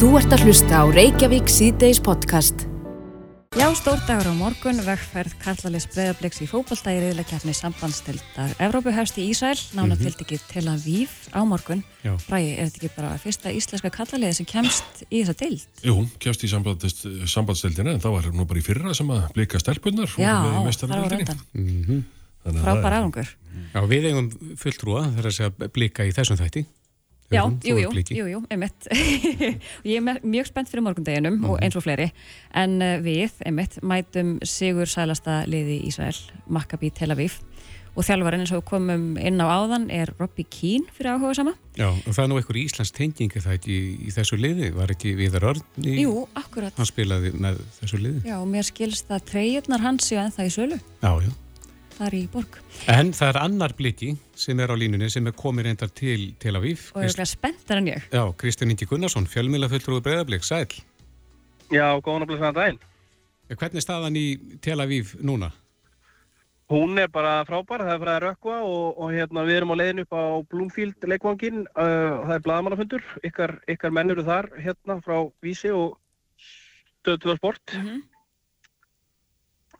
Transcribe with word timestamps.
Þú 0.00 0.14
ert 0.16 0.32
að 0.32 0.42
hlusta 0.46 0.80
á 0.80 0.84
Reykjavík 0.88 1.50
síðdeis 1.52 1.98
podcast. 2.02 2.64
Já, 3.58 3.66
stórdagur 3.76 4.30
á 4.30 4.34
morgun, 4.38 4.78
vegferð 4.86 5.34
Karlalis 5.42 5.84
Breðabliks 5.90 6.38
í 6.40 6.46
fókbaltægi 6.48 7.00
riðleikjarni 7.02 7.52
sambandstildar 7.58 8.52
Evrópu 8.62 8.92
hefst 8.94 9.18
í 9.18 9.26
Ísæl, 9.28 9.58
nána 9.74 9.96
Mhm. 9.98 10.00
til 10.00 10.14
ekki 10.24 10.38
til 10.48 10.62
að 10.70 10.84
víf 10.86 11.28
á 11.34 11.42
morgun. 11.44 11.82
Já. 12.04 12.16
Bræði, 12.30 12.58
er 12.58 12.66
þetta 12.70 12.78
ekki 12.78 12.96
bara 12.96 13.18
fyrsta 13.18 13.50
íslenska 13.52 13.90
kallaliði 13.90 14.34
sem 14.34 14.46
kemst 14.46 15.04
í 15.10 15.20
þessa 15.24 15.36
dild? 15.36 15.66
Jú, 15.82 16.08
kemst 16.18 16.44
í 16.44 16.48
sambandsdeildina 16.48 17.90
en 17.92 18.00
það 18.00 18.12
var 18.12 18.32
nú 18.32 18.46
bara 18.46 18.60
í 18.60 18.62
fyrra 18.62 18.94
sem 18.94 19.08
að 19.08 19.32
blika 19.34 19.58
stelpunnar 19.58 20.08
Já, 20.16 20.64
það 20.72 20.88
var 20.88 21.12
undan. 21.12 22.04
Frábær 22.46 22.92
árangur. 22.92 23.28
Já, 23.74 23.80
við 23.86 24.04
eigum 24.06 24.30
fulltrúa 24.56 25.12
þar 25.14 25.26
að 25.26 25.34
segja 25.36 25.68
blika 25.68 26.04
í 26.06 26.12
þessum 26.12 26.38
þætti. 26.38 26.64
Já, 27.30 27.42
Höfum, 27.44 27.58
jú, 27.62 27.74
þú 27.76 27.80
jú, 27.80 27.86
ert 27.86 27.94
bliki. 27.94 28.14
jú, 28.18 28.24
jú, 28.26 28.38
einmitt. 28.50 28.88
ég 29.86 30.00
er 30.00 30.20
mjög 30.26 30.48
spennt 30.50 30.68
fyrir 30.70 30.82
morgundeginum 30.82 31.36
Mhm. 31.40 31.50
og 31.50 31.60
eins 31.62 31.76
og 31.78 31.84
fleiri. 31.84 32.08
En 32.54 32.80
uh, 32.82 32.96
við, 33.04 33.30
einmitt, 33.46 33.78
mætum 33.86 34.38
sigur 34.42 34.86
sælasta 34.90 35.44
liði 35.46 35.80
Ísrael, 35.86 36.16
Maccabi 36.48 36.90
Tel 36.90 37.10
Aviv. 37.14 37.38
Og 37.98 38.04
þjálfarinn 38.06 38.44
eins 38.44 38.52
og 38.54 38.62
komum 38.64 39.16
inn 39.18 39.40
á 39.42 39.46
áðan 39.50 39.88
er 39.90 40.12
Robbie 40.20 40.46
Keane 40.46 40.86
fyrir 40.94 41.10
áhuga 41.10 41.34
sama. 41.34 41.54
Já, 41.74 41.88
og 41.90 42.12
það 42.14 42.22
er 42.22 42.28
nú 42.30 42.36
einhver 42.38 42.58
íslensk 42.60 42.94
tengingi 42.94 43.42
það 43.42 43.56
ekki 43.58 43.74
í, 43.74 43.88
í 44.06 44.12
þessu 44.14 44.38
liði, 44.38 44.68
var 44.76 44.92
ekki 44.94 45.14
Viðar 45.18 45.46
Örn 45.50 45.62
í, 45.82 45.96
Jú, 46.04 46.28
akkurat. 46.38 46.72
hann 46.78 46.86
spilaði 46.86 47.32
með 47.34 47.58
þessu 47.80 47.98
liði. 47.98 48.22
Já, 48.30 48.36
og 48.38 48.46
mér 48.50 48.62
skilst 48.70 49.10
að 49.10 49.24
treyjurnar 49.32 49.82
hans 49.82 50.06
séu 50.06 50.18
ennþá 50.22 50.46
í 50.46 50.52
sölu. 50.54 50.78
Já, 51.02 51.10
já. 51.26 51.30
Það 52.00 52.06
er 52.08 52.14
í 52.16 52.20
borg. 52.32 52.54
En 52.88 53.10
það 53.12 53.28
er 53.28 53.36
annar 53.42 53.72
bliki 53.76 54.14
sem 54.40 54.60
er 54.64 54.70
á 54.72 54.76
línunni 54.80 55.10
sem 55.12 55.26
er 55.28 55.34
komið 55.36 55.66
reyndar 55.66 55.90
til 55.92 56.30
Tel 56.40 56.56
Aviv. 56.56 56.86
Og 56.94 57.02
er 57.04 57.10
ekki 57.12 57.26
spenntar 57.28 57.82
en 57.82 57.90
ég. 57.90 58.06
Já, 58.08 58.22
Kristján 58.40 58.72
Ingi 58.72 58.86
Gunnarsson, 58.88 59.26
fjölmjöla 59.28 59.68
fulltrúi 59.68 60.00
Breiðablík, 60.06 60.46
sæl. 60.48 60.64
Já, 61.68 61.84
góðan 62.00 62.24
að 62.24 62.30
blessa 62.30 62.54
daginn. 62.56 62.78
Hvernig 63.52 63.82
er 63.82 63.84
staðan 63.84 64.16
í 64.16 64.24
Tel 64.64 64.80
Aviv 64.80 65.12
núna? 65.20 65.50
Hún 66.72 66.96
er 67.02 67.12
bara 67.12 67.42
frábær, 67.44 67.84
það 67.84 67.92
er 67.92 68.00
bara 68.06 68.16
að 68.16 68.24
rökkva 68.24 68.56
og, 68.64 68.86
og 68.96 69.12
hérna, 69.12 69.44
við 69.44 69.58
erum 69.58 69.74
á 69.76 69.80
leiðin 69.82 70.04
upp 70.06 70.16
á 70.16 70.24
Bloomfield 70.54 71.08
leikvangin, 71.12 71.64
uh, 71.74 72.24
það 72.30 72.36
er 72.38 72.44
bladamannafundur, 72.48 73.08
ykkar, 73.28 73.58
ykkar 73.76 73.92
menn 73.92 74.14
eru 74.14 74.24
þar 74.24 74.48
hérna 74.56 74.96
frá 75.04 75.18
Vísi 75.44 75.68
og 75.74 75.98
Stöðtöða 77.02 77.36
Sport. 77.42 77.76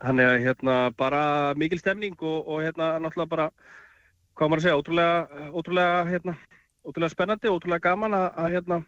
Þannig 0.01 0.31
að 0.31 0.45
hérna 0.47 0.77
bara 0.97 1.23
mikil 1.61 1.81
stemning 1.81 2.17
og, 2.21 2.47
og 2.49 2.63
hérna 2.65 2.95
náttúrulega 3.03 3.33
bara, 3.35 3.49
hvað 4.39 4.49
maður 4.49 4.63
að 4.63 4.67
segja, 4.67 4.79
ótrúlega, 4.81 5.43
ótrúlega, 5.53 5.99
hérna, 6.09 6.37
ótrúlega 6.89 7.15
spennandi, 7.15 7.53
ótrúlega 7.53 7.85
gaman 7.91 8.17
að, 8.17 8.27
að 8.41 8.57
hérna, 8.57 8.81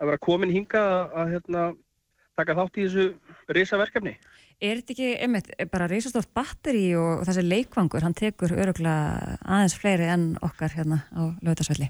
að 0.00 0.10
vera 0.10 0.22
komin 0.26 0.54
hingað 0.54 0.90
að, 1.22 1.32
hérna, 1.36 1.64
taka 2.40 2.56
þátt 2.58 2.78
í 2.80 2.86
þessu 2.88 3.06
risaverkefni. 3.54 4.16
Er 4.60 4.80
þetta 4.80 4.94
ekki, 4.96 5.10
einmitt, 5.24 5.50
bara 5.72 5.88
reysastórt 5.88 6.32
batteri 6.36 6.90
og 6.98 7.24
þessi 7.28 7.46
leikvangur, 7.46 8.04
hann 8.04 8.16
tekur 8.16 8.52
öruglega 8.56 9.38
aðeins 9.46 9.76
fleiri 9.80 10.10
enn 10.12 10.32
okkar 10.44 10.74
hérna 10.74 11.04
á 11.14 11.32
lögutarsvelli? 11.40 11.88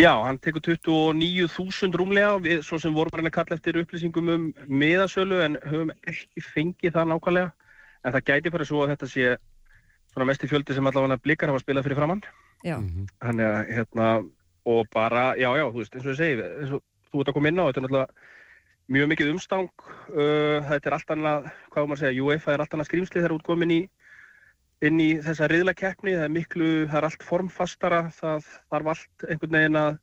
Já, 0.00 0.14
hann 0.24 0.38
tekur 0.40 0.62
29.000 0.64 1.96
rúmlega 1.98 2.36
við 2.40 2.62
svo 2.64 2.78
sem 2.80 2.94
vorum 2.96 3.12
bara 3.12 3.26
að 3.28 3.34
kalla 3.34 3.56
eftir 3.58 3.76
upplýsingum 3.82 4.30
um 4.32 4.46
miðasölu 4.80 5.40
en 5.44 5.58
höfum 5.60 5.90
ekki 6.08 6.44
fengið 6.46 6.94
það 6.94 7.10
nákvæmlega. 7.10 7.50
En 8.04 8.14
það 8.14 8.26
gæti 8.30 8.52
bara 8.54 8.66
svo 8.68 8.80
að 8.84 8.94
þetta 8.94 9.08
sé 9.12 9.34
svona 10.14 10.28
mest 10.30 10.46
í 10.46 10.50
fjöldi 10.50 10.76
sem 10.76 10.88
allavega 10.88 11.20
blikar 11.20 11.52
hafa 11.52 11.60
spilað 11.60 11.84
fyrir 11.88 12.00
framann. 12.00 12.24
Já. 12.64 12.78
Þannig 13.20 13.46
að 13.50 13.72
hérna, 13.76 14.08
og 14.72 14.88
bara, 14.94 15.26
já, 15.36 15.50
já, 15.60 15.66
þú 15.68 15.82
veist, 15.82 15.94
eins 15.96 16.06
og 16.06 16.12
ég 16.14 16.20
segi, 16.22 16.48
eins 16.48 16.74
og 16.78 16.84
þú 17.10 17.22
ert 17.22 17.32
að 17.32 17.36
koma 17.36 17.52
inn 17.52 17.60
á, 17.60 17.64
þetta 17.68 17.82
er 17.82 17.86
náttúrulega 17.86 18.26
mjög 18.96 19.12
mikið 19.12 19.32
umstang. 19.34 19.86
Uh, 20.08 20.58
þetta 20.70 20.80
er 20.80 20.96
allt 20.96 21.14
annað, 21.16 21.50
hvað 21.74 21.90
maður 21.90 22.00
að 22.00 22.04
segja, 22.06 22.24
UEFA 22.24 22.54
er 22.54 22.64
allt 22.64 22.76
annað 22.78 22.88
skrýmsli 22.88 23.20
þegar 23.20 23.36
út 23.36 23.46
komin 23.46 23.76
í 23.76 23.80
inn 24.86 25.00
í 25.02 25.08
þessa 25.20 25.48
riðlakeppni, 25.50 26.14
það 26.16 26.24
er 26.26 26.32
miklu, 26.34 26.68
það 26.88 26.98
er 27.02 27.06
allt 27.10 27.24
formfastara, 27.26 27.98
það 28.16 28.46
þarf 28.72 28.90
allt 28.94 29.26
einhvern 29.28 29.56
veginn 29.58 29.76
að, 29.80 29.98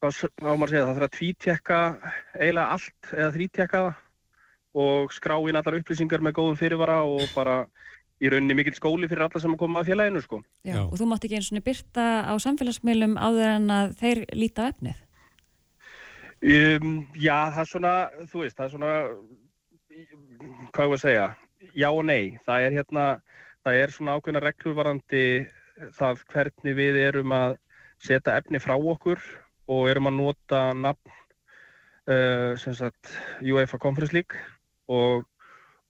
hvað 0.00 0.14
s- 0.14 0.30
hvað 0.38 0.52
á 0.54 0.58
maður 0.60 0.68
að 0.68 0.74
segja, 0.74 0.84
það 0.86 0.94
þarf 1.00 1.08
að 1.08 1.16
tvítjekka 1.18 1.80
eiginlega 2.38 2.68
allt 2.76 3.10
eða 3.16 3.32
þrítjekka 3.36 3.82
það 3.86 4.06
og 4.80 5.10
skrá 5.16 5.34
inn 5.50 5.58
allar 5.58 5.78
upplýsingar 5.80 6.22
með 6.22 6.36
góðum 6.38 6.60
fyrirvara 6.60 7.00
og 7.02 7.24
bara 7.34 7.56
í 8.22 8.28
rauninni 8.30 8.54
mikill 8.54 8.76
skóli 8.76 9.08
fyrir 9.10 9.24
alla 9.26 9.40
sem 9.42 9.54
að 9.56 9.58
koma 9.64 9.80
að 9.80 9.88
félaginu 9.90 10.20
sko. 10.22 10.38
Já. 10.62 10.76
Og 10.84 10.94
þú 11.00 11.06
mátt 11.10 11.24
ekki 11.26 11.38
eins 11.40 11.50
og 11.50 11.64
byrta 11.66 12.04
á 12.30 12.34
samfélagsmiðlum 12.38 13.16
áður 13.18 13.48
en 13.56 13.70
að 13.74 13.94
þeir 13.98 14.20
líta 14.36 14.68
efnið? 14.70 14.98
Um, 16.40 16.92
já, 17.18 17.50
það 17.52 17.60
er 17.64 17.68
svona, 17.68 17.94
þú 18.30 18.44
veist, 18.44 18.56
það 18.56 18.66
er 18.66 18.72
svona, 18.76 18.92
hvað 20.72 20.86
ég 20.86 20.94
að 20.94 21.02
segja, 21.02 21.26
já 21.76 21.88
og 21.90 22.04
nei. 22.08 22.38
Það 22.46 22.64
er 22.68 22.76
hérna, 22.78 23.04
það 23.64 23.80
er 23.82 23.94
svona 23.94 24.16
ákveðna 24.16 24.42
reglur 24.44 24.76
varandi 24.78 25.24
það 25.96 26.22
hvernig 26.32 26.76
við 26.76 27.00
erum 27.02 27.34
að 27.36 27.56
setja 28.00 28.36
efni 28.40 28.60
frá 28.62 28.76
okkur 28.76 29.20
og 29.70 29.88
erum 29.90 30.08
að 30.10 30.16
nota 30.18 30.60
nafn, 30.74 31.12
uh, 32.10 32.56
sem 32.60 32.74
sagt, 32.76 33.12
UEFA 33.44 33.80
Conference 33.82 34.16
League 34.16 34.38
og, 34.90 35.26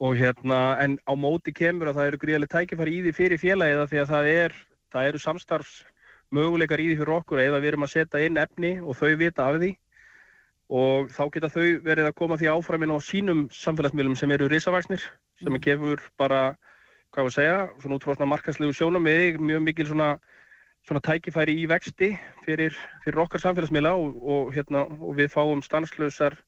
og 0.03 0.17
hérna, 0.19 0.77
en 0.83 0.99
á 1.07 1.13
móti 1.15 1.55
kemur 1.57 1.91
að 1.91 2.01
það 2.01 2.11
eru 2.11 2.23
gríðarlega 2.25 2.57
tækifæri 2.57 2.97
í 2.99 3.05
því 3.07 3.15
fyrir 3.17 3.43
félagið 3.43 3.85
því 3.93 4.03
að 4.03 4.13
það 4.15 4.33
er, 4.35 4.57
það 4.91 5.13
eru 5.13 5.23
samstarfs 5.23 5.77
möguleikar 6.35 6.83
í 6.83 6.91
því 6.91 6.99
fyrir 7.01 7.15
okkur 7.19 7.43
eða 7.43 7.63
við 7.63 7.73
erum 7.73 7.87
að 7.87 7.95
setja 7.95 8.25
inn 8.27 8.39
efni 8.39 8.75
og 8.81 8.99
þau 8.99 9.15
vita 9.19 9.47
af 9.47 9.61
því 9.63 9.73
og 10.71 11.11
þá 11.11 11.23
geta 11.35 11.51
þau 11.51 11.65
verið 11.83 12.07
að 12.07 12.19
koma 12.19 12.39
því 12.39 12.51
áframin 12.53 12.93
á 12.95 12.99
sínum 13.03 13.47
samfélagsmiðlum 13.55 14.19
sem 14.19 14.31
eru 14.37 14.47
risavaksnir 14.51 15.03
sem 15.41 15.57
gefur 15.65 16.03
bara, 16.21 16.55
hvað 17.11 17.27
var 17.27 17.31
að 17.31 17.37
segja, 17.37 17.57
svona 17.83 17.97
út 17.99 18.07
frá 18.07 18.15
svona 18.15 18.31
markaslegu 18.31 18.77
sjónum 18.77 19.09
við 19.09 19.41
mjög 19.43 19.65
mikil 19.67 19.87
svona, 19.89 20.11
svona 20.89 21.03
tækifæri 21.07 21.57
í 21.63 21.67
vexti 21.71 22.13
fyrir, 22.47 22.77
fyrir 23.05 23.23
okkar 23.25 23.43
samfélagsmiðla 23.43 23.95
og, 23.99 24.17
og, 24.23 24.55
hérna, 24.55 24.87
og 25.01 25.19
við 25.19 25.33
fáum 25.35 25.63
stanslausar, 25.67 26.39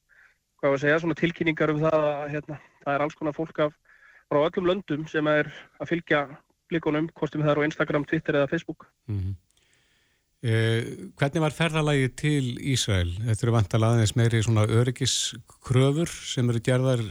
hvað 0.61 0.73
var 0.73 0.79
að 0.79 0.85
segja, 0.85 0.99
svona 1.03 1.19
tilkynningar 1.19 1.75
um 1.75 1.83
það 1.83 2.09
að 2.09 2.27
hérna, 2.37 2.59
það 2.85 2.95
er 2.95 3.05
alls 3.05 3.19
konar 3.19 3.37
fólk 3.37 3.63
af 3.67 3.79
frá 4.31 4.41
öllum 4.43 4.69
löndum 4.71 5.07
sem 5.11 5.27
er 5.29 5.51
að 5.79 5.91
fylgja 5.91 6.25
blikunum, 6.71 7.11
sem 7.27 7.43
það 7.43 7.59
á 7.59 7.67
Instagram, 7.67 8.07
Twitter 8.09 8.39
eða 8.39 8.51
Facebook. 8.51 8.87
Mm 9.11 9.33
hvernig 10.43 11.39
var 11.39 11.55
ferðalagi 11.55 12.09
til 12.19 12.47
Ísrael? 12.73 13.13
Þetta 13.15 13.45
eru 13.45 13.53
vantalega 13.55 13.95
aðeins 13.95 14.15
meiri 14.19 14.41
svona 14.43 14.65
öryggiskröfur 14.67 16.11
sem 16.11 16.49
eru 16.51 16.59
gerðar 16.59 17.03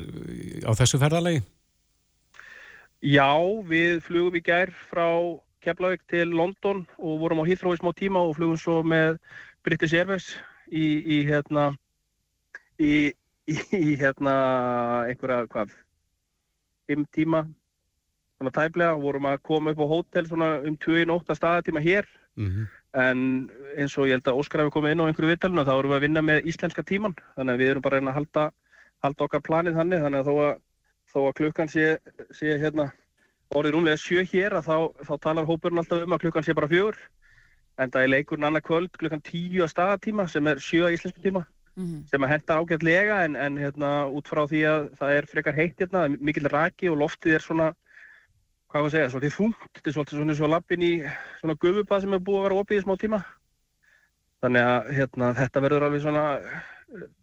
á 0.68 0.72
þessu 0.76 1.00
ferðalagi? 1.00 1.40
Já, 3.02 3.34
við 3.66 4.02
flugum 4.06 4.38
í 4.38 4.42
gær 4.46 4.70
frá 4.90 5.06
Keflavík 5.62 6.02
til 6.10 6.30
London 6.30 6.84
og 6.98 7.18
vorum 7.22 7.42
á 7.42 7.48
Heathrow 7.48 7.74
í 7.74 7.80
smá 7.80 7.90
tíma 7.98 8.22
og 8.22 8.36
flugum 8.38 8.58
svo 8.58 8.80
með 8.86 9.18
British 9.66 9.94
Airways 9.94 10.28
í, 10.70 11.02
í 11.02 11.18
hérna 11.26 11.72
í, 12.78 13.12
í, 13.50 13.96
hérna 13.98 14.34
einhverja, 15.10 15.46
hvað, 15.50 15.74
fimm 16.86 17.06
tíma 17.14 17.44
svona 18.38 18.54
tæplega 18.54 18.96
og 18.96 19.04
vorum 19.06 19.30
að 19.30 19.42
koma 19.46 19.74
upp 19.74 19.82
á 19.82 19.92
hótel 19.92 20.26
svona 20.26 20.52
um 20.66 20.78
28 20.78 21.38
staðatíma 21.38 21.82
hér 21.82 22.06
Mm 22.36 22.48
-hmm. 22.48 22.66
en 23.00 23.50
eins 23.76 23.98
og 23.98 24.06
ég 24.06 24.16
held 24.16 24.28
að 24.28 24.38
Óskar 24.40 24.60
hefur 24.60 24.70
komið 24.70 24.92
inn 24.92 25.00
á 25.00 25.06
einhverju 25.06 25.30
viðtalinu 25.32 25.64
þá 25.64 25.78
erum 25.78 25.90
við 25.90 25.96
að 25.96 26.04
vinna 26.06 26.22
með 26.22 26.46
íslenska 26.48 26.82
tíman 26.82 27.14
þannig 27.36 27.52
að 27.52 27.60
við 27.60 27.70
erum 27.70 27.82
bara 27.82 27.98
að 27.98 28.08
að 28.08 28.14
halda, 28.14 28.44
halda 29.02 29.24
okkar 29.24 29.42
planið 29.48 29.76
þannig 29.76 30.00
þannig 30.00 30.20
að 30.20 30.26
þó 30.26 30.34
að, 30.46 30.54
þó 31.12 31.18
að 31.28 31.36
klukkan 31.40 31.72
sé, 31.72 31.96
sé 32.34 32.58
hérna 32.58 32.90
orðið 33.52 33.76
rúmlega 33.76 34.00
sjö 34.00 34.24
hér 34.24 34.56
að 34.58 34.68
þá, 34.68 34.76
þá 35.08 35.14
talar 35.26 35.48
hópurinn 35.48 35.82
alltaf 35.82 36.06
um 36.06 36.16
að 36.16 36.24
klukkan 36.24 36.46
sé 36.46 36.56
bara 36.56 36.70
fjögur 36.70 36.98
en 37.80 37.92
það 37.92 38.04
er 38.04 38.12
leikurinn 38.14 38.48
annað 38.48 38.66
kvöld 38.68 38.96
klukkan 39.00 39.24
tíu 39.24 39.64
að 39.64 39.72
staðatíma 39.74 40.28
sem 40.28 40.48
er 40.48 40.62
sjö 40.62 40.86
að 40.86 40.96
íslensku 40.98 41.24
tíma 41.24 41.44
Mm 41.72 41.84
-hmm. 41.84 42.08
sem 42.08 42.22
að 42.22 42.28
henda 42.28 42.56
ágætlega 42.60 43.24
en, 43.24 43.36
en 43.36 43.56
hérna 43.56 44.04
út 44.04 44.28
frá 44.28 44.44
því 44.44 44.60
að 44.68 44.82
það 44.98 45.12
er 45.16 45.26
frekar 45.26 45.54
heitt 45.56 45.78
hérna, 45.80 46.08
mikill 46.20 46.48
raki 46.52 46.90
og 46.92 46.98
loftið 47.00 47.34
er 47.34 47.40
svona 47.40 47.68
hvað 48.72 48.82
var 48.82 48.88
að 48.88 48.94
segja, 48.94 49.08
svolítið 49.12 49.36
þungt, 49.36 49.64
þetta 49.76 49.88
er 49.88 49.94
svolítið 49.94 50.18
svona 50.18 50.34
svo 50.34 50.48
lappin 50.48 50.82
í 50.82 50.92
svona 51.40 51.56
gufubað 51.60 52.00
sem 52.00 52.12
er 52.12 52.20
búið 52.26 52.38
að 52.38 52.44
vera 52.46 52.60
opið 52.60 52.78
í 52.78 52.82
smá 52.84 52.94
tíma. 53.00 53.18
Þannig 54.42 54.68
að 54.68 54.92
hérna, 54.96 55.26
þetta 55.40 55.62
verður 55.64 55.84
alveg 55.86 56.02
svona, 56.02 56.24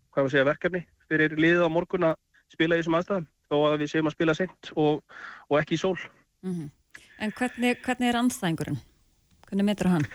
hvað 0.09 0.21
var 0.21 0.27
að 0.27 0.33
segja, 0.33 0.49
verkefni 0.49 0.81
fyrir 1.09 1.35
liðið 1.37 1.65
á 1.65 1.69
morgun 1.73 2.09
að 2.09 2.15
spila 2.53 2.77
í 2.77 2.81
þessum 2.81 2.97
aðstæðum, 2.99 3.27
þó 3.49 3.57
að 3.69 3.79
við 3.83 3.93
séum 3.93 4.09
að 4.09 4.15
spila 4.17 4.35
sent 4.37 4.71
og, 4.75 5.01
og 5.49 5.59
ekki 5.61 5.77
í 5.77 5.81
sól. 5.81 5.97
Mm 6.45 6.53
-hmm. 6.53 6.69
En 7.19 7.33
hvernig, 7.35 7.81
hvernig 7.83 8.09
er 8.09 8.19
anstæðingurinn? 8.19 8.79
Hvernig 9.49 9.65
metur 9.65 9.91
hann? 9.91 10.05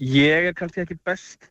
Ég 0.00 0.50
er 0.50 0.54
kannski 0.56 0.82
ekki 0.82 0.98
best, 1.04 1.50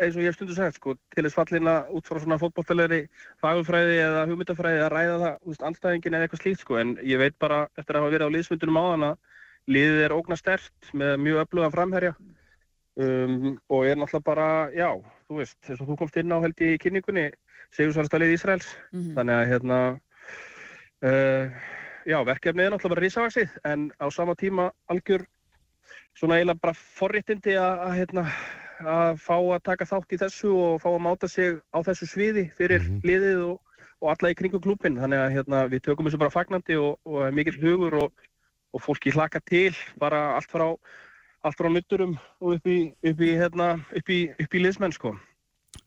eins 0.00 0.16
og 0.16 0.22
ég 0.22 0.30
hef 0.30 0.36
stundu 0.36 0.54
sagt, 0.56 0.76
sko, 0.76 0.96
til 1.14 1.24
þess 1.24 1.36
fallin 1.36 1.68
að 1.70 1.90
út 1.96 2.08
frá 2.08 2.18
svona 2.20 2.38
fótbolltalegri 2.40 3.00
fagumfræði 3.42 3.98
eða 4.04 4.26
hugmyndafræði 4.30 4.82
að 4.84 4.92
ræða 4.94 5.18
það, 5.22 5.36
veist, 5.50 5.64
anstæðingin 5.68 6.16
eða 6.16 6.26
eitthvað 6.26 6.42
slíkt, 6.42 6.64
sko, 6.64 6.78
en 6.80 6.96
ég 7.06 7.20
veit 7.22 7.36
bara 7.38 7.60
eftir 7.76 7.96
að 7.96 8.02
hafa 8.02 8.14
verið 8.16 8.26
á 8.26 8.34
liðsfundunum 8.34 8.80
áðan 8.80 9.06
að 9.10 9.16
liðið 9.70 10.04
er 10.06 10.16
ógna 10.16 10.38
stert 10.40 10.92
með 10.96 11.16
mjög 11.26 11.42
öfluga 11.44 11.70
framherja 11.76 12.14
um, 12.96 13.58
og 13.68 13.86
er 13.86 14.00
náttúrulega 14.00 14.26
bara, 14.26 14.48
já, 14.74 14.88
þú 15.28 15.40
veist, 15.40 15.58
þess 15.66 15.84
að 15.84 15.92
þú 15.92 15.98
komst 16.00 16.20
inn 16.20 16.34
á 16.34 16.38
held 16.42 16.64
í 16.66 16.72
kynningunni, 16.82 17.26
segjum 17.76 17.92
sannstælið 17.96 18.34
Ísraels, 18.36 18.68
Mm 18.92 19.00
-hmm. 19.00 19.14
þannig 19.16 19.34
að 19.34 19.48
hérna, 19.50 19.78
uh, 21.02 21.50
já, 22.06 22.18
verkefnið 22.24 22.64
er 22.66 22.70
náttúrulega 22.72 22.94
bara 22.94 23.04
risavaksið, 23.04 23.48
en 23.64 23.90
á 24.00 24.06
sama 24.10 24.34
tíma 24.34 24.70
algjör 24.88 25.24
svona 26.18 26.36
eiginlega 26.38 26.60
bara 26.62 26.74
forréttindi 26.74 27.54
að, 27.56 27.78
að 27.86 27.92
hérna, 27.98 28.24
að 28.80 29.18
fá 29.20 29.36
að 29.36 29.62
taka 29.62 29.84
þátt 29.84 30.12
í 30.12 30.18
þessu 30.18 30.50
og 30.56 30.80
fá 30.82 30.88
að 30.88 31.04
máta 31.04 31.28
sig 31.28 31.60
á 31.74 31.78
þessu 31.82 32.06
sviði 32.06 32.50
fyrir 32.56 32.80
Mhm. 32.80 33.00
liðið 33.04 33.38
og, 33.50 33.60
og 34.00 34.08
alla 34.10 34.30
í 34.30 34.34
kringum 34.34 34.60
klúpin, 34.60 34.96
þannig 34.98 35.18
að 35.18 35.32
hérna, 35.36 35.68
við 35.68 35.80
tökum 35.82 36.06
þessu 36.06 36.18
bara 36.18 36.30
fagnandi 36.30 36.76
og, 36.76 36.98
og 37.04 37.26
er 37.26 37.32
mikill 37.32 37.60
hugur 37.60 37.94
og, 37.94 38.12
og 38.72 38.80
fólki 38.82 39.10
hlaka 39.12 39.40
til 39.46 39.76
bara 39.98 40.36
allt 40.36 40.50
frá 40.50 40.76
allt 41.42 41.56
frá 41.56 41.68
nutturum 41.72 42.18
og 42.40 42.54
upp 42.54 42.66
í, 42.66 42.92
upp 43.02 43.20
í, 43.20 43.30
hérna, 43.36 43.80
upp 43.96 44.08
í, 44.12 44.28
upp 44.40 44.54
í 44.54 44.58
liðsmenn 44.60 44.92
sko. 44.92 45.14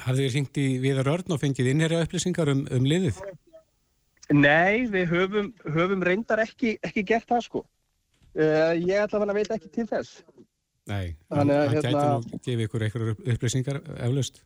Hafið 0.04 0.22
þið 0.24 0.36
hringt 0.36 0.60
í 0.60 0.68
Viðar 0.84 1.10
Örn 1.14 1.36
og 1.36 1.42
fengið 1.42 1.70
innherja 1.72 2.04
upplýsingar 2.06 2.52
um, 2.54 2.64
um 2.74 2.88
liðið? 2.88 3.20
Nei, 4.34 4.88
við 4.92 5.12
höfum, 5.12 5.52
höfum 5.76 6.04
reyndar 6.06 6.42
ekki, 6.44 6.78
ekki 6.84 7.04
gert 7.08 7.28
það 7.30 7.44
sko. 7.48 7.62
Uh, 8.34 8.74
ég 8.80 9.04
ætla 9.04 9.22
að 9.22 9.36
veit 9.38 9.52
ekki 9.54 9.70
til 9.76 9.86
þess. 9.92 10.24
Nei, 10.90 11.14
Þannig 11.32 11.60
að, 11.60 11.76
gæti 11.76 11.88
hérna- 11.88 12.08
nú 12.24 12.40
gefið 12.48 12.66
ykkur 12.66 12.86
einhverjar 12.88 13.36
upplýsingar 13.36 13.80
eflaust. 14.08 14.42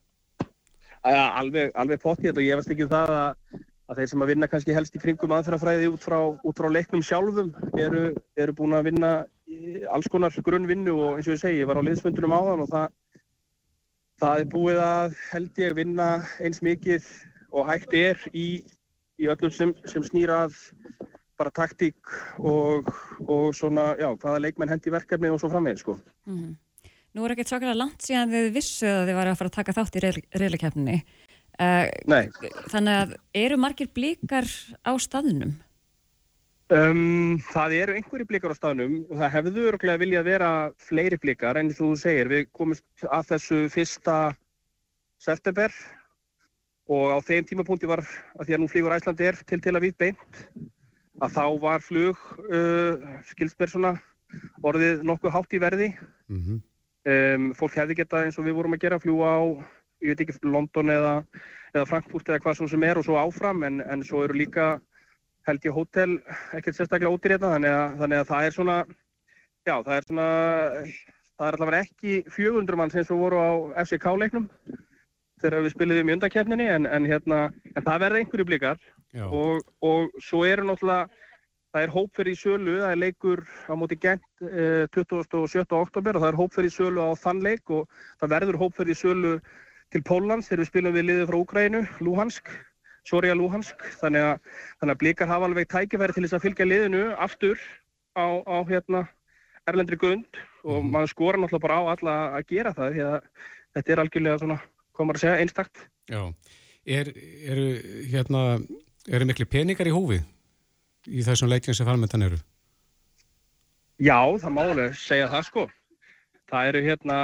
Alveg, 1.07 1.71
alveg 1.77 2.01
pottið 2.03 2.37
og 2.37 2.43
ég 2.43 2.59
veist 2.59 2.73
ekki 2.73 2.85
um 2.85 2.91
það 2.91 3.13
að, 3.15 3.61
að 3.87 4.01
þeir 4.01 4.09
sem 4.11 4.23
að 4.25 4.31
vinna 4.33 4.49
kannski 4.51 4.75
helst 4.75 4.97
í 4.97 5.01
kringum 5.01 5.33
aðferðafræði 5.37 5.89
út 5.93 6.03
frá, 6.03 6.17
út 6.35 6.59
frá 6.59 6.67
leiknum 6.73 7.05
sjálfum 7.05 7.53
eru, 7.79 8.03
eru 8.35 8.55
búin 8.57 8.75
að 8.75 8.89
vinna 8.89 9.11
alls 9.93 10.09
konar 10.11 10.35
grunnvinnu 10.43 10.93
og 10.97 11.17
eins 11.17 11.29
og 11.29 11.37
ég 11.37 11.41
segi, 11.41 11.61
ég 11.61 11.69
var 11.69 11.79
á 11.79 11.87
liðsfundunum 11.87 12.35
áðan 12.35 12.65
og 12.65 12.71
það, 12.73 12.89
það 14.21 14.41
er 14.41 14.49
búið 14.51 14.81
að 14.83 15.17
held 15.31 15.61
ég 15.61 15.77
vinna 15.77 16.07
eins 16.41 16.61
mikið 16.65 17.05
og 17.53 17.69
hægt 17.69 17.93
er 17.97 18.21
í, 18.33 18.47
í 19.21 19.29
öllum 19.29 19.53
sem, 19.53 19.73
sem 19.89 20.05
snýra 20.05 20.45
að 20.47 20.57
bara 21.37 21.53
taktík 21.53 22.13
og, 22.41 22.89
og 23.27 23.51
svona, 23.53 23.91
já, 23.99 24.09
hvaða 24.17 24.41
leikmenn 24.47 24.73
hendi 24.73 24.93
verkefni 24.93 25.29
og 25.29 25.41
svo 25.41 25.51
framvegð, 25.53 25.83
sko. 25.83 25.97
Mhm. 26.29 26.55
Nú 27.17 27.25
er 27.25 27.33
ekkert 27.33 27.49
svakalega 27.49 27.79
langt 27.79 28.03
síðan 28.05 28.29
þið 28.29 28.47
vissu 28.53 28.85
að 28.85 29.07
þið 29.07 29.15
var 29.17 29.29
að 29.29 29.37
fara 29.39 29.49
að 29.49 29.55
taka 29.55 29.73
þátt 29.73 29.95
í 29.97 30.01
reyðleikefninni. 30.37 30.97
Uh, 31.57 31.87
Nei, 32.05 32.27
þannig 32.69 32.97
að 33.01 33.13
eru 33.41 33.57
margir 33.57 33.89
blíkar 33.89 34.45
á 34.85 34.93
staðnum? 35.01 35.55
Um, 36.67 37.37
það 37.47 37.73
eru 37.77 37.93
einhverju 37.95 38.25
blikar 38.27 38.51
á 38.51 38.59
staðnum 38.59 38.95
og 39.07 39.21
það 39.21 39.29
hefðu 39.37 39.61
öruglega 39.69 40.01
viljað 40.01 40.25
vera 40.27 40.49
fleiri 40.83 41.15
blikar 41.23 41.55
en 41.61 41.69
þú 41.71 41.93
segir, 41.95 42.27
við 42.27 42.49
komumst 42.51 43.05
að 43.07 43.29
þessu 43.29 43.59
fyrsta 43.71 44.15
september 45.23 45.71
og 46.91 47.13
á 47.15 47.17
þeim 47.23 47.47
tímapunkti 47.47 47.87
var, 47.87 48.03
að 48.35 48.49
því 48.49 48.57
að 48.57 48.61
nú 48.63 48.67
flýgur 48.71 48.95
Æslandi 48.97 49.29
er 49.29 49.39
til 49.47 49.61
til 49.63 49.73
að 49.77 49.85
við 49.85 49.95
beint, 50.03 50.41
að 51.23 51.37
þá 51.37 51.45
var 51.63 51.85
flug, 51.85 52.19
uh, 52.51 53.07
skilsberg 53.31 53.71
svona, 53.71 53.93
orðið 54.59 55.07
nokkuð 55.07 55.35
hátt 55.37 55.55
í 55.55 55.63
verði. 55.63 55.89
Mm 56.27 56.41
-hmm. 56.43 56.59
Um, 57.07 57.53
fólk 57.55 57.79
hefði 57.79 57.95
getað 58.01 58.25
eins 58.25 58.39
og 58.39 58.43
við 58.43 58.59
vorum 58.59 58.75
að 58.75 58.83
gera, 58.83 58.99
fljúa 58.99 59.27
á, 59.39 59.43
ég 60.03 60.11
veit 60.11 60.21
ekki, 60.21 60.35
London 60.43 60.89
eða, 60.91 61.23
eða 61.73 61.87
Frankfurt 61.87 62.27
eða 62.27 62.39
hvað 62.43 62.57
svo 62.59 62.67
sem 62.67 62.83
er 62.83 62.97
og 62.97 63.05
svo 63.05 63.15
áfram 63.15 63.63
en, 63.63 63.79
en 63.79 64.03
svo 64.03 64.25
eru 64.25 64.33
líka 64.33 64.81
held 65.47 65.67
ég 65.67 65.75
hótel 65.75 66.17
ekkert 66.57 66.77
sérstaklega 66.77 67.11
ódýr 67.13 67.35
hérna 67.35 67.53
þannig 67.55 67.75
að, 67.75 67.93
þannig 68.01 68.21
að 68.21 68.31
það 68.31 68.47
er 68.47 68.57
svona 68.57 68.77
já 69.67 69.75
það 69.75 69.93
er 69.95 70.07
svona 70.07 70.27
það 71.37 71.47
er 71.47 71.57
allavega 71.57 71.85
ekki 71.85 72.17
400 72.35 72.79
mann 72.79 72.93
sem 72.93 73.07
svo 73.07 73.19
voru 73.21 73.41
á 73.41 73.51
FCK 73.85 74.09
leiknum 74.21 74.49
þegar 75.41 75.63
við 75.65 75.75
spiliðum 75.75 76.09
í 76.09 76.17
undarkerninni 76.17 76.67
en, 76.73 76.89
en 76.89 77.07
hérna 77.07 77.39
en 77.75 77.85
það 77.85 78.03
verða 78.05 78.21
einhverju 78.21 78.47
blikar 78.49 78.81
og, 79.27 79.63
og 79.85 80.19
svo 80.23 80.43
eru 80.47 80.65
náttúrulega 80.65 81.07
það 81.75 81.83
er 81.83 81.93
hópferð 81.93 82.31
í 82.31 82.37
sölu, 82.39 82.75
það 82.81 82.91
er 82.93 83.01
leikur 83.03 83.43
á 83.69 83.73
móti 83.77 83.97
Gent 84.01 84.23
eh, 84.41 84.87
27. 84.95 85.65
oktober 85.77 86.17
og 86.17 86.23
það 86.23 86.31
er 86.31 86.39
hópferð 86.39 86.69
í 86.69 86.73
sölu 86.73 87.05
á 87.05 87.11
þann 87.21 87.43
leik 87.45 87.69
og 87.69 87.85
það 88.21 88.33
verður 88.33 88.59
hópferð 88.63 88.93
í 88.93 88.97
sölu 88.97 89.33
til 89.93 90.01
Pólans 90.07 90.49
þegar 90.49 90.63
við 90.63 90.71
spilum 90.71 90.95
við 90.95 91.07
liðið 91.09 91.29
frá 91.29 91.37
Úkrænu, 91.43 91.83
Luhansk 92.03 92.49
Soria 93.07 93.35
Luhansk, 93.37 93.83
þannig 94.01 94.25
að, 94.27 94.39
þannig 94.81 94.95
að 94.95 95.01
blikar 95.03 95.29
hafa 95.31 95.47
alveg 95.47 95.69
tækifæri 95.71 96.15
til 96.15 96.25
þess 96.25 96.35
að 96.37 96.43
fylgja 96.47 96.67
liðinu 96.67 97.03
aftur 97.23 97.59
á, 98.19 98.25
á 98.43 98.57
hérna, 98.67 99.05
erlendri 99.67 99.97
gund 99.99 100.39
og 100.63 100.83
Mhm. 100.83 100.91
maður 100.91 101.13
skora 101.13 101.37
náttúrulega 101.39 101.63
bara 101.63 101.77
á 101.79 101.83
alla 101.93 102.15
að 102.39 102.47
gera 102.51 102.73
það 102.73 102.93
því 102.93 103.05
að 103.07 103.21
þetta 103.75 103.91
er 103.93 104.01
algjörlega 104.03 104.39
svona, 104.41 104.59
maður 104.97 105.15
að 105.15 105.23
segja, 105.23 105.39
einstakt. 105.43 105.77
Já, 106.09 106.21
er, 106.85 107.11
eru 107.47 107.67
hérna, 108.11 108.41
eru 109.07 109.25
miklu 109.25 109.45
peningar 109.45 109.87
í 109.87 109.95
hófi 109.95 110.19
í 111.07 111.23
þessum 111.23 111.51
leikjum 111.51 111.75
sem 111.75 111.87
farmyndan 111.87 112.27
eru? 112.27 112.37
Já, 113.99 114.19
það 114.37 114.51
má 114.53 114.61
alveg 114.67 114.95
segja 114.95 115.29
það 115.31 115.45
sko. 115.47 115.67
Það 116.51 116.67
eru 116.67 116.81
hérna, 116.85 117.17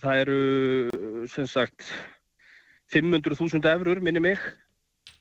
það 0.00 0.20
eru 0.22 1.26
sem 1.28 1.46
sagt 1.46 1.88
500.000 2.92 3.64
eurur 3.72 4.00
minni 4.00 4.20
mig, 4.20 4.38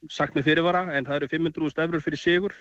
sagt 0.10 0.36
með 0.36 0.50
fyrirvara, 0.50 0.86
en 0.96 1.06
það 1.08 1.22
eru 1.22 1.30
500.000 1.34 1.86
eurur 1.86 2.04
fyrir 2.04 2.22
sigur 2.22 2.56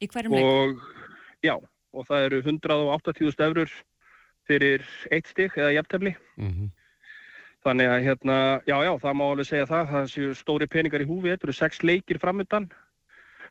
Í 0.00 0.08
hverjum 0.08 0.36
leik? 0.36 0.44
og 0.44 1.44
já, 1.44 1.54
og 1.92 2.06
það 2.08 2.26
eru 2.26 2.42
180.000 2.42 3.46
eurur 3.48 3.72
fyrir 4.48 4.84
eitt 5.14 5.30
stygg 5.30 5.56
eða 5.58 5.74
jafntefni. 5.78 6.14
Mm 6.40 6.52
-hmm. 6.52 6.70
Þannig 7.64 7.90
að 7.92 8.04
hérna, 8.06 8.36
já, 8.66 8.76
já, 8.84 8.92
það 9.02 9.16
má 9.16 9.24
alveg 9.30 9.46
segja 9.46 9.66
það, 9.68 9.90
það 9.92 10.06
séu 10.14 10.34
stóri 10.34 10.66
peningar 10.66 11.02
í 11.04 11.08
húfi, 11.10 11.28
þetta 11.28 11.46
eru 11.46 11.52
sex 11.52 11.82
leikir 11.82 12.18
framöndan. 12.18 12.70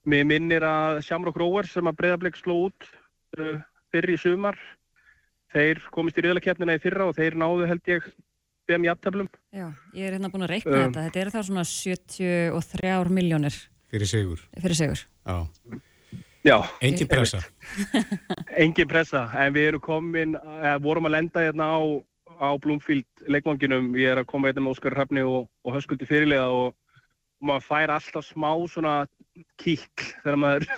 Mér 0.06 0.26
minnir 0.26 0.64
að 0.64 1.02
Shamrock 1.06 1.38
Rovers 1.38 1.72
sem 1.72 1.86
að 1.86 1.98
Breiðarbleik 2.00 2.36
sló 2.36 2.56
út 2.70 2.88
uh, 3.38 3.60
fyrir 3.92 4.16
í 4.16 4.18
sumar, 4.18 4.58
þeir 5.54 5.84
komist 5.92 6.18
í 6.18 6.22
riðlakeppnina 6.26 6.78
í 6.80 6.82
fyrra 6.82 7.06
og 7.06 7.16
þeir 7.16 7.38
náðu 7.38 7.68
held 7.68 7.92
ég 7.92 8.10
þeim 8.76 8.88
jafntöflum. 8.90 9.30
Já, 9.56 9.68
ég 9.98 10.08
er 10.10 10.16
hérna 10.18 10.30
búin 10.34 10.46
að 10.48 10.54
reikna 10.56 10.72
Um. 10.78 10.82
þetta. 10.88 11.04
Þetta 11.08 11.22
eru 11.24 11.34
þá 11.36 11.40
svona 11.50 11.66
73 11.68 13.14
miljónir 13.20 13.56
Fyrir 13.90 14.08
sigur. 14.12 14.42
fyrir 14.62 14.78
sigur. 14.78 15.06
Já. 15.26 15.38
Já, 16.46 16.56
Engin 16.82 17.08
pressa. 17.12 17.40
engin 18.64 18.88
pressa, 18.88 19.26
en 19.36 19.54
við 19.54 19.66
erum 19.74 19.82
komin, 19.84 20.38
eða 20.40 20.78
vorum 20.82 21.10
að 21.10 21.16
lenda 21.18 21.42
hérna 21.44 21.66
á, 21.76 21.80
á 22.40 22.50
Bloomfield 22.64 23.26
leikvanginum, 23.28 23.90
ég 24.00 24.14
er 24.14 24.22
að 24.22 24.30
koma 24.32 24.48
hérna 24.48 24.64
með 24.64 24.78
Óskar 24.78 24.96
Hrafni 24.96 25.26
og, 25.28 25.50
og 25.68 25.76
Höskuldi 25.76 26.08
fyrirlega 26.08 26.46
og, 26.48 26.72
og 27.42 27.50
maður 27.50 27.66
fær 27.68 27.92
alltaf 27.98 28.30
smá 28.30 28.54
svona 28.72 28.94
kíkl 29.60 30.08
þegar 30.24 30.40
maður 30.40 30.70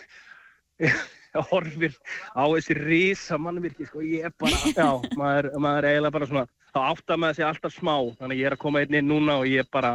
horfir 1.52 1.94
á 2.34 2.44
þessi 2.56 2.76
risa 2.82 3.38
mannvirki, 3.40 3.86
sko, 3.88 4.02
ég 4.04 4.26
er 4.32 4.34
bara, 4.42 4.58
já, 4.74 4.90
maður, 5.20 5.52
maður 5.62 5.86
er 5.86 5.92
eiginlega 5.94 6.16
bara 6.18 6.32
svona, 6.32 6.48
þá 6.72 6.80
áttar 6.92 7.20
maður 7.20 7.38
sig 7.38 7.48
alltaf 7.48 7.76
smá, 7.76 7.96
þannig 8.20 8.38
að 8.38 8.42
ég 8.42 8.50
er 8.50 8.56
að 8.56 8.64
koma 8.64 8.82
einn 8.82 8.98
inn 9.00 9.10
núna 9.12 9.38
og 9.42 9.50
ég 9.50 9.64
er 9.66 9.70
bara, 9.72 9.92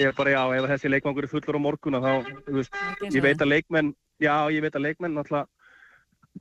ég 0.00 0.10
er 0.10 0.16
bara, 0.16 0.34
já, 0.34 0.42
ef 0.58 0.68
þessi 0.72 0.92
leikvangur 0.92 1.26
er 1.26 1.32
fullur 1.32 1.58
á 1.58 1.66
morguna, 1.66 2.02
þá, 2.02 2.32
þú 2.46 2.56
veist, 2.58 2.80
ég 3.06 3.22
veit 3.24 3.44
að 3.44 3.52
leikmenn, 3.52 3.92
já, 4.22 4.34
ég 4.54 4.64
veit 4.64 4.78
að 4.78 4.86
leikmenn 4.88 5.16
náttúrulega, 5.16 5.46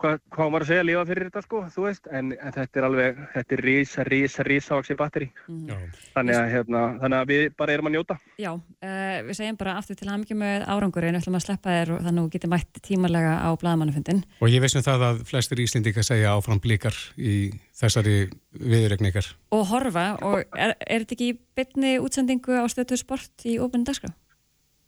hvað, 0.02 0.20
hvað 0.34 0.52
maður 0.52 0.66
að 0.66 0.70
segja, 0.72 0.86
lifa 0.88 1.04
fyrir 1.10 1.28
þetta, 1.30 1.44
sko, 1.46 1.62
þú 1.74 1.86
veist, 1.86 2.10
en, 2.12 2.32
en 2.36 2.56
þetta 2.56 2.80
er 2.80 2.88
alveg, 2.88 3.22
þetta 3.34 3.56
er 3.56 3.64
risa, 3.66 4.06
risa, 4.08 4.46
risa 4.48 4.80
vaksi 4.80 4.98
batteri. 5.00 5.30
Já. 5.70 5.76
þannig 6.16 6.40
að, 6.40 6.50
hérna, 6.54 6.82
þannig 7.02 7.20
að 7.20 7.32
við 7.32 7.46
bara 7.60 7.76
erum 7.76 7.90
að 7.90 7.96
njóta. 7.96 8.18
Já, 8.42 8.52
uh, 8.56 9.16
við 9.28 9.40
segjum 9.40 9.60
bara 9.62 9.78
aftur 9.80 10.00
til 10.00 10.10
hamingjum 10.12 10.42
með 10.44 10.66
árangurinn, 10.76 11.16
við 11.16 11.24
ætlum 11.24 11.40
að 11.40 11.46
sleppa 11.48 11.78
þér 11.78 11.94
og 11.96 12.04
þannig 12.08 12.20
að 12.20 12.28
þú 12.28 12.36
getur 12.36 12.54
mætt 12.56 12.82
tímalega 12.90 13.38
á 13.42 13.50
blagamannafundin. 13.62 14.26
Og 14.42 14.52
ég 14.54 14.66
veist 14.66 14.80
um 14.80 14.86
það 14.86 15.08
að 15.10 15.24
flestir 15.32 15.64
íslendingar 15.64 16.08
segja 16.08 16.36
áfram 16.36 16.62
blíkar 16.64 17.00
í 17.16 17.38
þessari 17.76 18.18
viðregningar. 18.56 19.32
Og 19.56 19.66
horfa, 19.72 20.06
og 20.24 20.44
er, 20.56 20.76
er 20.80 21.04
þetta 21.04 21.18
ekki 21.18 21.32
í 21.34 21.40
bytni 21.56 21.98
útsendingu 22.04 22.60
á 22.60 22.66
stötu 22.72 22.98
sport 23.00 23.48
í 23.48 23.58
ofinn 23.64 23.88
dagskrá? 23.88 24.14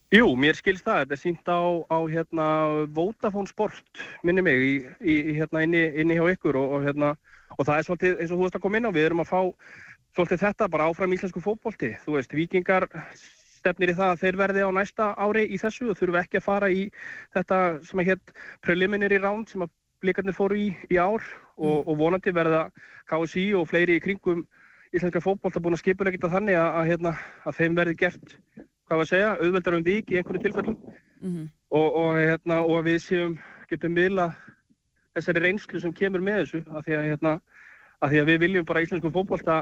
Jú, 0.07 0.27
mér 0.39 0.55
skilst 0.55 0.85
það, 0.85 1.01
þetta 1.01 1.15
er 1.17 1.19
sínt 1.19 1.49
á, 1.51 1.59
á 1.91 1.97
hérna, 2.07 2.43
Vodafone 2.95 3.49
Sport, 3.49 4.03
minni 4.23 4.39
mig, 4.39 4.61
í, 4.63 4.75
í, 5.03 5.15
hérna, 5.35 5.65
inni, 5.65 5.81
inni 5.99 6.15
hjá 6.15 6.29
ykkur 6.31 6.55
og, 6.55 6.77
og, 6.77 6.85
hérna, 6.85 7.09
og 7.57 7.67
það 7.67 7.73
er 7.75 7.87
svolítið, 7.87 8.13
eins 8.15 8.31
og 8.31 8.37
þú 8.37 8.45
veist 8.45 8.55
að 8.55 8.63
koma 8.63 8.79
inn 8.79 8.87
á, 8.87 8.95
við 8.95 9.07
erum 9.09 9.23
að 9.25 9.33
fá 9.33 9.41
svolítið 10.15 10.45
þetta 10.45 10.69
bara 10.71 10.85
áfram 10.87 11.15
íslensku 11.17 11.43
fótbolti. 11.43 11.89
Þú 12.05 12.15
veist, 12.15 12.35
vikingar 12.39 12.87
stefnir 13.57 13.91
í 13.91 13.97
það 13.97 14.13
að 14.13 14.23
þeir 14.23 14.37
verði 14.39 14.63
á 14.63 14.69
næsta 14.77 15.09
ári 15.19 15.43
í 15.51 15.59
þessu 15.59 15.89
og 15.91 15.99
þurfu 15.99 16.21
ekki 16.21 16.39
að 16.39 16.45
fara 16.47 16.69
í 16.71 16.87
þetta 17.35 17.59
sem 17.89 18.01
að 18.01 18.09
hétt 18.13 18.33
preliminary 18.63 19.19
round 19.19 19.51
sem 19.51 19.65
að 19.65 19.73
blikarnir 20.05 20.37
fóru 20.37 20.61
í 20.61 20.69
í 20.87 21.01
ár 21.01 21.19
og, 21.57 21.83
og 21.83 21.93
vonandi 21.99 22.31
verða 22.31 22.69
KSI 23.11 23.49
og 23.59 23.67
fleiri 23.67 23.99
í 23.99 24.05
kringum 24.07 24.45
íslenska 24.95 25.19
fótbolta 25.19 25.59
búin 25.59 25.75
að 25.75 25.83
skipulega 25.83 26.15
geta 26.15 26.31
þannig 26.31 26.55
að, 26.55 26.69
að, 26.79 26.89
hérna, 26.93 27.13
að 27.43 27.59
þeim 27.59 27.79
verði 27.81 27.99
gert 28.05 28.37
hvað 28.87 28.97
var 28.97 29.05
að 29.05 29.11
segja, 29.11 29.35
auðveldar 29.37 29.77
um 29.77 29.85
vík 29.85 30.11
í 30.11 30.19
einhverju 30.19 30.43
tilfellum. 30.47 30.81
Mm 31.21 31.47
og, 31.69 31.95
og, 31.95 32.17
hérna, 32.17 32.61
og 32.63 32.85
við 32.87 32.99
séum, 33.03 33.37
getum 33.69 33.95
miðla 33.95 34.31
þessari 35.17 35.43
reynslu 35.43 35.81
sem 35.81 35.93
kemur 35.93 36.23
með 36.23 36.43
þessu 36.43 36.61
af 36.71 36.85
því 36.85 36.97
að, 36.97 37.07
hérna, 37.11 37.33
af 37.99 38.11
því 38.11 38.21
að 38.21 38.31
við 38.31 38.41
viljum 38.45 38.67
bara 38.67 38.83
íslenskum 38.85 39.13
fótbolta 39.15 39.57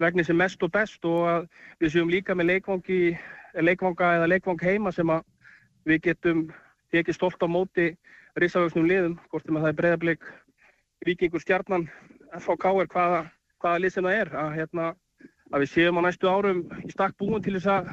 vegni 0.00 0.24
sem 0.24 0.38
mest 0.38 0.62
og 0.62 0.72
best 0.74 1.04
og 1.06 1.28
að 1.28 1.48
við 1.82 1.94
séum 1.94 2.10
líka 2.10 2.34
með 2.34 2.54
leikvangi, 2.54 3.00
leikvanga 3.60 4.14
eða 4.18 4.30
leikvang 4.32 4.62
heima 4.64 4.92
sem 4.94 5.10
að 5.12 5.26
við 5.86 6.02
getum 6.08 6.48
ekki 6.92 7.14
stolt 7.14 7.42
á 7.42 7.46
móti 7.46 7.92
risavöksnum 8.40 8.88
liðum, 8.88 9.18
hvort 9.30 9.46
sem 9.46 9.56
að 9.58 9.64
það 9.64 9.70
er 9.70 9.78
breyðarbleik, 9.78 10.24
vikingur, 11.06 11.42
stjarnan, 11.42 11.86
FHK 12.38 12.72
er 12.82 12.90
hvaða, 12.90 13.20
hvaða 13.62 13.82
lið 13.82 13.94
sem 13.94 14.06
það 14.06 14.18
er, 14.18 14.30
að, 14.38 14.50
hérna, 14.58 14.86
að 15.50 15.64
við 15.64 15.72
séum 15.72 15.98
á 15.98 16.02
næstu 16.06 16.30
árum 16.30 16.60
í 16.86 16.90
stakk 16.92 17.16
búin 17.18 17.42
til 17.42 17.56
þess 17.56 17.70
að, 17.74 17.90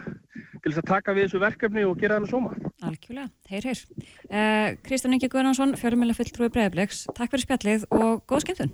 til 0.63 0.71
þess 0.73 0.81
að 0.83 0.89
taka 0.89 1.15
við 1.17 1.27
þessu 1.27 1.41
verkefni 1.43 1.85
og 1.87 1.97
gera 2.01 2.17
það 2.17 2.25
með 2.25 2.33
sóma. 2.33 2.73
Algjörlega, 2.87 3.29
heyr, 3.51 3.67
heyr. 3.69 3.81
Uh, 4.27 4.67
Kristján 4.85 5.15
Ingi 5.17 5.29
Guðnarsson, 5.31 5.75
fjármjöla 5.79 6.15
fulltrúi 6.17 6.51
breyðarbleiks, 6.53 7.05
takk 7.17 7.33
fyrir 7.33 7.45
spjallið 7.47 7.87
og 7.97 8.23
góð 8.29 8.45
skemmtun. 8.45 8.73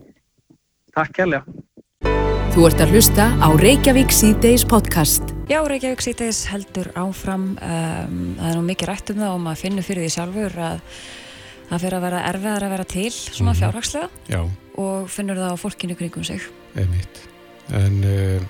Takk 0.94 1.16
kærlega. 1.18 1.44
Þú 2.54 2.68
ert 2.68 2.82
að 2.86 2.92
hlusta 2.94 3.24
á 3.42 3.48
Reykjavík 3.58 4.12
C-Days 4.13 4.62
podcast. 4.70 5.32
Já, 5.50 5.58
Reykjavík 5.66 6.04
C-Days 6.06 6.44
heldur 6.52 6.92
áfram. 7.02 7.48
Um, 7.58 8.18
það 8.38 8.50
er 8.52 8.58
nú 8.60 8.66
mikið 8.68 8.92
rætt 8.92 9.10
um 9.10 9.22
það 9.24 9.32
og 9.34 9.42
maður 9.48 9.62
finnur 9.63 9.88
fyrir 9.88 10.06
því 10.06 10.12
sjálfur 10.13 10.58
að 10.62 10.84
það 11.72 11.86
fyrir 11.86 11.98
að 11.98 12.04
vera 12.06 12.20
erfiðar 12.30 12.66
að 12.68 12.75
vera 12.75 12.86
til 12.94 13.10
svona 13.16 13.56
fjárhagslega 13.58 14.10
Já, 14.30 14.42
og 14.84 15.08
finnur 15.10 15.42
það 15.42 15.56
á 15.58 15.63
fólkinu 15.63 15.98
kringum 15.98 16.28
sig. 16.28 16.46
einmitt. 16.78 17.24
En 17.74 17.98
uh, 18.06 18.46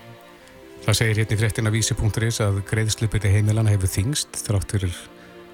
það 0.84 0.98
segir 1.00 1.20
hérna 1.22 1.36
í 1.36 1.40
fréttina 1.40 1.72
vísi.is 1.74 2.40
að 2.44 2.62
greiðslupið 2.68 3.28
í 3.28 3.34
heimilana 3.38 3.72
hefur 3.74 3.92
þingst 3.92 4.40
þrátt 4.44 4.74
fyrir 4.76 4.98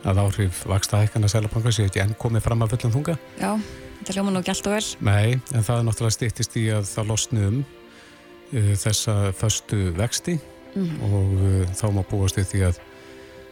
að 0.08 0.22
áhrif 0.24 0.62
vaksta 0.70 1.02
hækkan 1.04 1.28
að 1.28 1.34
selabanka 1.36 1.74
sé 1.76 1.86
ekki 1.90 2.02
enn 2.04 2.16
komið 2.20 2.46
fram 2.46 2.64
af 2.64 2.72
fullum 2.74 2.94
þunga. 2.96 3.18
Já, 3.40 3.52
þetta 4.00 4.16
hljóma 4.16 4.34
nú 4.34 4.44
gælt 4.48 4.70
og 4.70 4.76
vel. 4.78 4.86
Nei, 5.06 5.36
en 5.54 5.68
það 5.68 5.76
er 5.76 5.86
náttúrulega 5.90 6.16
stýttist 6.16 6.58
í 6.60 6.66
að 6.74 6.88
það 6.90 7.12
losni 7.12 7.46
um 7.50 7.60
uh, 7.60 8.74
þessa 8.86 9.18
föstu 9.38 9.82
vexti 10.00 10.40
og 10.80 11.36
uh, 11.36 11.62
þá 11.76 11.86
má 11.94 12.02
búast 12.08 12.40
við 12.40 12.50
því 12.54 12.66
að 12.70 12.82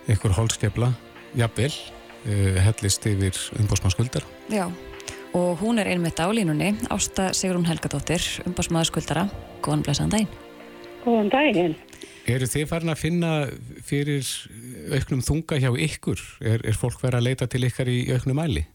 einhver 0.07 0.36
hólskefla, 0.38 0.91
jafnvel, 1.38 1.72
uh, 2.24 2.60
hellist 2.63 3.07
yfir 3.12 3.43
umbásmannskuldar. 3.60 4.25
Já, 4.53 4.65
og 5.36 5.62
hún 5.62 5.84
er 5.84 5.91
einmitt 5.91 6.17
á 6.24 6.31
línunni, 6.31 6.74
Ásta 6.89 7.34
Sigrún 7.36 7.67
Helgadóttir, 7.67 8.24
umbásmaður 8.48 8.93
skuldara. 8.93 9.29
Góðan 9.62 9.84
blessaðan 9.84 10.15
daginn. 10.15 10.47
Góðan 11.04 11.30
daginn. 11.34 11.75
Eru 12.27 12.48
þið 12.50 12.66
farin 12.68 12.92
að 12.92 13.00
finna 13.00 13.34
fyrir 13.88 14.25
auknum 14.92 15.22
þunga 15.24 15.60
hjá 15.63 15.70
ykkur? 15.88 16.24
Er, 16.44 16.66
er 16.68 16.75
fólk 16.80 17.00
verið 17.04 17.22
að 17.22 17.27
leita 17.30 17.48
til 17.48 17.63
ykkar 17.68 17.92
í 17.92 18.01
auknum 18.12 18.42
mæli? 18.42 18.66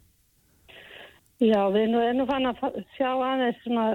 Já, 1.43 1.59
við 1.75 1.91
nú 1.91 2.01
erum 2.01 2.29
fann 2.29 2.47
að 2.47 2.63
sjá 2.95 3.11
aðeins 3.11 3.59
svona 3.65 3.87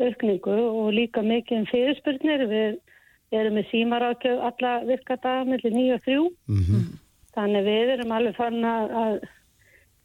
aukningu 0.00 0.56
og 0.56 0.90
líka 0.96 1.22
mikið 1.22 1.60
um 1.60 1.66
fyrirspurnir. 1.68 2.44
Við 2.48 3.38
erum 3.38 3.58
með 3.58 3.70
símarákjöf 3.70 4.44
alla 4.48 4.74
virka 4.88 5.18
daga 5.20 5.44
millir 5.48 5.74
9 5.74 5.96
og 5.98 6.06
3. 6.08 6.20
Mm 6.48 6.92
Þannig 7.34 7.64
við 7.66 7.88
erum 7.96 8.12
alveg 8.14 8.36
fann 8.38 8.60
að, 8.62 8.92
að 8.94 9.14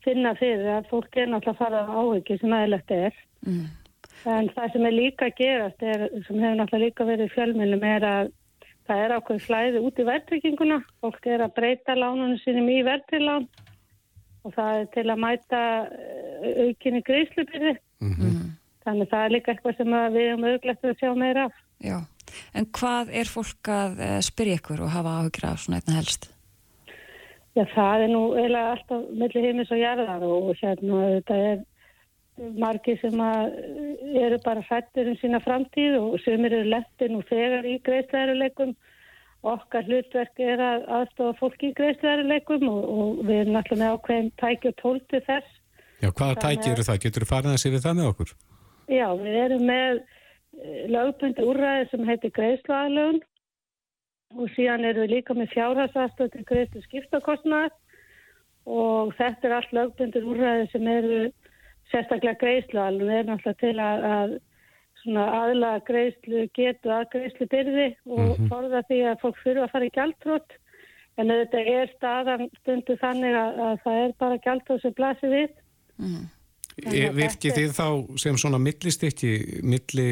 finna 0.01 0.31
fyrir 0.39 0.69
að 0.79 0.87
fólk 0.89 1.17
er 1.19 1.27
náttúrulega 1.29 1.51
að 1.53 1.59
fara 1.59 1.81
á 1.85 1.93
áhyggjur 2.01 2.39
sem 2.41 2.55
aðeinlegt 2.57 2.93
er. 2.95 3.19
Mm. 3.45 3.65
En 4.27 4.49
það 4.51 4.73
sem 4.73 4.85
er 4.89 4.95
líka 4.95 5.29
gerast, 5.37 5.81
er, 5.81 6.09
sem 6.27 6.41
hefur 6.41 6.59
náttúrulega 6.59 6.85
líka 6.85 7.07
verið 7.07 7.33
fjölmjölum, 7.35 7.85
er 7.87 8.05
að 8.07 8.31
það 8.89 9.03
er 9.05 9.15
ákveð 9.15 9.41
flæði 9.45 9.81
út 9.85 9.99
í 10.01 10.05
verðtrygginguna. 10.09 10.79
Fólk 11.03 11.27
er 11.29 11.43
að 11.45 11.55
breyta 11.59 11.95
lánunum 11.95 12.39
sínum 12.43 12.69
í 12.73 12.79
verðtryggilán 12.87 13.47
og 14.47 14.55
það 14.55 14.79
er 14.79 14.89
til 14.95 15.05
að 15.05 15.21
mæta 15.23 15.61
eh, 15.85 16.65
aukinni 16.65 17.01
greiðslubyrði. 17.07 17.75
-hmm. 17.99 18.39
Þannig 18.85 19.11
það 19.11 19.25
er 19.25 19.35
líka 19.35 19.53
eitthvað 19.53 19.77
sem 19.77 19.93
að 19.93 20.15
við 20.15 20.27
erum 20.27 20.47
auðvitað 20.47 20.91
að 20.91 20.99
sjá 20.99 21.13
meira 21.15 21.45
af. 21.49 21.55
Já, 21.79 21.97
en 22.55 22.67
hvað 22.79 23.13
er 23.21 23.31
fólk 23.31 23.71
að 23.71 24.03
uh, 24.03 24.19
spyrja 24.25 24.59
ykkur 24.59 24.83
og 24.85 24.93
hafa 24.95 25.15
áhyggjur 25.19 25.49
af 25.49 25.63
svona 25.63 25.79
einna 25.79 25.97
helst? 25.99 26.29
Já, 27.57 27.63
það 27.75 28.05
er 28.05 28.11
nú 28.13 28.23
eiginlega 28.37 28.73
alltaf 28.75 29.05
milli 29.21 29.43
heimis 29.43 29.71
og 29.73 29.81
jarðar 29.81 30.25
og 30.25 30.49
hérna 30.61 31.03
þetta 31.17 31.39
er 31.49 31.61
margir 32.59 32.99
sem 33.01 33.21
að 33.23 33.55
eru 34.19 34.39
bara 34.43 34.63
hrættir 34.67 35.09
um 35.11 35.17
sína 35.21 35.41
framtíð 35.43 35.97
og 35.99 36.19
sumir 36.23 36.55
eru 36.55 36.69
lettir 36.73 37.11
nú 37.13 37.21
þegar 37.29 37.67
í 37.67 37.79
greiðslegaruleikum. 37.85 38.75
Okkar 39.49 39.85
hlutverk 39.87 40.39
er 40.43 40.59
að 40.59 40.85
aðstofa 40.97 41.37
fólki 41.39 41.69
í 41.71 41.75
greiðslegaruleikum 41.77 42.65
og, 42.67 42.79
og 42.83 43.23
við 43.23 43.41
erum 43.45 43.59
alltaf 43.59 43.79
með 43.79 43.95
ákveðin 43.95 44.31
tæki 44.41 44.71
og 44.71 44.77
tólti 44.81 45.21
þess. 45.27 45.57
Já, 45.99 46.09
hvaða 46.11 46.39
tæki 46.43 46.71
eru 46.73 46.87
það? 46.87 47.01
Getur 47.05 47.25
þú 47.25 47.29
farið 47.29 47.55
að 47.55 47.61
sé 47.63 47.73
við 47.73 47.85
það 47.85 47.99
með 47.99 48.09
okkur? 48.13 48.33
Já, 48.89 49.07
við 49.19 49.41
erum 49.45 49.67
með 49.69 50.01
lögbundi 50.91 51.45
úrræði 51.45 51.89
sem 51.91 52.07
heitir 52.09 52.33
greiðsluaðlögun 52.35 53.21
og 54.37 54.49
síðan 54.55 54.87
erum 54.89 55.05
við 55.05 55.13
líka 55.15 55.35
með 55.37 55.53
fjárhagsaðstöð 55.53 56.33
til 56.33 56.45
greiðslu 56.49 56.83
skiptakostnaðar 56.85 57.75
og 58.69 59.13
þetta 59.17 59.47
er 59.47 59.55
allt 59.55 59.71
lögbundir 59.73 60.27
úrræði 60.29 60.67
sem 60.73 60.89
eru 60.91 61.21
sérstaklega 61.91 62.39
greiðsluaðlögun. 62.43 63.09
Við 63.09 63.19
erum 63.19 63.35
alltaf 63.35 63.59
til 63.59 63.75
að, 63.83 64.07
að 64.15 64.33
svona 65.03 65.27
aðlaga 65.43 65.83
greiðslu 65.89 66.47
getu 66.57 66.95
að 66.95 67.05
greiðslu 67.13 67.51
byrði 67.53 67.87
og 68.15 68.41
forða 68.51 68.83
því 68.89 69.03
að 69.11 69.21
fólk 69.23 69.39
fyrir 69.43 69.63
að 69.65 69.71
fara 69.75 69.87
í 69.87 69.93
gjaldtrótt 69.95 70.57
en 71.19 71.31
þetta 71.35 71.63
er 71.75 71.95
staðan 71.97 72.49
stundu 72.61 72.95
þannig 72.99 73.35
að, 73.35 73.63
að 73.67 73.79
það 73.85 74.03
er 74.03 74.19
bara 74.23 74.43
gjaldtrótt 74.43 74.83
sem 74.83 74.97
blasir 74.97 75.33
við. 75.35 75.55
Þannig 75.99 76.27
E, 76.87 77.09
virkið 77.11 77.55
þið 77.57 77.71
þá 77.75 77.87
sem 78.21 78.37
svona 78.39 78.59
millistykki 78.61 79.31
milli 79.67 80.09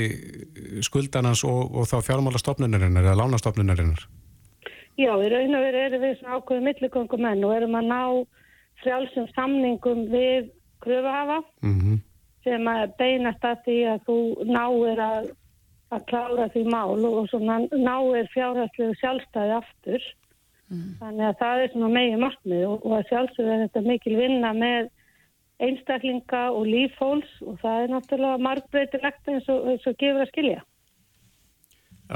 skuldanans 0.83 1.43
og, 1.47 1.77
og 1.79 1.87
þá 1.87 2.01
fjármálastofnunarinnar 2.09 3.05
eða 3.05 3.19
lánastofnunarinnar? 3.21 4.03
Já, 4.97 5.11
í 5.13 5.29
raun 5.31 5.55
og 5.55 5.63
veru 5.63 5.83
erum 5.85 6.03
við 6.03 6.17
svona 6.19 6.39
ákveðu 6.39 6.65
milligöngum 6.65 7.23
menn 7.23 7.45
og 7.45 7.53
erum 7.55 7.77
að 7.77 7.91
ná 7.91 8.01
frjálsum 8.81 9.27
samningum 9.35 10.07
við 10.11 10.49
kröfuhafa 10.83 11.41
Mm 11.61 11.97
sem 12.47 12.69
að 12.71 12.93
beinast 12.99 13.47
að 13.47 13.63
því 13.65 13.77
að 13.91 14.05
þú 14.07 14.19
náir 14.47 15.01
að, 15.03 15.31
að 15.95 16.05
klára 16.11 16.47
því 16.53 16.63
mál 16.71 17.07
og 17.09 17.17
svona 17.31 17.59
náir 17.71 18.29
fjárhæslegu 18.33 18.95
sjálfstæði 19.01 19.57
aftur. 19.57 20.05
Þannig 20.99 21.25
að 21.29 21.35
það 21.41 21.63
er 21.63 21.69
svona 21.73 21.89
megin 21.95 22.23
markmið 22.23 22.63
og, 22.67 22.81
og 22.83 22.95
að 22.97 23.11
sjálfsögðu 23.11 23.51
er 23.53 23.61
þetta 23.65 23.83
mikil 23.85 24.15
vinna 24.19 24.53
með 24.55 24.89
einstaklinga 25.63 26.41
og 26.53 26.65
lífhóls 26.67 27.29
og 27.47 27.61
það 27.61 27.83
er 27.83 27.93
náttúrulega 27.93 28.41
margbreytilegt 28.45 29.31
eins 29.31 29.47
og, 29.49 29.69
eins 29.71 29.87
og 29.87 29.95
gefur 30.01 30.25
að 30.25 30.33
skilja. 30.33 30.65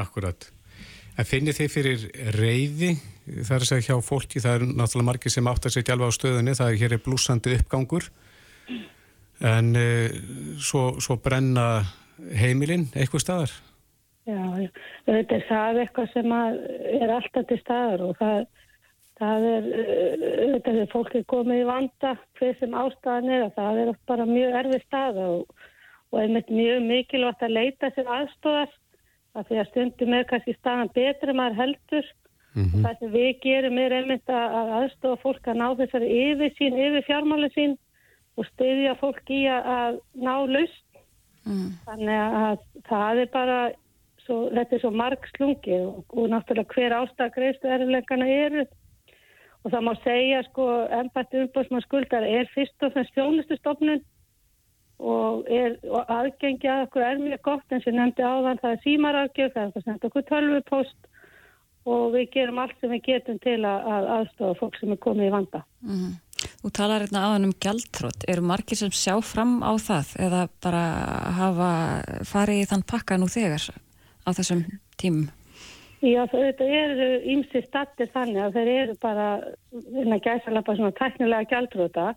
Akkurat. 0.04 0.50
En 1.20 1.28
finnir 1.28 1.56
þið 1.56 1.72
fyrir 1.72 2.04
reyði 2.36 2.92
það 3.32 3.56
er 3.56 3.64
að 3.64 3.70
segja 3.70 3.88
hjá 3.88 4.04
fólki, 4.04 4.44
það 4.44 4.58
er 4.58 4.68
náttúrulega 4.68 5.08
margir 5.08 5.34
sem 5.34 5.48
átt 5.48 5.68
að 5.68 5.76
setja 5.78 5.96
alveg 5.96 6.12
á 6.12 6.18
stöðunni, 6.20 6.58
það 6.60 6.74
er 6.74 6.80
hér 6.84 6.96
er 6.98 7.04
blúsandi 7.08 7.56
uppgangur 7.56 8.12
en 9.42 9.76
uh, 9.78 10.08
svo, 10.62 10.84
svo 11.02 11.18
brenna 11.24 11.84
heimilinn 12.38 12.90
eitthvað 12.94 13.26
staðar? 13.26 13.54
Já, 14.30 14.42
já. 14.62 14.70
Þetta 15.08 15.38
er 15.38 15.46
það 15.50 15.80
eitthvað 15.82 16.12
sem 16.14 16.34
er 16.36 17.14
alltaf 17.16 17.48
til 17.50 17.58
staðar 17.64 18.04
og 18.06 18.20
það, 18.20 18.44
það 19.22 19.48
er, 19.50 19.72
uh, 19.72 20.28
þetta 20.54 20.76
er 20.76 20.92
fólk 20.94 21.18
er 21.18 21.28
komið 21.34 21.64
í 21.64 21.68
vanda 21.72 22.14
hver 22.40 22.56
sem 22.60 22.78
ástæðan 22.84 23.34
er 23.34 23.48
að 23.48 23.58
það 23.58 23.82
er 23.86 23.94
bara 24.12 24.30
mjög 24.30 24.62
erfið 24.62 24.86
staða 24.86 25.28
og, 25.40 25.68
og 26.12 26.22
einmitt 26.22 26.54
mjög 26.54 26.88
mikilvægt 26.88 27.46
að 27.48 27.58
leita 27.58 27.92
sér 27.96 28.16
aðstóðar 28.20 28.80
af 29.40 29.48
því 29.48 29.62
að 29.62 29.70
stundum 29.72 30.18
er 30.18 30.28
kannski 30.30 30.58
staðan 30.58 30.92
betri 30.94 31.32
en 31.32 31.40
maður 31.40 31.62
heldur 31.64 32.10
og 32.52 32.74
það 32.84 32.98
sem 33.00 33.12
við 33.14 33.30
gerum 33.46 33.78
er 33.80 33.94
einmitt 33.96 34.28
að, 34.30 34.56
að 34.60 34.72
aðstofa 34.82 35.22
fólk 35.22 35.48
að 35.48 35.60
ná 35.62 35.68
þessari 35.80 36.10
yfir 36.12 36.52
sín, 36.58 36.76
yfir 36.76 37.06
fjármáli 37.08 37.50
sín 37.56 37.78
og 38.40 38.48
styðja 38.54 38.96
fólk 39.02 39.28
í 39.34 39.44
að, 39.52 40.00
ná 40.16 40.34
laust 40.48 40.88
Þannig 41.88 42.20
að 42.20 42.60
það 42.90 43.24
er 43.24 43.32
bara, 43.34 43.58
svo, 44.26 44.38
þetta 44.54 44.78
er 44.78 44.84
svo 44.84 44.92
marg 44.94 45.28
slungi 45.34 45.80
og, 45.80 46.04
og 46.14 46.30
náttúrulega 46.30 46.76
hver 46.76 46.98
ástæða 47.00 47.34
greiðslu 47.38 47.74
erfiðleikana 47.76 48.30
eru. 48.46 48.66
Og 49.62 49.74
það 49.74 49.86
má 49.86 49.92
segja, 50.02 50.42
sko, 50.50 50.68
embætti 50.98 51.44
umbóðsmann 51.44 51.86
skuldar 51.86 52.26
er 52.26 52.50
fyrst 52.54 52.86
og 52.86 52.96
fremst 52.96 53.14
þjónustustofnun 53.18 54.02
og, 55.02 55.46
og 55.50 56.14
aðgengi 56.14 56.70
að 56.70 56.88
okkur 56.88 57.06
er 57.06 57.22
mjög 57.22 57.44
gott 57.46 57.74
eins 57.76 57.86
og 57.90 57.98
nefndi 57.98 58.26
áðan, 58.26 58.62
það 58.62 58.74
er 58.74 58.82
símarafgjöf, 58.86 59.54
það 59.54 59.64
er 59.64 59.76
það 59.76 59.86
sendt 59.86 60.08
okkur 60.10 60.26
tölvupost 60.30 61.08
og 61.90 62.04
við 62.14 62.28
gerum 62.34 62.62
allt 62.62 62.78
sem 62.82 62.94
við 62.94 63.06
getum 63.08 63.38
til 63.42 63.60
að, 63.66 63.88
að 63.94 64.10
aðstofa 64.16 64.60
fólk 64.60 64.78
sem 64.78 64.94
er 64.94 65.02
komið 65.02 65.30
í 65.30 65.34
vanda. 65.34 65.64
Þú 66.62 66.70
talar 66.78 67.02
hérna 67.02 67.24
áðan 67.26 67.48
um 67.50 67.54
gjaldtrótt. 67.58 68.26
Eru 68.30 68.44
margir 68.46 68.78
sem 68.78 68.92
sjá 68.94 69.16
fram 69.26 69.62
á 69.66 69.74
það 69.82 70.12
eða 70.28 70.42
bara 70.62 70.82
hafa 71.40 71.70
farið 72.30 72.62
í 72.62 72.68
þann 72.70 72.84
pakka 72.92 73.18
nú 73.18 73.30
þegar 73.34 73.66
á 74.26 74.30
þessum 74.30 74.66
tímum? 75.02 75.32
Já, 76.02 76.22
þetta 76.30 76.66
eru 76.66 77.08
ímsi 77.30 77.62
stattir 77.68 78.10
þannig 78.14 78.42
að 78.42 78.56
þeir 78.58 78.70
eru 78.74 78.94
bara, 79.02 79.26
innan 79.74 80.22
gæsalappa 80.22 80.74
svona 80.78 80.96
tæknilega 80.98 81.50
gjaldróta, 81.52 82.08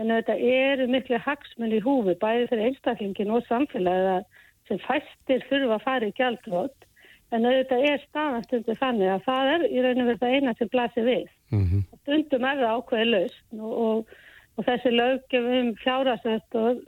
en 0.00 0.12
þetta 0.12 0.36
eru 0.36 0.88
miklu 0.92 1.20
hagsmunni 1.24 1.78
í 1.80 1.84
húfi, 1.84 2.16
bæði 2.20 2.50
fyrir 2.50 2.68
einstaklingin 2.68 3.32
og 3.32 3.46
samfélagið 3.48 4.10
að 4.18 4.26
sem 4.68 4.82
fæstir 4.84 5.46
þurfa 5.48 5.78
að 5.78 5.86
fara 5.86 6.10
í 6.10 6.16
gjaldrót, 6.18 6.88
En 7.32 7.46
auðvitað 7.48 7.86
er 7.88 8.02
staðastundu 8.08 8.74
þannig 8.76 9.08
að 9.08 9.22
það 9.28 9.52
er 9.52 9.62
í 9.68 9.84
raun 9.84 10.02
og 10.02 10.10
verið 10.10 10.20
það 10.20 10.34
eina 10.36 10.52
sem 10.58 10.70
blasir 10.72 11.06
við. 11.06 11.30
Mm 11.52 11.62
-hmm. 11.68 11.86
Stundum 12.02 12.44
er 12.44 12.60
það 12.60 12.74
ákveði 12.76 13.06
laust 13.08 13.56
og, 13.58 13.72
og, 13.86 14.12
og 14.56 14.66
þessi 14.68 14.92
löggefum 14.92 15.72
fjárasett 15.80 16.58
og 16.60 16.82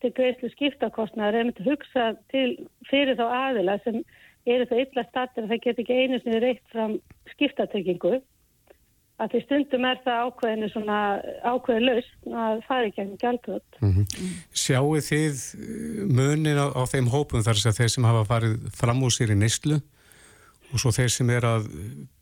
til 0.00 0.12
greiðslu 0.16 0.50
skiptakostnaður 0.54 1.38
er 1.38 1.46
myndið 1.48 1.70
hugsa 1.70 2.06
til 2.32 2.48
fyrir 2.90 3.18
þá 3.20 3.26
aðila 3.28 3.78
sem 3.84 4.02
eru 4.46 4.66
það 4.66 4.82
illa 4.84 5.04
statir 5.08 5.44
að 5.44 5.50
það 5.52 5.64
get 5.66 5.82
ekki 5.82 5.98
einu 6.02 6.20
sinni 6.20 6.40
reitt 6.40 6.62
fram 6.72 6.96
skiptatryggingu 7.34 8.20
að 9.20 9.34
því 9.34 9.40
stundum 9.44 9.86
er 9.88 10.00
það 10.04 10.26
ákveðinu 10.26 10.68
svona 10.72 10.98
ákveði 11.44 11.86
laust 11.86 12.28
að 12.44 12.62
fara 12.68 12.88
í 12.88 12.92
gegnum 12.96 13.20
gjaldröld. 13.20 13.78
Mm 13.80 13.92
-hmm. 13.94 14.34
Sjáu 14.56 15.00
þið 15.10 15.42
munin 16.08 16.60
á, 16.60 16.66
á 16.72 16.82
þeim 16.88 17.10
hópum 17.12 17.44
þar 17.44 17.60
að 17.68 17.80
þeir 17.80 17.92
sem 17.94 18.08
hafa 18.08 18.24
farið 18.28 18.54
fram 18.76 19.02
úr 19.04 19.12
sér 19.12 19.34
í 19.34 19.40
nýstlu 19.40 19.80
og 20.70 20.78
svo 20.80 20.92
þeir 20.94 21.12
sem 21.12 21.30
er 21.30 21.44
að 21.44 21.68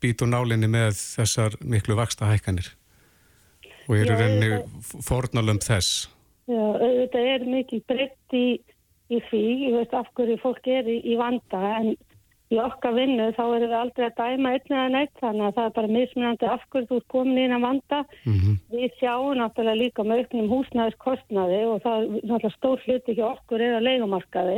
býta 0.01 0.25
úr 0.25 0.33
nálinni 0.33 0.67
með 0.67 0.97
þessar 0.97 1.55
miklu 1.61 1.95
vaksta 1.95 2.27
hækkanir 2.29 2.73
og 3.87 3.95
eru 3.97 4.17
reyni 4.17 4.49
fornalömp 5.05 5.63
þess? 5.65 6.09
Já, 6.49 6.65
þetta 6.81 7.23
er 7.33 7.45
mikið 7.45 7.81
breytt 7.89 8.33
í, 8.33 8.59
í 9.09 9.17
því, 9.29 9.43
ég 9.69 9.75
veist 9.77 9.93
af 9.93 10.09
hverju 10.17 10.37
fólk 10.41 10.67
er 10.67 10.89
í, 10.89 10.97
í 11.05 11.17
vanda 11.17 11.61
en 11.77 11.93
í 12.49 12.57
okkar 12.57 12.95
vinnu 12.97 13.27
þá 13.37 13.43
erum 13.45 13.69
við 13.69 13.77
aldrei 13.77 14.05
að 14.07 14.17
dæma 14.19 14.53
einn 14.55 14.73
eða 14.73 14.87
neitt 14.95 15.21
þannig 15.21 15.45
að 15.45 15.55
það 15.57 15.67
er 15.67 15.75
bara 15.77 15.93
mismunandi 15.95 16.49
af 16.49 16.63
hverju 16.69 16.89
þú 16.89 16.99
er 16.99 17.05
komin 17.13 17.41
inn 17.43 17.55
að 17.57 17.65
vanda. 17.67 17.99
Mm 18.25 18.37
-hmm. 18.39 18.55
Við 18.73 18.97
sjáum 18.99 19.37
náttúrulega 19.37 19.81
líka 19.83 20.03
með 20.03 20.19
auknum 20.19 20.51
húsnæðiskostnaði 20.53 21.61
og 21.69 21.81
það 21.83 21.97
er 21.97 22.07
náttúrulega 22.29 22.57
stór 22.57 22.79
hluti 22.85 23.11
ekki 23.11 23.25
okkur 23.33 23.61
eða 23.67 23.85
leikumarkaði 23.87 24.57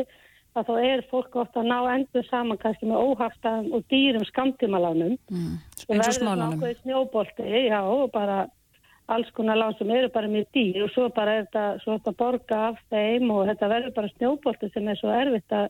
að 0.56 0.68
þá 0.68 0.74
er 0.84 1.04
fólk 1.12 1.36
ofta 1.36 1.60
að 1.62 1.70
ná 1.72 1.80
endur 1.96 2.26
saman 2.28 2.58
kannski 2.60 2.86
með 2.86 3.04
óhaftaðum 3.08 3.74
og 3.76 3.84
dýrum 3.92 4.26
skamtímalánum. 4.28 5.18
Mm. 5.32 5.54
Eins 5.90 6.08
og 6.08 6.76
snjóbolti, 6.84 7.48
já, 7.72 7.82
og 7.84 8.12
bara 8.12 8.48
alls 9.12 9.32
konar 9.36 9.58
lán 9.58 9.76
sem 9.78 9.90
eru 9.92 10.10
bara 10.10 10.28
mjög 10.28 10.48
dýr 10.56 10.84
og 10.86 10.92
svo 10.94 11.10
bara 11.10 11.42
er 11.42 11.48
þetta 11.52 12.14
borga 12.18 12.60
af 12.70 12.78
þeim 12.92 13.32
og 13.34 13.48
þetta 13.50 13.72
verður 13.72 13.96
bara 13.98 14.12
snjóbolti 14.16 14.70
sem 14.74 14.88
er 14.88 15.00
svo 15.00 15.12
erfitt 15.16 15.56
að 15.56 15.68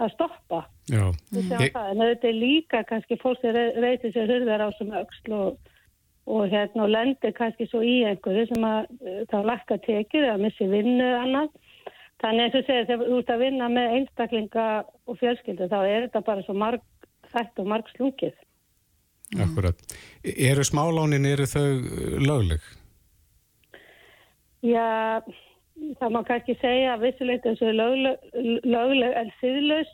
að 0.00 0.14
stoppa. 0.14 0.62
Ég... 0.90 1.18
En 1.32 2.00
þetta 2.00 2.28
er 2.30 2.38
líka 2.38 2.82
kannski 2.88 3.18
fólk 3.20 3.40
sem 3.42 3.56
reytir 3.82 4.14
sér 4.14 4.30
hurðar 4.30 4.66
á 4.66 4.68
sem 4.78 4.92
auksl 4.92 5.36
og, 5.36 5.72
og 6.30 6.46
hérna 6.52 6.86
og 6.86 6.94
lendir 6.94 7.34
kannski 7.36 7.68
svo 7.70 7.82
í 7.86 8.02
einhverju 8.08 8.48
sem 8.52 8.66
að 8.68 8.88
það 9.32 9.50
lakka 9.50 9.78
tekið 9.86 10.28
eða 10.30 10.38
missi 10.42 10.70
vinnu 10.70 11.10
annað. 11.18 11.52
Þannig 12.22 12.44
eins 12.44 12.56
og 12.58 12.66
segir 12.68 12.88
þegar 12.88 13.08
þú 13.08 13.18
ert 13.18 13.34
að 13.34 13.42
vinna 13.42 13.68
með 13.72 13.96
einstaklinga 13.98 14.66
og 15.10 15.18
fjölskyldu 15.18 15.66
þá 15.70 15.78
er 15.80 16.04
þetta 16.06 16.24
bara 16.28 16.46
svo 16.46 16.54
marg 16.54 16.84
þætt 17.32 17.62
og 17.62 17.70
marg 17.72 17.88
slungið. 17.96 18.36
Akkurat. 19.42 19.78
Eru 20.22 20.64
smálánin, 20.66 21.26
eru 21.26 21.48
þau 21.48 21.66
lögleg? 22.20 22.62
Já, 24.62 25.18
það 26.00 26.14
má 26.14 26.20
kannski 26.28 26.56
segja 26.60 26.94
að 26.94 27.04
vissulegt 27.06 27.46
þessu 27.46 27.68
er 27.70 27.76
lögleg, 27.78 28.30
lögleg 28.64 29.18
en 29.18 29.34
síðlaus 29.40 29.92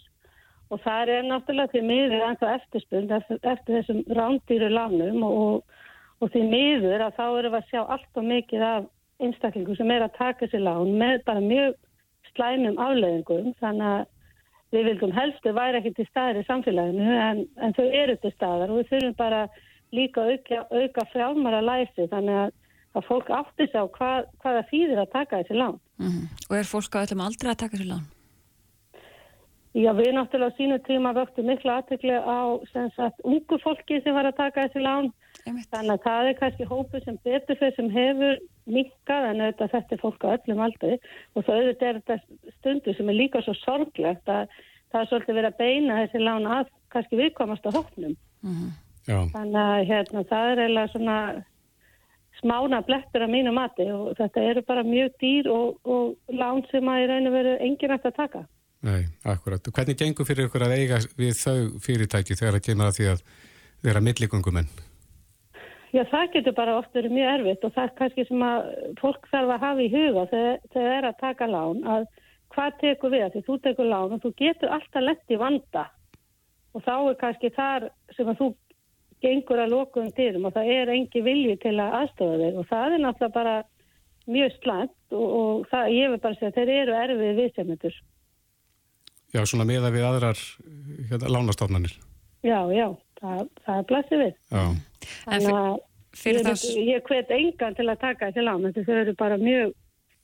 og 0.68 0.82
það 0.84 1.12
er 1.14 1.26
náttúrulega 1.28 1.72
því 1.72 1.82
miður 1.88 2.24
ennþá 2.26 2.52
eftirspund 2.58 3.14
eftir, 3.16 3.40
eftir 3.42 3.78
þessum 3.78 4.02
rándýru 4.18 4.68
lánum 4.72 5.24
og, 5.24 5.78
og 6.20 6.32
því 6.34 6.44
miður 6.50 7.06
að 7.06 7.16
þá 7.16 7.24
eru 7.26 7.52
við 7.54 7.58
að 7.60 7.70
sjá 7.70 7.80
allt 7.84 8.20
og 8.20 8.28
mikið 8.28 8.66
af 8.68 8.88
einstaklingu 9.24 9.76
sem 9.78 9.90
er 9.94 10.04
að 10.04 10.18
taka 10.18 10.44
þessi 10.44 10.60
lán 10.62 10.92
með 11.00 11.24
bara 11.26 11.42
mjög 11.42 11.78
slæmum 12.34 12.78
afleðingum 12.84 13.54
þannig 13.62 13.88
að 13.94 14.06
við 14.76 14.90
vildum 14.90 15.16
helstu 15.16 15.54
væri 15.56 15.80
ekki 15.80 15.94
til 15.96 16.08
staðir 16.10 16.42
í 16.42 16.46
samfélaginu 16.48 17.16
en, 17.24 17.42
en 17.56 17.74
þau 17.76 17.86
eru 17.86 18.16
til 18.20 18.32
staðar 18.34 18.72
og 18.72 18.82
við 18.82 18.90
þurfum 18.92 19.16
bara 19.18 19.42
líka 19.96 20.26
auka, 20.28 20.64
auka 20.68 21.06
frjálmara 21.14 21.62
læsi 21.64 22.08
þannig 22.12 22.42
að 22.44 22.56
að 22.96 23.08
fólk 23.08 23.30
átti 23.30 23.66
sig 23.68 23.80
á 23.80 23.86
hvað, 23.98 24.28
hvaða 24.42 24.62
þýðir 24.70 25.02
að 25.02 25.12
taka 25.12 25.42
þessi 25.42 25.58
lán. 25.58 25.80
Mm 25.98 26.08
-hmm. 26.08 26.24
Og 26.50 26.56
er 26.56 26.70
fólk 26.72 26.96
á 26.96 27.02
öllum 27.04 27.26
aldrei 27.26 27.50
að 27.50 27.60
taka 27.62 27.76
þessi 27.76 27.90
lán? 27.90 28.06
Já, 29.76 29.92
við 29.92 30.14
náttúrulega 30.16 30.50
á 30.50 30.56
sínu 30.58 30.78
tíma 30.86 31.12
vöktum 31.12 31.46
miklu 31.46 31.70
aðtökli 31.70 32.14
á 32.16 32.40
sagt, 32.96 33.20
ungu 33.22 33.58
fólki 33.62 34.00
sem 34.02 34.14
var 34.14 34.26
að 34.26 34.38
taka 34.40 34.64
þessi 34.64 34.80
lán. 34.82 35.12
Einmitt. 35.46 35.68
Þannig 35.70 35.92
að 35.92 36.04
það 36.06 36.28
er 36.28 36.38
kannski 36.40 36.64
hópu 36.64 37.00
sem 37.04 37.18
betur 37.24 37.58
fyrir 37.60 37.76
sem 37.76 37.90
hefur 37.90 38.40
minkað 38.66 39.28
en 39.28 39.40
auðvitað 39.44 39.72
þetta 39.74 39.94
er 39.94 40.02
fólk 40.02 40.24
á 40.24 40.34
öllum 40.34 40.64
aldrei 40.64 40.94
og 41.34 41.44
það 41.44 41.60
auðvitað 41.60 41.88
er 41.88 42.00
þetta 42.00 42.16
stundu 42.56 42.94
sem 42.96 43.08
er 43.08 43.20
líka 43.20 43.44
svo 43.44 43.54
sorglegt 43.60 44.28
að 44.28 44.48
það 44.90 45.00
er 45.00 45.08
svolítið 45.12 45.38
verið 45.38 45.50
að 45.52 45.60
beina 45.62 46.00
þessi 46.00 46.24
lán 46.24 46.50
að 46.58 46.72
kannski 46.88 47.20
viðkomast 47.20 47.68
á 47.68 47.70
hóknum. 47.76 48.16
Mm 48.42 48.54
-hmm. 48.56 49.30
Þannig 49.32 49.62
að 49.62 49.86
hérna, 49.88 50.24
það 50.28 50.50
er 50.50 50.60
eiginlega 50.62 50.92
svona 50.92 51.18
smána 52.40 52.82
blettur 52.86 53.24
að 53.24 53.32
mínu 53.34 53.52
mati 53.56 53.86
og 53.92 54.12
þetta 54.18 54.44
eru 54.50 54.62
bara 54.68 54.84
mjög 54.86 55.16
dýr 55.22 55.50
og, 55.52 55.78
og 55.84 56.34
lán 56.34 56.62
sem 56.70 56.88
að 56.90 57.02
í 57.02 57.08
raun 57.10 57.30
og 57.30 57.36
veru 57.38 57.56
engin 57.58 57.94
eftir 57.96 58.12
að 58.12 58.20
taka. 58.20 58.44
Nei, 58.86 59.08
akkurat. 59.26 59.72
Hvernig 59.74 59.98
gengur 59.98 60.26
fyrir 60.28 60.46
ykkur 60.46 60.66
að 60.68 60.76
eiga 60.78 61.00
við 61.18 61.34
þau 61.40 61.80
fyrirtæki 61.82 62.36
þegar 62.38 62.58
það 62.58 62.66
kemur 62.68 62.90
að 62.90 63.00
því 63.00 63.08
að 63.12 63.24
vera 63.88 64.02
milligöngumenn? 64.04 64.70
Já, 65.88 66.02
það 66.10 66.32
getur 66.34 66.54
bara 66.54 66.76
oft 66.78 66.94
verið 66.94 67.14
mjög 67.16 67.34
erfitt 67.34 67.62
og 67.64 67.74
það 67.74 67.86
er 67.86 67.92
kannski 67.98 68.24
sem 68.28 68.42
að 68.44 68.66
fólk 69.00 69.28
þarf 69.32 69.52
að 69.54 69.62
hafa 69.64 69.84
í 69.84 69.92
huga 69.94 70.24
þegar 70.32 70.58
það 70.74 70.88
er 70.94 71.06
að 71.08 71.20
taka 71.22 71.48
lán 71.48 71.84
að 71.96 72.08
hvað 72.54 72.80
tekur 72.82 73.14
við 73.14 73.24
að 73.24 73.34
því 73.34 73.42
þú 73.46 73.56
tekur 73.64 73.88
lán 73.88 74.14
og 74.16 74.24
þú 74.24 74.32
getur 74.42 74.74
alltaf 74.76 75.04
lett 75.04 75.32
í 75.32 75.38
vanda 75.40 75.84
og 76.76 76.84
þá 76.84 76.94
er 76.98 77.18
kannski 77.22 77.50
þar 77.56 77.88
sem 78.16 78.28
að 78.28 78.42
þú 78.42 78.48
gengur 79.24 79.62
að 79.62 79.72
lokum 79.74 80.10
dyrum 80.16 80.46
og 80.48 80.54
það 80.54 80.70
er 80.74 80.92
engi 80.94 81.22
vilji 81.24 81.56
til 81.62 81.74
að 81.78 81.96
aðstofa 82.02 82.38
þeir 82.42 82.60
og 82.60 82.68
það 82.70 82.94
er 82.94 83.02
náttúrulega 83.04 83.34
bara 83.34 83.56
mjög 84.28 84.54
slæmt 84.58 85.16
og, 85.16 85.26
og 85.40 85.66
það, 85.72 85.90
ég 85.96 86.12
vil 86.12 86.20
bara 86.24 86.38
segja 86.38 86.52
að 86.52 86.58
þeir 86.58 86.72
eru 86.74 86.96
erfið 87.02 87.42
viðsefnendur. 87.42 87.98
Já, 89.34 89.42
svona 89.44 89.66
meða 89.68 89.90
við 89.92 90.06
aðrar 90.08 90.42
hérna, 91.10 91.32
lánastofnanir. 91.34 91.94
Já, 92.46 92.60
já, 92.72 92.86
það, 93.20 93.42
það 93.64 93.80
er 93.80 93.86
blæsið 93.90 94.22
við. 94.22 94.34
Já. 94.54 94.64
Þannig 95.24 95.58
að 95.58 95.74
ég, 96.24 96.42
það... 96.46 96.66
ég 96.88 97.08
hvet 97.10 97.34
engan 97.38 97.78
til 97.78 97.88
að 97.88 98.02
taka 98.04 98.28
þessi 98.28 98.46
lán, 98.46 98.66
þetta 98.68 98.86
þau 98.86 99.00
eru 99.02 99.16
bara 99.18 99.40
mjög, 99.42 99.74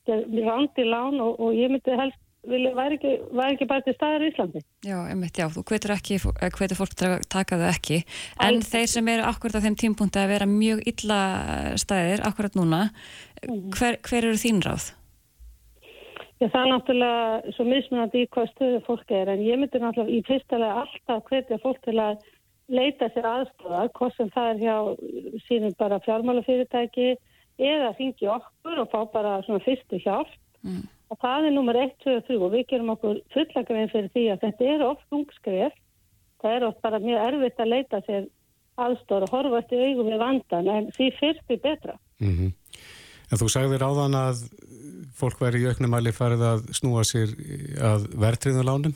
mjög 0.08 0.48
randi 0.48 0.86
lán 0.88 1.20
og, 1.24 1.40
og 1.40 1.58
ég 1.58 1.72
myndi 1.72 1.98
helst 2.00 2.20
væri 2.48 2.98
ekki, 2.98 3.12
ekki 3.46 3.68
bara 3.70 3.84
til 3.84 3.94
staðar 3.96 4.24
í 4.24 4.30
Íslandi. 4.32 4.64
Já, 4.86 4.96
einmitt, 5.10 5.38
já, 5.38 5.46
þú 5.52 5.64
hvetur 5.70 5.94
ekki, 5.94 6.18
hvetur 6.58 6.80
fólk 6.80 6.96
taka 7.32 7.60
þau 7.60 7.70
ekki, 7.70 8.02
en 8.44 8.60
Æ, 8.60 8.66
þeir 8.72 8.90
sem 8.94 9.08
eru 9.14 9.24
akkurat 9.28 9.58
á 9.58 9.64
þeim 9.64 9.78
tímpunkti 9.80 10.22
að 10.22 10.34
vera 10.34 10.50
mjög 10.50 10.84
illa 10.90 11.22
staðir, 11.80 12.24
akkurat 12.26 12.58
núna, 12.58 12.84
mhm. 13.46 13.72
hver, 13.76 13.98
hver 14.04 14.28
eru 14.28 14.40
þín 14.40 14.62
ráð? 14.64 14.92
Já, 16.42 16.48
það 16.50 16.60
er 16.60 16.70
náttúrulega 16.72 17.52
svo 17.56 17.64
mismunandi 17.68 18.24
í 18.24 18.30
hvað 18.34 18.48
stöðu 18.52 18.80
fólk 18.88 19.12
er, 19.14 19.30
en 19.32 19.44
ég 19.44 19.60
myndi 19.60 19.80
náttúrulega 19.80 20.16
í 20.16 20.24
fyrstulega 20.26 20.80
alltaf 20.82 21.28
hvetja 21.30 21.60
fólk 21.62 21.78
til 21.86 21.94
að 22.02 22.24
leita 22.72 23.08
sér 23.12 23.28
aðstofa, 23.28 23.84
hvort 23.98 24.16
sem 24.16 24.30
það 24.34 24.50
er 24.50 24.60
hjá 24.64 24.76
sínum 25.46 25.76
bara 25.78 26.00
fjármálafyrirtæki 26.04 27.14
eða 27.60 27.92
þingi 27.98 28.28
okkur 28.34 28.82
og 28.82 28.90
fá 28.92 29.00
bara 29.12 29.36
svona 29.46 29.62
fyrstu 29.64 30.00
hjálp. 30.02 30.32
Mm. 30.64 30.84
Og 31.14 31.20
það 31.22 31.44
er 31.46 31.52
nummer 31.54 31.76
1, 31.78 31.92
2 32.02 32.16
og 32.18 32.24
3 32.26 32.36
og 32.42 32.48
við 32.50 32.64
gerum 32.72 32.90
okkur 32.96 33.20
fullakveðin 33.30 33.92
fyrir 33.92 34.10
því 34.10 34.24
að 34.32 34.40
þetta 34.48 34.70
er 34.72 34.82
oft 34.82 35.14
ungskref. 35.14 35.76
Það 36.42 36.56
er 36.56 36.66
oft 36.66 36.80
bara 36.82 36.98
mjög 37.04 37.26
erfitt 37.28 37.62
að 37.62 37.70
leita 37.70 38.00
sér 38.08 38.26
aðstóra 38.82 39.28
horfa 39.30 39.60
eftir 39.62 39.84
augum 39.86 40.10
við 40.10 40.22
vandan 40.24 40.70
en 40.72 40.88
því 40.96 41.10
fyrst 41.20 41.54
er 41.54 41.60
betra. 41.62 41.94
Mm 42.18 42.34
-hmm. 42.34 42.50
En 43.30 43.38
þú 43.38 43.48
sagðir 43.48 43.86
áðan 43.86 44.18
að 44.18 44.42
fólk 45.14 45.38
væri 45.40 45.62
í 45.62 45.68
auknumæli 45.70 46.12
farið 46.12 46.42
að 46.50 46.66
snúa 46.74 47.04
sér 47.06 47.30
að 47.78 48.10
verðtriðunlánum 48.18 48.94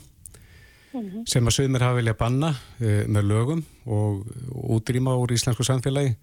mm 0.93 1.01
-hmm. 1.01 1.23
sem 1.25 1.47
að 1.47 1.55
sögumir 1.55 1.81
hafa 1.81 1.95
vilja 1.95 2.13
banna 2.13 2.55
e, 2.79 3.07
með 3.07 3.23
lögum 3.31 3.63
og 3.85 4.27
útrýma 4.51 5.15
úr 5.15 5.31
íslensku 5.31 5.63
samfélagi. 5.63 6.15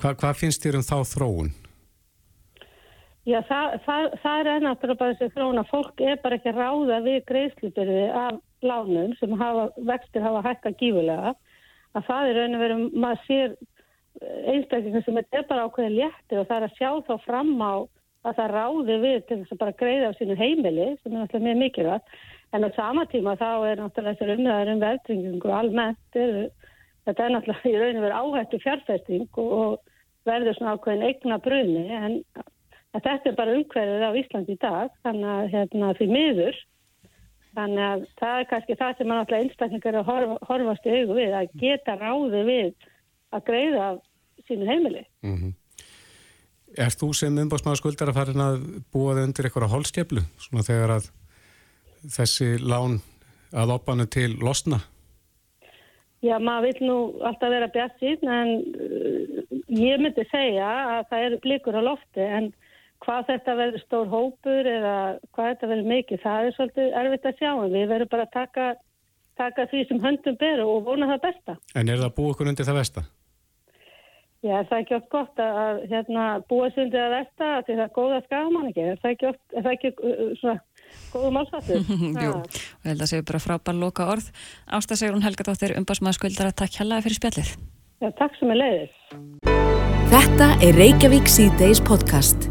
Hva, 0.00 0.14
hvað 0.14 0.34
finnst 0.34 0.62
þér 0.62 0.76
um 0.76 0.82
þá 0.82 0.98
þróun? 1.04 1.52
Já, 3.24 3.38
það, 3.48 3.74
það, 3.86 4.06
það 4.20 4.48
er 4.52 4.64
náttúrulega 4.66 5.00
bara 5.00 5.14
þessi 5.16 5.32
þróun 5.32 5.60
að 5.62 5.70
fólk 5.70 6.00
er 6.04 6.18
bara 6.20 6.36
ekki 6.36 6.52
ráða 6.52 6.98
við 7.06 7.22
greiðslubyrði 7.30 8.02
af 8.20 8.40
lánum 8.64 9.14
sem 9.16 9.32
hafa, 9.40 9.70
vextir 9.88 10.24
hafa 10.24 10.42
hækka 10.44 10.74
gífulega 10.80 11.32
að 11.96 12.04
það 12.08 12.28
er 12.28 12.38
raun 12.38 12.58
og 12.58 12.64
veru, 12.64 12.76
maður 12.92 13.22
sér 13.24 13.54
eh, 13.54 14.52
einstaklega 14.52 15.02
sem 15.06 15.20
er 15.22 15.46
bara 15.48 15.64
ákveðin 15.64 15.96
léttir 16.02 16.42
og 16.42 16.50
það 16.50 16.58
er 16.58 16.68
að 16.68 16.76
sjá 16.76 16.90
þá 17.08 17.14
fram 17.24 17.54
á 17.64 17.74
að 18.24 18.38
það 18.38 18.54
ráði 18.58 19.00
við 19.06 19.18
til 19.28 19.40
þess 19.40 19.56
að 19.56 19.62
bara 19.64 19.78
greiða 19.80 20.12
á 20.12 20.16
sínu 20.18 20.38
heimili 20.40 20.86
sem 20.92 21.12
er 21.12 21.18
náttúrulega 21.18 21.48
mjög 21.48 21.60
mikilvægt. 21.62 22.14
En 22.54 22.64
á 22.64 22.70
sama 22.76 23.08
tíma 23.12 23.38
þá 23.40 23.48
er 23.70 23.80
náttúrulega 23.80 24.18
þessar 24.20 24.36
umræðar 24.36 24.72
um 24.74 24.84
veldringungu 24.84 25.52
almennt 25.52 26.18
er, 26.20 26.38
þetta 27.08 27.24
er 27.24 27.34
náttúrulega 27.38 27.72
í 27.72 27.80
raun 27.80 28.00
og 28.00 28.06
veru 28.06 28.20
áhættu 28.20 28.60
fjárfesting 28.64 29.28
og, 29.40 29.52
og 29.60 30.28
verður 30.28 30.56
svona 30.56 30.76
ákveðin 30.76 31.08
eigna 31.08 31.40
bruni 31.44 31.86
en 31.92 32.18
Þetta 32.94 33.30
er 33.30 33.34
bara 33.34 33.56
umhverfið 33.58 34.04
á 34.06 34.10
Íslandi 34.20 34.54
í 34.54 34.60
dag, 34.62 34.92
þannig 35.02 35.30
að 35.34 35.48
hérna, 35.54 35.94
því 35.98 36.06
miður 36.12 36.60
Þannig 37.54 37.84
að 37.86 38.06
það 38.18 38.38
er 38.38 38.48
kannski 38.50 38.76
það 38.78 38.96
sem 38.98 39.08
mann 39.10 39.20
alltaf 39.22 39.40
einstaklingar 39.40 39.98
að 40.00 40.08
horfa, 40.08 40.38
horfast 40.48 40.86
í 40.88 40.94
augu 40.94 41.18
við, 41.18 41.34
að 41.38 41.52
geta 41.60 41.94
ráði 42.00 42.40
við 42.48 42.88
að 43.34 43.44
greiða 43.46 43.90
sínu 44.48 44.66
heimili. 44.68 45.04
Mm 45.22 45.36
-hmm. 45.36 45.52
Er 46.74 46.90
þú 46.90 47.12
sem 47.14 47.38
umbásmaður 47.38 47.78
skuldar 47.78 48.10
að 48.10 48.18
fara 48.18 48.48
að 48.48 48.64
búa 48.90 49.14
þau 49.14 49.22
undir 49.22 49.46
eitthvað 49.46 49.70
hólstjeflu 49.70 50.24
svona 50.42 50.66
þegar 50.66 50.96
að 50.96 51.06
þessi 52.16 52.48
lán 52.58 52.98
að 53.54 53.74
opanu 53.76 54.06
til 54.10 54.34
losna? 54.42 54.80
Já, 56.24 56.38
maður 56.40 56.66
vil 56.66 56.88
nú 56.88 56.98
alltaf 57.22 57.50
vera 57.52 57.68
bjart 57.68 58.00
síðan 58.00 58.34
en 58.34 58.50
uh, 58.58 59.42
ég 59.68 60.00
myndi 60.00 60.24
segja 60.32 60.66
að 60.98 61.06
það 61.10 61.24
eru 61.26 61.40
blikur 61.46 61.78
á 61.78 61.82
lofti 61.84 62.20
en 62.20 62.50
hvað 63.04 63.26
þetta 63.30 63.56
verður 63.60 63.84
stór 63.84 64.08
hópur 64.12 64.70
eða 64.70 64.94
hvað 65.34 65.50
þetta 65.50 65.70
verður 65.72 65.90
mikið, 65.92 66.22
það 66.24 66.46
er 66.48 66.56
svolítið 66.56 66.96
erfitt 67.00 67.28
að 67.30 67.42
sjá 67.42 67.50
en 67.52 67.74
við 67.74 67.90
verðum 67.92 68.12
bara 68.14 68.26
að 68.26 68.32
taka, 68.38 68.70
taka 69.40 69.66
því 69.72 69.82
sem 69.90 70.00
höndum 70.04 70.40
beru 70.40 70.70
og 70.70 70.88
vona 70.88 71.10
það 71.12 71.26
besta. 71.28 71.58
En 71.74 71.92
er 71.92 72.02
það 72.02 72.16
búið 72.18 72.32
okkur 72.34 72.52
undir 72.52 72.68
það 72.68 72.80
besta? 72.80 73.04
Já, 74.44 74.58
það 74.68 74.74
er 74.76 74.82
ekki 74.82 74.96
oft 74.98 75.10
gott 75.12 75.40
að 75.40 75.78
hérna, 75.88 76.24
búa 76.50 76.66
sig 76.72 76.84
undir 76.84 77.00
það 77.00 77.14
besta 77.14 77.50
því 77.64 77.76
það 77.78 77.84
er 77.86 77.94
góða 77.96 78.18
skagaman 78.26 78.66
ekki, 78.70 78.82
er 78.90 78.98
það 79.00 79.14
ekki, 79.14 79.28
oft, 79.30 79.44
er 79.54 79.64
það 79.64 79.76
ekki 79.78 79.92
uh, 79.94 80.24
svona 80.40 80.56
góðu 81.14 81.30
málsattur? 81.38 81.86
Jú, 82.24 82.34
og 82.34 82.90
held 82.90 83.06
að 83.06 83.12
séu 83.14 83.24
bara 83.24 83.40
frábær 83.40 83.78
loka 83.78 84.08
orð. 84.12 84.28
Ásta 84.68 84.98
Sigrun 85.00 85.24
Helga 85.24 85.48
Dóttir, 85.48 85.72
umbásmaður 85.80 86.20
skuldar 86.20 86.52
að 86.52 86.58
takk 86.60 86.76
hella 86.82 87.00
fyrir 87.06 87.20
spjallið. 87.22 87.54
Já, 88.04 88.10
takk 88.20 88.36
sem 88.36 88.52
er 88.52 88.60
leiðis. 88.60 89.00
Þetta 90.12 90.50
er 90.60 90.76
Reykjavík 90.76 91.32
C-Days 91.32 91.80
podcast. 91.80 92.50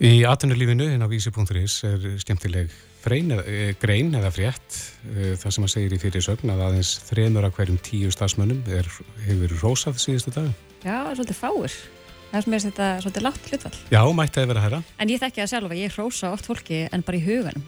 Í 0.00 0.22
atvinnulífinu 0.24 0.86
en 0.94 1.04
á 1.04 1.08
vísi.is 1.10 1.74
er 1.84 2.04
skemmtileg 2.22 2.70
frein, 3.02 3.32
eða, 3.34 3.72
grein 3.82 4.14
eða 4.16 4.30
frétt 4.32 4.78
það 5.42 5.56
sem 5.56 5.66
að 5.66 5.72
segir 5.74 5.96
í 5.96 6.00
fyrir 6.00 6.24
sögn 6.24 6.54
að 6.54 6.62
aðeins 6.68 6.92
þremur 7.10 7.48
af 7.48 7.56
hverjum 7.58 7.80
tíu 7.82 8.12
stafsmönnum 8.14 8.62
er, 8.72 8.88
hefur 9.26 9.56
rósað 9.60 10.00
síðustu 10.02 10.32
dag. 10.36 10.48
Já, 10.82 10.96
svolítið 11.12 11.38
fáur. 11.42 11.76
Það 12.32 12.38
er 12.38 12.44
sem 12.46 12.56
er 12.56 12.64
þetta 12.64 12.88
svolítið 13.04 13.26
látt 13.26 13.50
hlutvall. 13.50 13.78
Já, 13.92 14.02
mætti 14.16 14.40
að 14.40 14.50
vera 14.54 14.64
hæra. 14.64 14.82
En 14.96 15.12
ég 15.12 15.20
þekki 15.20 15.44
það 15.44 15.68
að 15.68 15.80
ég 15.82 15.96
rósa 16.00 16.32
oft 16.32 16.48
fólki 16.48 16.84
en 16.88 17.04
bara 17.04 17.18
í 17.18 17.24
huganum. 17.26 17.66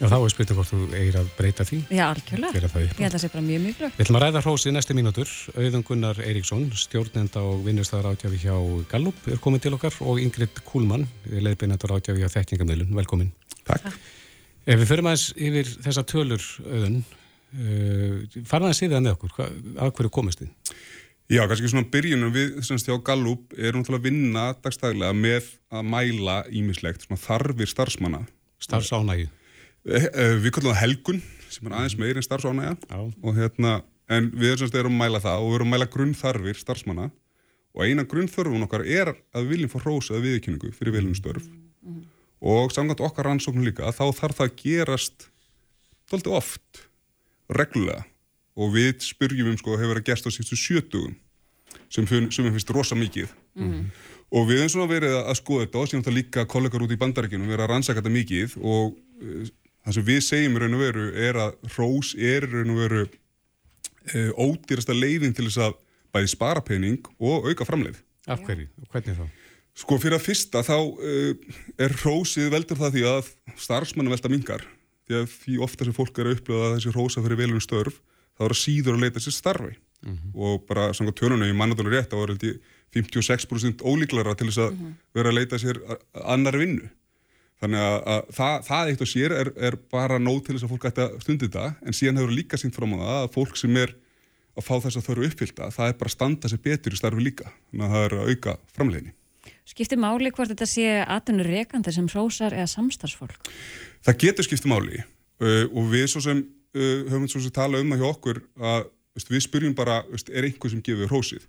Já, 0.00 0.08
þá 0.10 0.16
er 0.16 0.32
spytið 0.32 0.58
hvort 0.58 0.70
þú 0.72 0.78
eigir 0.98 1.16
að 1.20 1.28
breyta 1.36 1.64
því. 1.68 1.76
Já, 1.94 2.02
algjörlega. 2.08 2.50
Ég 2.50 2.96
held 2.98 3.06
að 3.06 3.14
það 3.14 3.22
sé 3.22 3.28
bara 3.30 3.44
mjög 3.46 3.60
mjög 3.62 3.82
Við 3.84 4.02
ætlum 4.04 4.18
að 4.18 4.24
ræða 4.24 4.40
hrósið 4.42 4.74
næstu 4.74 4.96
mínútur. 4.98 5.34
Auðun 5.54 5.84
Gunnar 5.86 6.18
Eiríksson, 6.24 6.64
stjórnenda 6.80 7.42
og 7.46 7.60
vinnustæðar 7.62 8.08
átjafi 8.10 8.40
hjá 8.42 8.56
Gallup, 8.90 9.20
er 9.30 9.38
komin 9.44 9.62
til 9.62 9.72
okkar 9.76 9.94
og 10.02 10.18
Ingrid 10.22 10.58
Kúlmann, 10.66 11.06
leiðbeinandar 11.30 11.94
átjafi 11.94 12.24
hjá 12.24 12.32
Þekkingamöðlun. 12.34 12.90
Velkomin. 12.98 13.30
Takk. 13.68 13.86
Ef 14.64 14.82
við 14.82 14.90
förum 14.90 15.10
aðeins 15.12 15.28
yfir 15.36 15.70
þessa 15.86 16.04
tölur, 16.10 16.48
Auðun, 16.64 16.98
uh, 17.54 18.42
farða 18.50 18.72
aðeins 18.72 18.82
yfir 18.82 18.96
það 18.96 19.06
með 19.06 19.14
okkur. 19.14 19.34
Hva, 19.38 19.48
að 19.78 19.94
hverju 20.00 20.12
komist 20.18 20.42
þið? 20.42 20.74
Já, 21.32 21.40
kannski 21.48 21.70
svona 21.70 21.88
byrjunum 21.94 22.34
við 22.34 22.58
semst 22.66 22.90
hjá 22.90 22.98
Gallup 23.04 23.54
er 23.56 23.78
náttúrulega 23.78 24.02
að 24.02 24.10
vinna 24.10 24.50
dagstæðilega 24.58 25.16
með 25.16 25.54
að 25.72 25.88
mæla 25.94 26.36
ímislegt, 26.52 27.06
svona 27.06 27.22
þarfir 27.22 27.70
starfsmanna. 27.70 28.24
Starfsánægi. 28.60 29.30
Eh, 29.84 30.06
eh, 30.08 30.36
við 30.40 30.54
kallum 30.56 30.72
það 30.72 30.80
helgun 30.80 31.18
sem 31.52 31.66
er 31.68 31.74
aðeins 31.76 31.98
meir 32.00 32.16
en 32.16 32.24
starfsánægja. 32.24 32.76
Og 33.20 33.36
hérna, 33.36 33.82
en 34.08 34.30
við 34.32 34.56
semst 34.62 34.76
erum 34.78 34.96
að 34.96 35.02
mæla 35.02 35.20
það 35.20 35.42
og 35.42 35.50
við 35.50 35.58
erum 35.58 35.68
að 35.68 35.74
mæla 35.74 35.88
grunnþarfir 35.92 36.60
starfsmanna. 36.60 37.10
Og 37.74 37.84
eina 37.84 38.06
grunnþörfun 38.08 38.64
okkar 38.64 38.86
er 38.86 39.12
að 39.34 39.44
við 39.44 39.52
viljum 39.52 39.72
fá 39.72 39.78
hrósaða 39.82 40.22
viðkynningu 40.24 40.70
fyrir 40.72 40.94
veljumstörf 40.94 41.48
mm. 41.50 42.02
og 42.46 42.70
samkvæmt 42.70 43.02
okkar 43.02 43.26
rannsóknum 43.26 43.66
líka 43.66 43.90
þá 43.90 44.04
þarf 44.14 44.38
það 44.38 44.46
að 44.46 44.60
gerast 44.62 45.26
doldið 46.12 46.36
oft, 46.38 46.84
reglulega. 47.50 48.06
Og 48.54 48.70
við 48.76 49.02
spyrjum 49.02 49.50
um 49.50 49.58
sko 49.58 49.74
hefur 49.80 49.98
að 49.98 50.06
gerst 50.06 50.30
á 50.30 50.30
sístu 50.30 50.56
sjötugum 50.56 51.16
sem, 51.90 52.06
sem 52.06 52.46
finnst 52.46 52.70
rosa 52.72 52.96
mikið. 52.96 53.34
Mm. 53.58 53.90
og 54.34 54.48
við 54.48 54.62
hefum 54.62 54.70
svona 54.72 54.90
verið 54.90 55.12
að 55.20 55.36
skoða 55.38 55.66
þetta 55.66 55.78
og 55.78 55.90
síðan 55.90 56.06
það 56.06 56.16
líka 56.16 56.42
kollegar 56.50 56.82
út 56.82 56.90
í 56.90 56.98
bandarækjunum 56.98 57.50
verið 57.52 57.66
að 57.66 57.68
rannsaka 57.70 58.00
þetta 58.00 58.14
mikið 58.14 58.56
og 58.58 58.96
það 59.84 59.96
sem 59.98 60.06
við 60.08 60.20
segjum 60.26 60.56
í 60.56 60.62
raun 60.62 60.76
og 60.78 60.84
veru 60.84 61.06
er 61.28 61.40
að 61.44 61.70
hrós 61.74 62.14
er 62.16 62.48
í 62.48 62.52
raun 62.52 62.74
og 62.74 62.82
veru 62.82 63.04
e, 63.04 64.28
ódýrasta 64.32 64.96
leiðin 64.96 65.36
til 65.36 65.48
þess 65.48 65.62
að 65.68 65.80
bæði 66.14 66.30
spara 66.34 66.62
pening 66.64 67.10
og 67.18 67.50
auka 67.50 67.66
framleið. 67.68 67.98
Af 68.30 68.44
hverju? 68.46 68.68
Hvernig 68.92 69.18
þá? 69.18 69.26
Sko 69.74 69.98
fyrir 69.98 70.16
að 70.20 70.26
fyrsta 70.28 70.62
þá 70.62 70.76
e, 70.78 71.34
er 71.82 71.96
hrósið 72.00 72.52
veldur 72.54 72.78
það 72.78 72.96
því 72.96 73.06
að 73.10 73.30
starfsmannu 73.58 74.12
velta 74.14 74.30
mingar 74.30 74.62
því 75.04 75.20
að 75.20 75.32
því 75.32 75.56
ofta 75.66 75.86
sem 75.86 75.96
fólk 75.96 76.18
er 76.18 76.30
að 76.30 76.38
upplöða 76.38 76.68
að 76.68 76.76
þessi 76.76 76.92
hrósa 76.94 77.24
fyrir 77.24 77.40
velun 77.40 77.62
störf 77.62 77.98
þá 78.34 78.46
er 78.46 78.54
það 78.54 78.60
síður 78.60 78.96
að 78.96 79.04
leita 79.04 79.22
sér 79.22 79.36
starfi 79.36 79.74
mm 79.74 80.14
-hmm. 80.14 80.34
og 80.34 80.66
bara 80.68 80.92
samkvæmt 80.96 81.20
tönunum 81.20 81.50
í 81.50 81.56
mannatunum 81.56 81.92
rétt 81.92 82.12
þá 82.12 82.18
er 82.22 82.34
þetta 82.34 82.52
56% 82.94 83.82
ólíklara 83.82 84.34
til 84.34 84.48
þess 84.48 84.62
að 84.64 84.70
-hmm. 84.72 84.94
vera 85.14 85.28
að 85.28 85.38
leita 85.38 85.58
sér 85.58 85.80
annar 86.14 86.56
vinnu 86.58 86.88
Þannig 87.64 87.80
að, 87.80 87.98
að 88.12 88.32
það, 88.36 88.54
það 88.66 88.90
eitt 88.90 89.02
og 89.02 89.08
sér 89.08 89.34
er, 89.38 89.50
er 89.70 89.76
bara 89.94 90.20
nóg 90.20 90.42
til 90.44 90.54
þess 90.54 90.66
að 90.66 90.72
fólk 90.74 90.88
ætti 90.90 91.04
að 91.04 91.12
stundi 91.24 91.46
þetta 91.48 91.68
en 91.80 91.96
síðan 91.96 92.20
hefur 92.20 92.34
líka 92.36 92.60
sínt 92.60 92.76
fram 92.76 92.92
á 92.92 92.98
það 93.00 93.20
að 93.22 93.28
fólk 93.38 93.60
sem 93.60 93.78
er 93.80 93.94
að 94.54 94.66
fá 94.66 94.74
þess 94.84 94.98
að 94.98 95.06
þau 95.06 95.12
eru 95.14 95.28
uppfylta 95.30 95.68
það 95.74 95.90
er 95.90 95.96
bara 96.00 96.10
að 96.10 96.14
standa 96.14 96.50
sér 96.50 96.60
betur 96.66 96.94
í 96.94 96.98
starfi 97.00 97.24
líka 97.24 97.48
þannig 97.48 97.86
að 97.86 97.94
það 97.94 98.04
er 98.04 98.16
að 98.18 98.32
auka 98.34 98.56
framleginni. 98.76 99.14
Skiptir 99.64 100.00
máli 100.00 100.32
hvort 100.36 100.52
þetta 100.52 100.68
sé 100.68 100.90
aðtunur 101.00 101.48
rekandi 101.48 101.94
sem 101.96 102.10
hrósar 102.12 102.52
eða 102.52 102.68
samstagsfólk? 102.68 103.48
Það 104.04 104.20
getur 104.26 104.46
skiptir 104.46 104.72
máli 104.72 105.00
uh, 105.00 105.64
og 105.72 105.88
við 105.92 106.06
svo 106.12 106.20
sem 106.24 106.44
uh, 106.44 107.00
höfum 107.08 107.26
svo 107.32 107.40
sem 107.40 107.54
tala 107.54 107.80
um 107.80 107.94
það 107.94 108.04
hjá 108.04 108.08
okkur 108.10 108.42
að 108.60 108.86
veist, 109.16 109.32
við 109.32 109.44
spyrjum 109.48 109.76
bara 109.78 110.02
veist, 110.10 110.28
er 110.28 110.44
einhver 110.44 110.72
sem 110.72 110.84
gefur 110.84 111.08
hrósið 111.08 111.48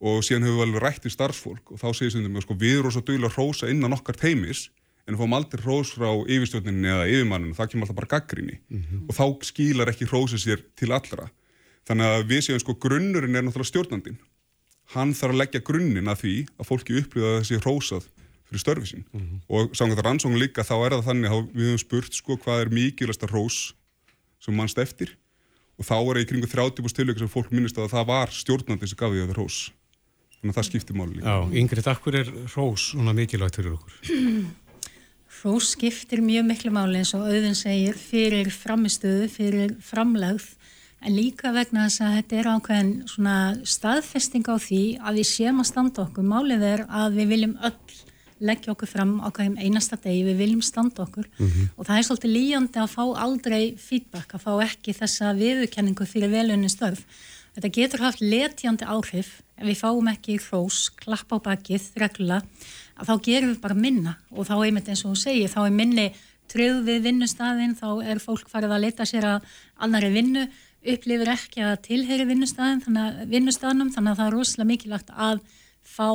og 0.00 0.22
síðan 0.24 0.46
hefur 0.46 0.60
við 0.60 0.66
alveg 0.68 0.84
rætt 0.86 1.10
í 1.10 1.12
starfsfólk 1.12 1.74
og 1.74 1.82
þá 1.82 1.88
segir 1.90 2.14
sem 2.14 2.42
sko, 2.46 2.56
við 2.56 2.78
erum 2.78 2.94
svo 2.94 3.02
duglega 3.04 3.32
að 3.32 3.36
hrósa 3.36 3.72
innan 3.72 3.98
okkar 3.98 4.16
teimis 4.16 4.68
en 5.10 5.18
fáum 5.18 5.34
aldrei 5.34 5.62
hrós 5.64 5.90
frá 5.96 6.08
yfirstjórninni 6.22 6.88
eða 6.88 7.08
yfirmanninu, 7.10 7.56
það 7.58 7.72
kemur 7.72 7.86
alltaf 7.86 7.98
bara 7.98 8.12
gaggrinni 8.14 8.56
mm 8.60 8.80
-hmm. 8.80 9.04
og 9.08 9.16
þá 9.18 9.26
skilar 9.50 9.90
ekki 9.90 10.06
hrósið 10.06 10.40
sér 10.44 10.64
til 10.78 10.92
allra. 10.94 11.30
Þannig 11.88 12.06
að 12.06 12.26
við 12.30 12.40
séum 12.46 12.60
sko 12.62 12.74
grunnurinn 12.78 13.36
er 13.36 13.42
náttúrulega 13.42 13.72
stjórnandin. 13.72 14.18
Hann 14.94 15.14
þarf 15.14 15.34
að 15.34 15.40
leggja 15.42 15.66
grunninn 15.66 16.10
að 16.10 16.20
því 16.22 16.34
að 16.58 16.68
fólki 16.68 16.98
upplýða 17.00 17.40
þessi 17.40 17.62
hrósað 17.64 18.04
fyrir 18.50 18.62
störfi 18.62 18.86
sín 18.86 19.04
mm 19.12 19.20
-hmm. 19.20 19.40
og 19.48 19.74
þetta 19.74 20.02
rannsóngu 20.02 20.38
líka 20.38 20.66
þá 20.66 20.76
er 20.86 20.92
það 20.96 21.06
þannig 21.08 21.30
að 21.30 21.42
við 21.54 21.66
höfum 21.66 21.78
spurt 21.78 22.14
sko 22.14 22.36
hvað 22.36 22.60
er 22.60 22.68
mikilvægsta 22.74 23.26
hrós 23.30 23.74
sem 24.40 24.54
mannst 24.54 24.78
eftir 24.78 25.16
og 25.78 25.86
þá 25.86 25.96
er 25.96 26.14
það 26.16 26.22
í 26.24 26.28
kringu 26.30 26.46
30 26.46 26.96
tilöku 26.96 27.18
sem 27.18 27.28
fólk 27.28 27.50
minnist 27.50 27.78
að 27.78 27.92
það 27.94 28.06
var 28.06 28.28
stjórnandi 28.34 28.88
sem 28.88 28.98
gaf 28.98 29.12
því 29.12 29.20
að 29.20 29.22
það 29.22 29.30
er 29.30 29.38
hrós. 29.38 29.58
Þannig 30.40 30.52
að 30.52 30.58
það 30.58 30.68
skiptir 30.68 30.96
máli 30.96 31.14
líka. 31.16 31.28
Já, 31.28 31.38
Ingrid, 31.60 31.86
akkur 31.86 32.16
er 32.16 32.28
hrós 32.54 32.90
svona 32.90 33.12
mikilvægt 33.16 33.56
fyrir 33.60 33.76
okkur? 33.76 33.92
Hrós 35.40 35.70
skiptir 35.72 36.20
mjög 36.20 36.44
miklu 36.50 36.70
máli 36.74 36.98
eins 37.00 37.14
og 37.16 37.22
auðvun 37.24 37.54
segir 37.56 37.94
fyrir 37.96 38.50
framistöðu, 38.52 39.24
fyrir 39.32 39.70
framlegð 39.80 40.50
en 41.00 41.14
líka 41.16 41.48
vegna 41.54 41.86
þess 41.86 42.02
að 42.04 42.16
þetta 42.18 42.36
er 42.36 42.48
ákveðin 42.50 42.90
svona 43.08 43.36
staðfesting 43.64 44.44
á 44.52 44.60
því 44.60 44.82
að 45.00 45.22
við 45.22 45.28
séum 45.30 45.62
að 45.62 45.68
standa 45.70 46.04
okkur. 46.04 46.26
Málið 46.28 46.66
er 46.68 46.84
að 46.92 47.16
við 47.16 47.32
viljum 47.32 47.56
öll 47.64 47.96
leggja 48.50 48.74
okkur 48.74 48.92
fram 48.92 49.16
á 49.24 49.32
hverjum 49.32 49.56
einasta 49.56 49.96
degi, 50.04 50.26
við 50.28 50.42
viljum 50.44 50.62
standa 50.64 51.06
okkur 51.06 51.24
mm 51.30 51.46
-hmm. 51.46 51.72
og 51.76 51.86
það 51.86 51.96
er 51.96 52.04
svolítið 52.08 52.36
líjandi 52.36 52.78
að 52.84 52.94
fá 52.96 53.04
aldrei 53.24 53.76
feedback, 53.80 54.34
að 54.34 54.44
fá 54.44 54.52
ekki 54.68 54.92
þessa 54.92 55.32
viðurkenningu 55.40 56.04
fyrir 56.04 56.30
velunni 56.36 56.68
störf. 56.68 57.00
Þetta 57.54 57.68
getur 57.80 58.00
haft 58.00 58.20
letjandi 58.20 58.84
áhrif 58.84 59.40
ef 59.60 59.68
við 59.68 59.78
fáum 59.78 60.08
ekki 60.10 60.38
hrós, 60.40 60.88
klapp 60.96 61.30
á 61.30 61.38
bakið, 61.50 61.90
regla 62.00 62.40
þá 63.00 63.14
gerum 63.24 63.54
við 63.54 63.60
bara 63.62 63.76
minna 63.76 64.16
og 64.32 64.48
þá 64.48 64.56
einmitt 64.58 64.90
eins 64.90 65.04
og 65.04 65.14
þú 65.14 65.22
segir, 65.22 65.52
þá 65.52 65.60
er 65.66 65.76
minni 65.76 66.08
tröð 66.50 66.82
við 66.88 67.06
vinnustafinn, 67.06 67.76
þá 67.78 67.88
er 68.10 68.20
fólk 68.22 68.50
farið 68.50 68.74
að 68.74 68.84
leta 68.86 69.06
sér 69.06 69.28
að 69.36 69.48
annari 69.84 70.10
vinnu 70.14 70.48
upplifir 70.80 71.30
ekki 71.34 71.64
að 71.64 71.78
tilheyri 71.86 72.26
vinnustafinn 72.28 72.82
þannig 72.84 73.06
að 73.06 73.32
vinnustafnum, 73.34 73.92
þannig 73.94 74.12
að 74.14 74.20
það 74.20 74.30
er 74.30 74.36
rosalega 74.38 74.70
mikilvægt 74.72 75.12
að 75.14 75.42
fá 75.86 76.08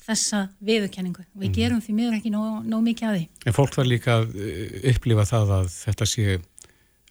þessa 0.00 0.44
viðurkenningu 0.64 1.24
við 1.34 1.48
mm. 1.50 1.56
gerum 1.56 1.82
því 1.84 1.96
mjög 1.98 2.14
ekki 2.18 2.32
nóg, 2.34 2.62
nóg 2.66 2.84
mikið 2.86 3.08
að 3.08 3.18
því. 3.18 3.26
En 3.46 3.56
fólk 3.56 3.76
var 3.76 3.88
líka 3.88 4.14
að 4.16 4.38
eh, 4.40 4.78
upplifa 4.94 5.26
það 5.28 5.52
að 5.58 5.68
þetta 5.74 6.08
sé 6.08 6.38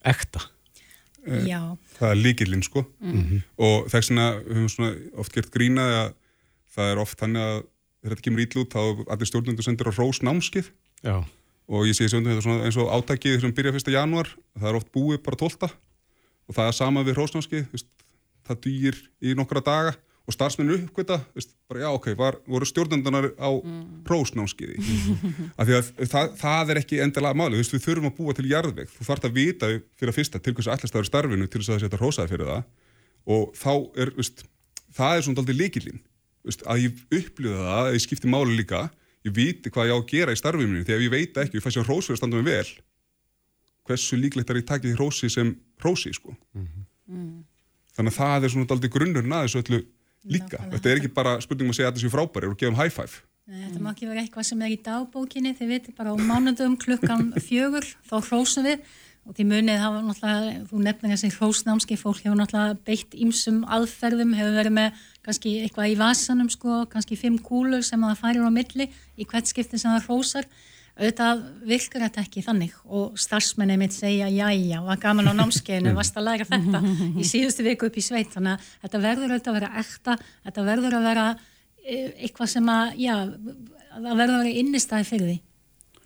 ekta. 0.10 0.44
Eh, 1.30 1.46
Já. 1.48 1.62
Það 1.98 2.12
er 2.12 2.22
líkilinn 2.24 2.64
sko 2.66 2.86
mm 3.00 3.12
-hmm. 3.18 3.42
og 3.58 3.90
þess 3.92 4.10
vegna 4.10 4.28
höfum 4.48 4.86
við 4.86 5.20
oft 5.22 5.34
gert 5.36 5.52
grínaði 5.54 5.98
að 6.04 6.14
það 6.76 6.92
er 6.92 7.02
oft 7.04 7.20
þannig 7.20 7.42
að 7.42 7.60
þegar 8.00 8.16
þetta 8.16 8.26
kemur 8.28 8.44
ítlut 8.46 8.74
þá 8.74 8.82
allir 9.12 9.30
stjórnendur 9.30 9.64
sendir 9.64 9.90
á 9.92 9.94
rós 9.94 10.22
námskið 10.24 10.72
Já. 11.04 11.18
og 11.68 11.88
ég 11.88 11.96
sé 11.96 12.08
þetta 12.08 12.66
eins 12.66 12.78
og 12.78 12.92
átækið 12.96 13.42
sem 13.42 13.54
byrja 13.54 13.76
1. 13.76 13.92
januar 13.92 14.28
það 14.56 14.70
er 14.70 14.76
oft 14.80 14.92
búið 14.92 15.24
bara 15.24 15.36
12 15.36 15.70
og 16.50 16.56
það 16.56 16.68
er 16.68 16.76
sama 16.78 17.04
við 17.04 17.18
rósnámskið 17.20 17.66
það 18.48 18.62
dýr 18.66 18.96
í 19.22 19.36
nokkra 19.38 19.62
daga 19.62 19.94
og 20.30 20.36
starfsmennin 20.36 20.84
uppgöta, 20.86 21.16
veist, 21.34 21.56
bara 21.70 21.82
já 21.82 21.90
ok, 21.96 22.08
var, 22.20 22.36
voru 22.46 22.68
stjórnendunar 22.70 23.32
á 23.42 23.50
Mm. 23.50 24.04
prósnámskiði 24.06 24.76
af 25.60 25.66
því 25.66 25.74
að 25.80 25.88
það, 26.12 26.36
það 26.38 26.70
er 26.76 26.80
ekki 26.84 27.00
endilega 27.02 27.38
máli, 27.42 27.58
þú 27.58 27.64
veist, 27.64 27.74
við 27.74 27.86
þurfum 27.88 28.10
að 28.12 28.16
búa 28.20 28.36
til 28.38 28.46
jarðveg. 28.52 28.92
Þú 28.94 29.08
þarf 29.10 29.26
að 29.26 29.34
vita 29.40 29.70
fyrir 29.98 30.12
að 30.14 30.18
fyrsta 30.20 30.42
til 30.46 30.54
hvers 30.54 30.70
ætlast 30.70 30.94
það 30.94 31.02
er 31.02 31.10
starfinu 31.10 31.48
til 31.50 31.62
þess 31.64 31.70
að 31.70 31.76
það 31.80 31.84
setja 31.88 32.00
hrósaði 32.04 32.32
fyrir 32.36 32.52
það. 32.52 32.64
Og 33.36 33.44
þá 33.58 33.74
er, 34.04 34.14
veist, 34.20 34.46
það 35.00 35.18
er 35.18 35.26
svona 35.26 35.44
aldrei 35.44 35.58
líkilinn, 35.60 36.00
veist, 36.46 36.64
að 36.70 36.84
ég 36.86 37.02
upplifa 37.20 37.58
það, 37.66 37.82
að 37.90 37.98
ég 37.98 38.06
skipti 38.06 38.32
máli 38.32 38.56
líka 38.62 38.86
ég 39.28 39.34
viti 39.36 39.74
hvað 39.74 39.90
ég 39.90 39.96
á 39.96 40.00
að 40.00 40.08
gera 40.14 40.32
í 40.32 40.40
starfinu 40.40 40.70
mínu, 40.72 40.86
því 40.88 40.94
ef 40.96 41.02
ég 41.04 41.12
veit 41.12 41.40
ekki, 41.44 41.58
ég 41.60 41.66
fæ 41.66 41.74
sér 41.76 41.84
hrós 41.90 42.08
fyrir 42.08 42.16
að 42.16 42.22
standa 42.22 42.40
mig 42.40 42.48
vel. 42.48 42.70
Hversu 43.90 44.16
líklegt 44.22 44.50
er 44.54 44.62
ég 44.62 44.68
takið 44.70 44.96
hrósi 44.96 45.28
sem 45.34 45.50
hrósi, 45.84 46.14
sko. 46.16 46.36
Þannig 47.98 48.14
að 48.14 48.18
það 48.20 48.46
er 48.48 48.54
svona 48.54 48.70
aldrei 48.76 48.92
grunnurinn 48.94 49.34
að 49.36 49.48
þessu 49.48 49.62
öllu 49.64 49.80
líka, 50.28 50.58
Nákvæmlega. 50.58 50.72
þetta 50.76 50.90
er 50.94 51.02
ekki 51.02 51.12
bara 51.16 51.36
spurningum 51.44 51.74
að 51.74 51.78
segja 51.80 51.90
að 51.90 51.94
þetta 51.98 52.06
séu 52.06 52.14
frábæri 52.16 52.50
og 52.52 52.58
gefa 52.60 52.72
um 52.74 52.80
high 52.80 52.94
five. 52.94 53.22
Nei, 53.50 53.62
Þetta 53.66 53.80
má 53.82 53.92
ekki 53.96 54.06
vera 54.10 54.22
eitthvað 54.22 54.46
sem 54.46 54.60
er 54.62 54.74
í 54.76 54.80
dagbókinni, 54.86 55.54
þið 55.58 55.70
veitir 55.74 55.94
bara 55.98 56.12
á 56.14 56.16
mánundum 56.22 56.76
klukkan 56.78 57.32
fjögur, 57.48 57.86
þá 58.06 58.16
hrósum 58.28 58.68
við. 58.68 58.84
Og 59.30 59.36
því 59.36 59.46
munið 59.46 59.82
hafa 59.82 60.00
náttúrulega, 60.06 60.54
þú 60.70 60.80
nefnir 60.86 61.12
þessi 61.14 61.30
hrósnámski, 61.36 61.98
fólk 62.00 62.22
hefur 62.24 62.38
náttúrulega 62.40 62.78
beitt 62.88 63.14
ýmsum 63.14 63.60
aðferðum, 63.70 64.32
hefur 64.38 64.56
verið 64.58 64.74
með 64.78 65.02
kannski 65.26 65.52
eitthvað 65.66 65.92
í 65.92 65.98
vasanum 66.00 66.50
sko, 66.50 66.78
kannski 66.90 67.18
fimm 67.20 67.38
kúlur 67.46 67.84
sem 67.86 68.02
það 68.02 68.22
færir 68.24 68.48
á 68.48 68.52
milli 68.54 68.88
í 69.20 69.28
hvert 69.30 69.50
skipti 69.52 69.78
sem 69.78 69.92
það 69.92 70.08
hrósar, 70.08 70.48
auðvitað 71.00 71.44
virkar 71.70 72.04
þetta 72.06 72.24
ekki 72.26 72.44
þannig 72.44 72.74
og 72.86 73.20
starfsmenni 73.20 73.78
mitt 73.80 73.96
segja, 73.96 74.28
jæja, 74.32 74.82
var 74.84 75.00
gaman 75.02 75.32
á 75.32 75.34
námskeiðinu, 75.38 75.96
varst 75.96 76.18
að 76.20 76.28
læra 76.28 76.48
þetta 76.50 76.82
í 77.16 77.28
síðustu 77.28 77.66
viku 77.68 77.88
upp 77.88 78.00
í 78.00 78.04
sveit, 78.04 78.32
þannig 78.34 78.58
að 78.58 78.72
þetta 78.84 79.04
verður 79.06 79.36
auðvitað 79.36 79.52
að 79.54 79.60
vera 79.60 79.84
ekta, 79.84 80.18
þetta 80.48 80.66
verður 80.68 80.98
að 81.00 81.08
vera 81.10 81.28
eh, 81.86 82.10
eitthvað 82.26 82.52
sem 82.56 82.74
að, 82.74 82.98
já, 83.00 83.16
það 83.96 84.10
verður 84.10 84.36
að 84.36 84.44
vera 84.44 84.58
innistæði 84.64 85.10
fyrir 85.14 85.32
því. 85.32 85.38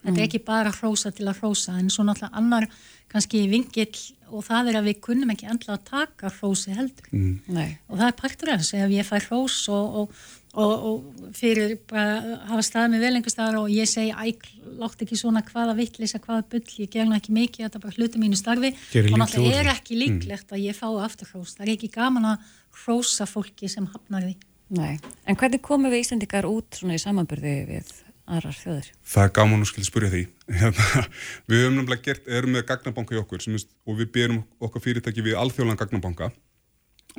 Þetta 0.04 0.20
er 0.20 0.26
ekki 0.26 0.42
bara 0.44 0.72
hrósa 0.74 1.12
til 1.14 1.26
að 1.30 1.40
hrósa, 1.40 1.78
en 1.80 1.88
svo 1.92 2.04
náttúrulega 2.04 2.36
annar 2.40 2.68
kannski 3.12 3.44
vingill 3.48 3.96
og 4.34 4.42
það 4.44 4.70
er 4.70 4.78
að 4.80 4.88
við 4.88 5.02
kunnum 5.04 5.30
ekki 5.34 5.48
endla 5.50 5.76
að 5.76 5.84
taka 5.90 6.30
hrósi 6.38 6.74
heldur. 6.74 7.10
Nei. 7.12 7.76
Og 7.88 8.00
það 8.00 8.08
er 8.08 8.16
partur 8.18 8.50
af 8.52 8.62
þessu, 8.62 8.80
ef 8.82 8.94
ég 8.94 9.06
fær 9.08 9.28
hrós 9.28 9.58
og, 9.72 9.98
og, 10.00 10.24
og, 10.54 10.72
og 10.88 11.36
fyrir 11.38 11.76
bara 11.90 12.38
hafa 12.50 12.64
staðið 12.66 12.94
mig 12.94 13.04
vel 13.04 13.12
einhver 13.18 13.34
staðar 13.34 13.60
og 13.62 13.72
ég 13.72 13.90
segi, 13.90 14.12
æg, 14.12 14.48
látt 14.80 15.04
ekki 15.06 15.18
svona 15.20 15.44
hvaða 15.46 15.76
vittlisa, 15.78 16.20
hvaða 16.24 16.46
bull, 16.52 16.64
ég 16.82 16.90
ger 16.92 17.08
nú 17.08 17.16
ekki 17.16 17.36
mikið, 17.36 17.68
þetta 17.68 17.80
er 17.80 17.84
bara 17.86 17.98
hluti 17.98 18.22
mínu 18.22 18.40
starfi 18.40 18.72
Gerir 18.90 19.14
og 19.14 19.22
náttúrulega 19.22 19.60
úr 19.60 19.60
er 19.62 19.72
ekki 19.76 20.00
líklegt 20.00 20.52
að 20.52 20.66
ég 20.66 20.78
fái 20.78 20.90
aftur 21.06 21.30
hrós. 21.30 21.54
Það 21.54 21.68
er 21.68 21.74
ekki 21.76 21.92
gaman 21.94 22.32
að 22.34 22.50
hrósa 22.82 23.28
fólki 23.30 23.70
sem 23.70 23.86
hafnar 23.94 24.26
því. 24.26 24.34
Nei. 24.74 24.96
En 25.28 25.38
hvernig 25.38 25.62
komum 25.62 25.92
við 25.92 26.02
Íslandikar 26.02 26.48
út 26.48 26.80
svona 26.80 26.96
í 26.98 27.02
samanburði 27.02 27.54
við 27.68 27.94
aðrar 28.28 28.56
þjóður? 28.56 28.88
Það 29.12 29.26
er 29.26 29.32
gaman 29.38 29.64
að 29.64 29.68
skilja 29.70 29.88
spyrja 29.88 30.10
því. 30.14 30.22
Hérna, 30.60 31.02
við 31.50 31.62
höfum 31.64 31.76
nefnilega 31.78 32.06
gert, 32.08 32.28
erum 32.38 32.54
með 32.56 32.66
gagnabanka 32.70 33.16
í 33.16 33.20
okkur 33.20 33.44
er- 33.44 33.66
og 33.84 33.98
við 34.00 34.10
berum 34.14 34.40
okkar 34.64 34.84
fyrirtæki 34.84 35.24
við 35.26 35.38
alþjóðlan 35.40 35.80
gagnabanka. 35.80 36.30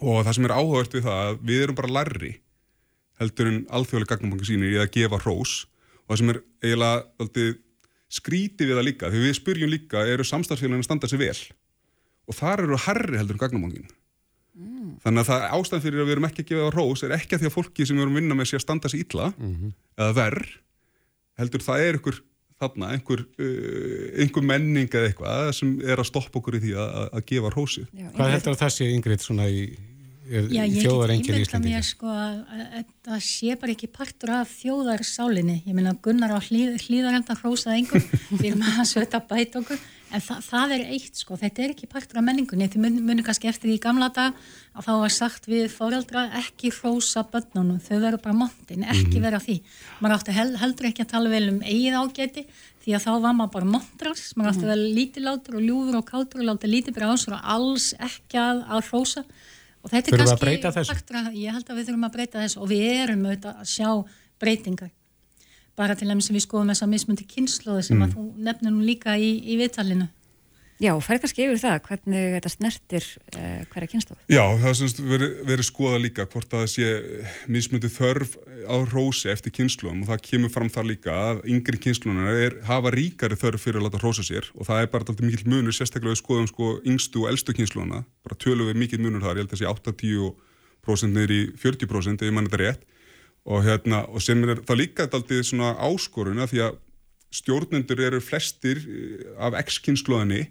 Og 0.02 0.24
það 0.26 0.38
sem 0.38 0.48
er 0.48 0.56
áhugavert 0.56 0.98
við 0.98 1.06
það 1.08 1.22
að 1.26 1.44
við 1.52 1.66
erum 1.66 1.78
bara 1.80 1.94
larri 2.00 2.32
heldur 3.22 3.52
en 3.52 3.60
alþjóðlega 3.72 4.16
gagnabanka 4.16 4.48
sínir 4.50 4.74
í 4.76 4.80
að 4.82 4.92
gefa 4.98 5.22
hrós. 5.24 5.58
Og 6.06 6.14
það 6.16 6.22
sem 6.22 6.34
er 6.34 6.42
eiginlega 6.66 7.04
aldrei, 7.24 7.52
skrítið 8.16 8.72
við 8.72 8.80
það 8.80 8.90
líka 8.90 9.12
því 9.14 9.22
við 9.26 9.38
spyrjum 9.40 9.72
líka 9.72 10.08
eru 10.10 10.26
samstarfsfélagin 10.28 10.84
að 10.84 10.90
standa 10.90 11.12
sig 11.12 11.22
vel? 11.22 11.38
Og 12.26 12.36
þar 12.38 12.66
eru 12.66 12.82
harri 12.88 13.20
heldur 13.22 13.38
en 13.38 13.46
gagnabankin 13.46 13.88
þannig 15.04 15.26
að 15.26 15.30
það 15.30 15.46
ástæðan 15.58 15.84
fyrir 15.84 16.02
að 16.02 16.08
við 16.08 16.14
erum 16.16 16.28
ekki 16.30 16.44
að 16.44 16.50
gefa 16.52 16.68
hrós 16.72 17.02
er 17.04 17.14
ekki 17.16 17.36
að 17.36 17.42
því 17.42 17.50
að 17.50 17.56
fólki 17.56 17.88
sem 17.88 17.98
við 17.98 18.06
erum 18.06 18.14
að 18.16 18.22
vinna 18.22 18.38
með 18.40 18.48
sé 18.48 18.56
að 18.60 18.64
standa 18.64 18.92
sig 18.92 19.02
illa 19.04 19.26
eða 20.00 20.12
verð 20.16 20.54
heldur 21.40 21.64
það 21.66 21.84
er 21.88 21.98
einhver 22.00 22.22
þarna, 22.56 22.92
einhver, 22.96 23.26
uh, 23.42 24.22
einhver 24.24 24.46
menning 24.48 24.88
eða 24.88 25.10
eitthvað 25.10 25.50
sem 25.58 25.74
er 25.84 26.00
að 26.00 26.08
stoppa 26.08 26.40
okkur 26.40 26.56
í 26.56 26.62
því 26.64 26.72
að, 26.80 26.94
að- 27.20 27.26
gefa 27.34 27.52
hrósið. 27.56 27.90
Hvað 28.16 28.32
heldur 28.38 28.56
að 28.56 28.62
það 28.64 28.74
sé 28.78 28.88
yngriðt 28.96 29.26
svona 29.26 29.48
í, 29.52 29.66
er, 30.32 30.48
Já, 30.56 30.64
í 30.64 30.78
ég 30.80 31.42
Íslandi? 31.44 31.74
mér 31.74 31.84
sko 31.86 32.08
að 32.08 32.38
að 32.56 32.64
þetta 32.78 33.20
sé 33.28 33.58
bara 33.60 33.76
ekki 33.76 33.90
partur 33.92 34.32
af 34.40 34.54
þjóðarsálinni. 34.62 35.58
Ég 35.68 35.76
meina 35.78 35.94
Gunnar 36.02 36.32
á 36.32 36.40
hlýð, 36.40 36.80
hlýðarenda 36.88 37.36
hrósað 37.42 37.76
engum, 37.82 38.08
við 38.40 38.48
erum 38.54 38.64
að 38.72 38.88
sveta 38.94 39.20
bæta 39.30 39.60
okkur, 39.62 39.84
en 40.16 40.24
þa 40.24 40.36
það 40.46 40.74
er 40.76 40.84
eitt 40.96 41.20
sko, 41.20 41.36
þetta 41.40 41.64
er 41.66 41.72
ekki 41.76 41.88
partur 41.92 42.20
af 42.22 42.26
menningunni. 42.28 42.68
Þið 42.72 42.82
mun, 42.86 42.96
munum 43.10 43.26
kannski 43.28 43.50
eftir 43.52 43.70
því 43.72 43.76
gamla 43.84 44.08
dag 44.16 44.38
að 44.76 44.86
þá 44.88 44.92
var 45.04 45.14
sagt 45.16 45.50
við 45.52 45.66
foreldra 45.74 46.24
ekki 46.42 46.72
hrósa 46.78 47.24
börnunum, 47.32 47.80
þau 47.84 47.98
verður 48.04 48.22
bara 48.24 48.38
montin, 48.40 48.86
ekki 48.92 49.22
vera 49.24 49.40
því. 49.44 49.58
Maður 50.00 50.16
átti 50.18 50.36
hel, 50.38 50.48
heldur 50.64 50.90
ekki 50.92 51.06
að 51.06 51.12
tala 51.14 51.34
vel 51.36 51.44
um 51.54 51.60
eigið 51.64 52.00
ágæti, 52.02 52.46
því 52.86 52.96
að 52.98 53.06
þá 53.08 53.12
var 53.28 53.38
maður 53.40 53.54
bara 53.58 53.70
montras, 53.76 54.26
maður 54.38 54.52
átti 54.56 54.70
vel 54.72 54.84
lítilátur 54.98 55.60
og 55.60 55.66
ljúfur 55.70 56.00
og 56.02 56.06
kátur 56.10 56.44
og 56.44 56.50
láta 56.52 56.70
lítið 56.70 56.98
bara 57.00 57.12
á 57.12 57.16
sér 57.18 57.38
og 57.40 57.48
alls 57.56 57.92
ekki 57.98 58.38
að, 58.42 58.62
að 58.78 58.90
hrósa. 58.92 59.26
Og 59.86 59.92
þetta 59.94 60.10
er 60.10 60.14
kannski 60.34 60.42
partur 60.94 61.18
af- 61.22 61.34
ég 61.38 61.54
held 61.54 61.68
að 61.70 61.78
við 61.78 61.90
þurfum 61.92 62.06
að 62.10 62.14
breyta 62.18 62.42
þessu. 62.42 62.62
Og 62.66 62.70
við 62.72 62.86
erum 63.04 63.26
auðvitað 63.30 63.60
að 63.62 63.68
sjá 63.70 63.90
breytingar 64.42 64.90
bara 65.76 65.96
til 65.96 66.08
þess 66.08 66.32
að 66.32 66.38
við 66.40 66.46
skoðum 66.48 66.72
þess 66.74 66.86
að 66.86 66.94
mismundi 66.94 67.26
kynnslóði 67.32 67.88
sem 67.90 67.98
Mm. 67.98 68.06
að 68.06 68.14
þú 68.16 68.28
nefnir 68.50 68.72
nú 68.76 68.86
líka 68.86 69.18
í, 69.20 69.34
í 69.44 69.58
viðtalinu 69.60 70.08
Já, 70.76 70.92
fær 71.00 71.22
kannski 71.24 71.46
yfir 71.46 71.60
það, 71.62 71.76
hvernig 71.86 72.34
þetta 72.34 72.50
snertir 72.52 73.06
uh, 73.40 73.62
hverja 73.72 73.88
kynstof. 73.94 74.18
Já, 74.28 74.44
það 74.60 74.66
er 74.68 74.74
semst 74.76 74.98
verið 75.00 75.38
veri 75.48 75.64
skoða 75.64 76.00
líka 76.04 76.26
hvort 76.28 76.52
að 76.52 76.66
það 76.66 76.72
sé 76.74 76.90
mismundi 77.48 77.88
þörf 77.96 78.34
á 78.68 78.76
rósi 78.92 79.32
eftir 79.32 79.54
kynsluðum 79.56 80.02
og 80.04 80.10
það 80.10 80.26
kemur 80.28 80.52
fram 80.52 80.68
þar 80.68 80.90
líka 80.90 81.16
að 81.16 81.40
yngri 81.48 81.80
kynsluðunar 81.80 82.42
er, 82.44 82.58
hafa 82.68 82.92
ríkari 82.92 83.40
þörf 83.40 83.64
fyrir 83.64 83.80
að 83.80 83.88
láta 83.88 84.02
rósa 84.04 84.26
sér 84.28 84.50
og 84.52 84.68
það 84.68 84.82
er 84.84 84.92
bara 84.92 85.08
alltaf 85.08 85.24
mikill 85.24 85.48
munur, 85.48 85.72
sérstaklega 85.72 86.12
við 86.12 86.20
skoðum 86.26 86.52
sko 86.52 86.74
yngstu 86.84 87.24
og 87.24 87.32
elstu 87.32 87.56
kynsluðuna, 87.56 88.04
bara 88.28 88.36
tölum 88.44 88.68
við 88.68 88.82
mikill 88.84 89.00
munur 89.06 89.24
þar, 89.24 89.40
ég 89.40 89.48
held 89.48 89.56
að 89.56 89.64
sé 89.64 89.72
80% 89.72 91.16
niður 91.16 91.32
í 91.32 91.42
40% 91.56 92.20
ef 92.20 92.28
ég 92.28 92.36
mann 92.36 92.52
þetta 92.52 92.64
rétt 92.66 92.84
og, 93.46 93.62
hérna, 93.66 94.04
og 94.10 94.24
sem 94.26 94.42
er 94.44 94.62
það 94.66 94.82
líka 94.82 95.06
alltaf 95.06 95.32
svona 95.46 95.76
áskoruna 95.86 96.48
því 96.50 96.64
að 96.66 96.80
stjórnendur 97.36 98.02
eru 98.08 98.22
flestir 98.24 98.80
eh, 98.82 99.26
af 99.38 99.58
X-kynsluðinni 99.66 100.48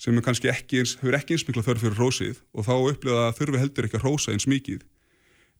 sem 0.00 0.16
kannski 0.24 0.50
ekki 0.50 0.82
eins, 0.82 0.96
hefur 1.00 1.16
ekki 1.16 1.36
eins 1.36 1.46
mikla 1.48 1.64
þörf 1.64 1.84
fyrir 1.84 2.00
rósið 2.00 2.42
og 2.52 2.66
þá 2.66 2.74
upplifa 2.76 3.22
að 3.28 3.38
þurfi 3.38 3.62
heldur 3.62 3.88
ekki 3.88 4.00
að 4.00 4.06
rósa 4.08 4.34
eins 4.34 4.48
mikið. 4.50 4.82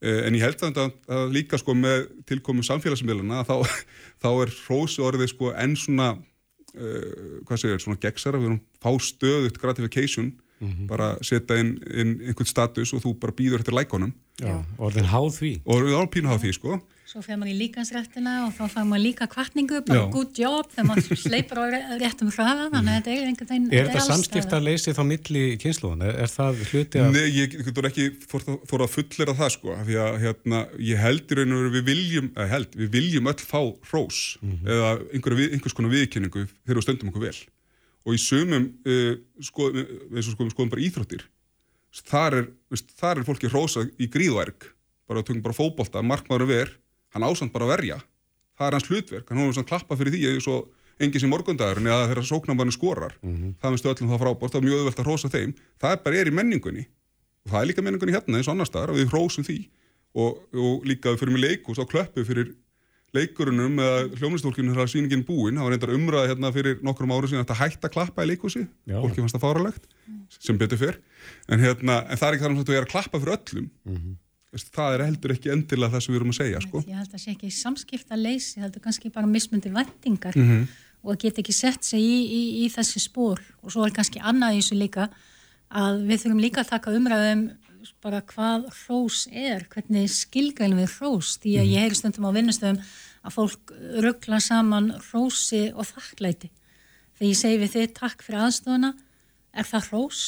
Eh, 0.02 0.20
En 0.26 0.36
ég 0.36 0.44
held 0.44 0.64
að, 0.66 0.94
að 1.08 1.34
líka 1.36 1.60
sko 1.60 1.76
með 1.78 2.08
tilkomum 2.28 2.66
samfélagsmiðluna 2.66 3.44
þá, 3.48 3.56
þá 4.22 4.30
er 4.32 4.54
rósi 4.68 5.04
orðið 5.04 5.32
sko 5.32 5.52
enn 5.54 5.76
svona, 5.78 6.14
uh, 6.74 7.38
hvað 7.46 7.62
segir, 7.62 7.84
svona 7.84 8.02
gegnsara, 8.02 8.40
við 8.42 8.50
erum 8.50 8.62
fá 8.82 8.90
stöðut 9.00 9.60
gratification, 9.62 10.34
bara 10.90 11.12
setja 11.22 11.58
inn, 11.60 11.76
inn 11.90 12.16
einhvern 12.28 12.48
status 12.50 12.92
og 12.96 13.04
þú 13.04 13.14
bara 13.22 13.32
býður 13.36 13.62
eftir 13.64 13.76
lækonum 13.76 14.12
Já, 14.42 14.56
orðin 14.82 15.06
háð 15.06 15.30
því. 15.38 15.52
og 15.62 15.84
við 15.84 15.94
erum 15.94 16.10
pínu 16.10 16.32
á 16.34 16.36
því 16.42 16.52
sko. 16.56 16.80
svo 17.06 17.20
fer 17.22 17.36
maður 17.38 17.52
í 17.52 17.58
líkansrættina 17.60 18.32
og 18.48 18.54
þá 18.56 18.64
fær 18.72 18.86
maður 18.88 19.02
líka 19.04 19.28
kvartningu, 19.30 19.82
bara 19.86 20.00
Já. 20.00 20.06
good 20.10 20.32
job 20.40 20.66
þegar 20.72 20.88
maður 20.88 21.20
sleipur 21.28 21.60
á 21.62 21.64
réttum 22.00 22.32
hraða 22.34 22.64
þannig 22.72 22.90
að 22.90 22.96
þetta 22.96 23.12
er 23.14 23.28
einhvern 23.28 23.50
veginn 23.52 23.68
Er 23.70 23.86
þetta 23.92 24.04
samskipta 24.08 24.60
leysið 24.64 24.98
þá 24.98 25.02
milli 25.12 25.44
kynsluðan? 25.62 26.02
Er, 26.08 26.18
er 26.24 26.32
það 26.34 26.64
hluti 26.72 27.04
af... 27.04 27.14
Nei, 27.14 27.28
ég 27.36 27.54
getur 27.68 27.86
ekki 27.92 28.08
fór 28.26 28.82
að 28.88 28.90
fullera 28.96 29.36
það 29.38 29.54
sko, 29.54 29.76
af 29.76 29.86
því 29.86 30.00
að 30.02 30.18
hérna, 30.24 30.64
ég 30.90 31.02
held 31.04 31.30
í 31.30 31.38
raun 31.38 31.54
og 31.54 31.62
veru 31.62 31.74
við 31.78 31.88
viljum, 31.92 32.32
eða 32.34 32.50
held, 32.56 32.78
við 32.82 32.90
viljum 32.98 33.30
öll 33.30 33.42
fá 33.46 33.60
hrós 33.92 34.22
eða 34.66 34.94
einhverja 35.14 35.42
við, 35.44 35.54
einhvers 35.54 35.78
konar 35.78 35.94
viðkynningu 35.94 36.48
þegar 36.50 36.80
við 36.80 36.88
stöndum 36.88 37.12
okkur 37.14 37.28
vel. 37.28 37.36
Og 38.04 38.16
í 38.16 38.20
sumum, 38.20 38.68
uh, 38.84 39.14
sko, 39.40 39.70
eins 39.72 40.28
og 40.28 40.34
sko, 40.34 40.44
við 40.44 40.54
skoðum 40.54 40.72
bara 40.74 40.84
íþróttir, 40.84 41.26
þar 42.04 42.38
er, 42.40 42.48
þar 42.98 43.20
er 43.20 43.28
fólki 43.28 43.50
hrósa 43.52 43.86
í 43.96 44.08
gríðverk, 44.12 44.70
bara 45.08 45.22
tökum 45.24 45.44
bara 45.44 45.56
fótbolta, 45.56 46.02
markmaður 46.04 46.50
ver, 46.50 46.72
hann 47.14 47.24
ásand 47.24 47.54
bara 47.54 47.68
að 47.68 47.74
verja. 47.76 48.00
Það 48.58 48.66
er 48.66 48.76
hans 48.76 48.88
hlutverk, 48.90 49.30
hann 49.30 49.40
hóður 49.40 49.56
svona 49.56 49.70
klappa 49.70 49.96
fyrir 49.98 50.14
því 50.14 50.26
eins 50.34 50.48
og 50.50 50.68
engin 51.02 51.22
sem 51.24 51.32
morgundagurinn 51.32 51.88
eða 51.90 52.10
þegar 52.10 52.28
sóknarmanni 52.28 52.74
skorar. 52.74 53.16
Það 53.58 53.72
finnst 53.74 53.88
öllum 53.90 54.12
það 54.12 54.20
frábært, 54.22 54.52
það 54.52 54.60
er 54.60 54.66
mjög 54.68 54.82
auðvelt 54.82 55.00
að 55.00 55.08
hrósa 55.08 55.30
þeim. 55.32 55.54
Það 55.82 55.94
er 55.96 56.02
bara 56.04 56.20
er 56.20 56.30
í 56.30 56.34
menningunni 56.34 56.84
og 57.44 57.50
það 57.50 57.60
er 57.60 57.68
líka 57.70 57.84
menningunni 57.84 58.14
hérna 58.14 58.38
eins 58.38 58.48
og 58.48 58.54
annar 58.54 58.68
staðar 58.68 58.94
við 58.94 59.10
hrósum 59.10 59.46
því 59.46 59.58
og, 60.14 60.38
og 60.54 60.86
líka 60.88 61.12
við 61.12 61.24
fyrir 61.24 61.34
með 61.34 61.44
leikus 61.48 61.80
og 61.82 61.90
klöppu 61.90 62.24
fyrir 62.24 62.54
leikurunum 63.14 63.78
eða 63.78 64.00
hljómlistfólkinu 64.18 64.74
þegar 64.74 64.90
sýningin 64.90 65.24
búin, 65.26 65.56
það 65.58 65.66
var 65.68 65.74
reyndar 65.74 65.92
umræða 65.94 66.28
hérna 66.32 66.50
fyrir 66.54 66.80
nokkrum 66.84 67.12
árum 67.14 67.30
síðan 67.30 67.44
að 67.44 67.48
þetta 67.48 67.60
hætta 67.62 67.88
að 67.90 67.94
klappa 67.96 68.24
í 68.26 68.30
leikusi 68.32 68.62
Já. 68.90 68.98
fólki 69.00 69.22
fannst 69.22 69.36
það 69.38 69.44
fáralegt 69.46 69.88
sem 70.40 70.58
betur 70.58 70.80
fyrr 70.80 70.98
en, 71.48 71.60
hérna, 71.62 72.00
en 72.10 72.18
það 72.20 72.28
er 72.28 72.36
ekki 72.38 72.44
þar 72.46 72.54
um 72.54 72.60
að 72.64 72.72
vera 72.74 72.86
að 72.88 72.92
klappa 72.94 73.20
fyrir 73.22 73.36
öllum. 73.38 73.68
Veist, 74.54 74.68
það 74.74 74.94
er 74.94 75.02
heldur 75.08 75.32
ekki 75.34 75.50
endilega 75.50 75.94
það 75.96 76.02
sem 76.04 76.14
við 76.14 76.20
erum 76.20 76.30
að 76.34 76.36
segja 76.38 76.60
sko. 76.62 76.82
Ég 76.86 76.94
held 76.98 77.08
að 77.08 77.14
það 77.16 77.22
sé 77.24 77.32
ekki 77.34 77.48
samskipta 77.56 78.18
leysi, 78.18 78.52
ég 78.58 78.62
held 78.66 78.76
að 78.78 78.84
kannski 78.84 79.10
bara 79.14 79.26
mismundi 79.30 79.72
vendingar 79.74 80.36
Mhm. 80.38 80.68
og 81.04 81.10
að 81.16 81.20
geta 81.24 81.42
ekki 81.42 81.52
sett 81.54 81.82
sig 81.84 82.00
í, 82.00 82.18
í, 82.24 82.42
í 82.64 82.68
þessi 82.70 83.02
spór 83.02 83.40
og 83.62 83.70
svo 83.74 83.84
er 83.86 83.90
kannski 83.94 84.22
annað 84.22 84.54
í 84.54 84.62
þessu 84.62 84.78
líka 84.78 85.08
að 85.74 86.04
við 86.06 86.22
þurfum 86.22 86.40
líka 86.44 86.62
að 86.62 86.70
taka 86.70 86.94
umræðum 86.94 87.42
bara 88.00 88.20
hvað 88.22 88.68
hrós 88.84 89.26
er, 89.32 89.66
hvernig 89.68 90.08
skilgælum 90.08 90.78
við 90.80 90.92
hrós, 91.00 91.34
því 91.42 91.52
að 91.60 91.68
ég 91.74 91.82
heyri 91.84 91.98
stundum 91.98 92.24
á 92.28 92.36
vinnustöðum 92.36 92.78
að 93.24 93.36
fólk 93.38 93.72
ruggla 94.04 94.40
saman 94.42 94.92
hrósi 95.08 95.66
og 95.72 95.88
þakklæti. 95.88 96.50
Þegar 97.16 97.30
ég 97.30 97.40
segi 97.40 97.60
við 97.62 97.74
þið 97.74 97.92
takk 97.96 98.24
fyrir 98.26 98.46
aðstofuna 98.46 98.94
er 99.54 99.68
það 99.68 99.90
hrós? 99.90 100.22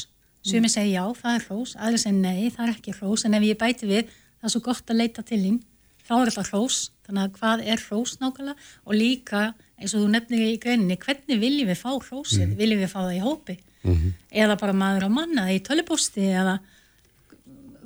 Sumi 0.46 0.70
segi 0.70 0.92
já, 0.94 1.02
það 1.18 1.32
er 1.37 1.46
hrós, 1.48 1.72
aðri 1.74 1.98
segi 1.98 2.18
nei, 2.20 2.50
það 2.54 2.68
er 2.68 2.74
ekki 2.76 2.94
hrós. 3.00 3.24
En 3.26 3.35
ef 3.35 3.46
ég 3.46 3.59
bæti 3.59 3.88
við, 3.90 4.12
það 4.38 4.48
er 4.48 4.54
svo 4.54 4.62
gott 4.68 4.92
að 4.92 5.00
leita 5.02 5.24
til 5.26 5.40
þín 5.42 5.62
þá 6.06 6.12
er 6.16 6.30
þetta 6.30 6.44
hrós, 6.52 6.76
þannig 7.06 7.24
að 7.24 7.38
hvað 7.40 7.62
er 7.66 7.82
hrós 7.82 8.12
nákvæmlega? 8.20 8.68
Og 8.87 8.94
líka 8.94 9.40
eins 9.76 9.94
og 9.94 10.04
þú 10.04 10.11
nefnir 10.12 10.44
í 10.46 10.59
greininni, 10.62 10.98
hvernig 11.02 11.40
viljum 11.42 11.70
við 11.72 11.80
fá 11.80 11.90
hrósið, 11.90 12.44
mm. 12.46 12.54
viljum 12.61 12.82
við 12.85 12.92
fá 12.92 13.00
það 13.00 13.16
í 13.16 13.24
hópi? 13.24 13.56
Mm 13.87 13.94
-hmm. 13.94 14.12
eða 14.30 14.56
bara 14.59 14.72
maður 14.72 15.06
á 15.06 15.11
manna 15.11 15.42
í 15.54 15.61
tölubústi 15.62 16.24
eða 16.35 16.59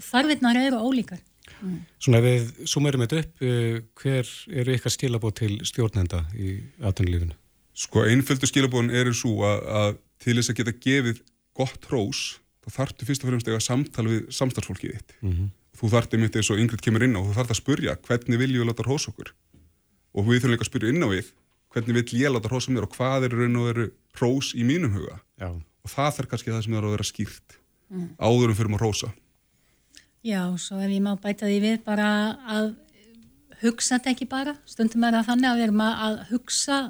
þarfinnar 0.01 0.57
eru 0.57 0.79
ólíkar 0.81 1.21
mm. 1.61 1.79
Svona 2.03 2.23
við 2.25 2.51
sumerum 2.69 3.05
þetta 3.05 3.23
upp 3.23 3.45
uh, 3.47 3.79
hver 4.03 4.35
eru 4.63 4.77
ykkar 4.77 4.97
skilabóð 4.97 5.37
til 5.43 5.53
stjórnenda 5.69 6.25
í 6.35 6.59
aðtunlífinu? 6.83 7.37
Sko 7.81 8.05
einföldu 8.09 8.49
skilabóðin 8.51 8.93
eru 9.03 9.15
svo 9.17 9.47
að, 9.49 9.65
að 9.81 9.91
til 10.21 10.37
þess 10.37 10.53
að 10.53 10.61
geta 10.61 10.77
gefið 10.85 11.25
gott 11.57 11.89
hrós 11.89 12.25
þá 12.61 12.75
þartu 12.77 13.09
fyrst 13.09 13.25
og 13.25 13.31
fremst 13.31 13.49
ega 13.49 13.63
samtal 13.65 14.07
við 14.09 14.29
samstarfsfólkið 14.37 14.99
þitt 14.99 15.17
-hmm 15.23 15.49
þú 15.81 15.91
þarft 15.95 16.17
einmitt 16.17 16.37
eins 16.37 16.51
og 16.53 16.61
yngriðt 16.61 16.85
kemur 16.85 17.05
inn 17.07 17.17
á 17.17 17.21
og 17.21 17.31
þú 17.31 17.37
þarft 17.39 17.55
að 17.55 17.61
spurja 17.61 17.95
hvernig 18.05 18.41
viljum 18.41 18.65
við 18.65 18.69
láta 18.69 18.85
hrós 18.85 19.07
okkur 19.09 19.31
og 19.31 20.27
við 20.27 20.43
þurfum 20.43 20.55
líka 20.55 20.67
að 20.67 20.71
spurja 20.71 20.93
inn 20.93 21.07
á 21.07 21.09
við 21.09 21.31
hvernig 21.73 21.97
vill 21.97 22.21
ég 22.21 22.35
láta 22.35 22.51
hrósa 22.51 22.75
mér 22.75 22.87
og 22.87 22.95
hvað 22.97 23.29
er 23.29 23.37
raun 23.39 23.59
og 23.61 23.67
veru 23.71 23.87
hrós 24.19 24.53
í 24.59 24.67
mínum 24.67 24.93
huga 24.97 25.21
Já. 25.41 25.49
og 25.57 25.93
það 25.95 26.17
þarf 26.19 26.31
kannski 26.33 26.53
það 26.53 26.65
sem 26.67 26.77
er 26.77 26.89
að 26.89 26.95
vera 26.97 27.09
skýrt 27.09 27.57
mm. 27.89 28.09
áðurum 28.21 28.59
fyrir 28.59 28.73
maður 28.75 28.87
hrósa 28.89 29.13
Já, 30.21 30.43
svo 30.61 30.81
ef 30.85 30.91
ég 30.93 31.01
má 31.01 31.15
bæta 31.17 31.49
því 31.49 31.61
við 31.65 31.77
bara 31.85 32.09
að 32.45 32.75
hugsa 33.63 33.97
þetta 33.97 34.13
ekki 34.13 34.27
bara, 34.29 34.57
stundum 34.69 35.05
er 35.05 35.17
það 35.17 35.31
þannig 35.31 35.49
að 35.51 35.59
við 35.59 35.67
erum 35.67 35.85
að 35.85 36.19
hugsa 36.31 36.81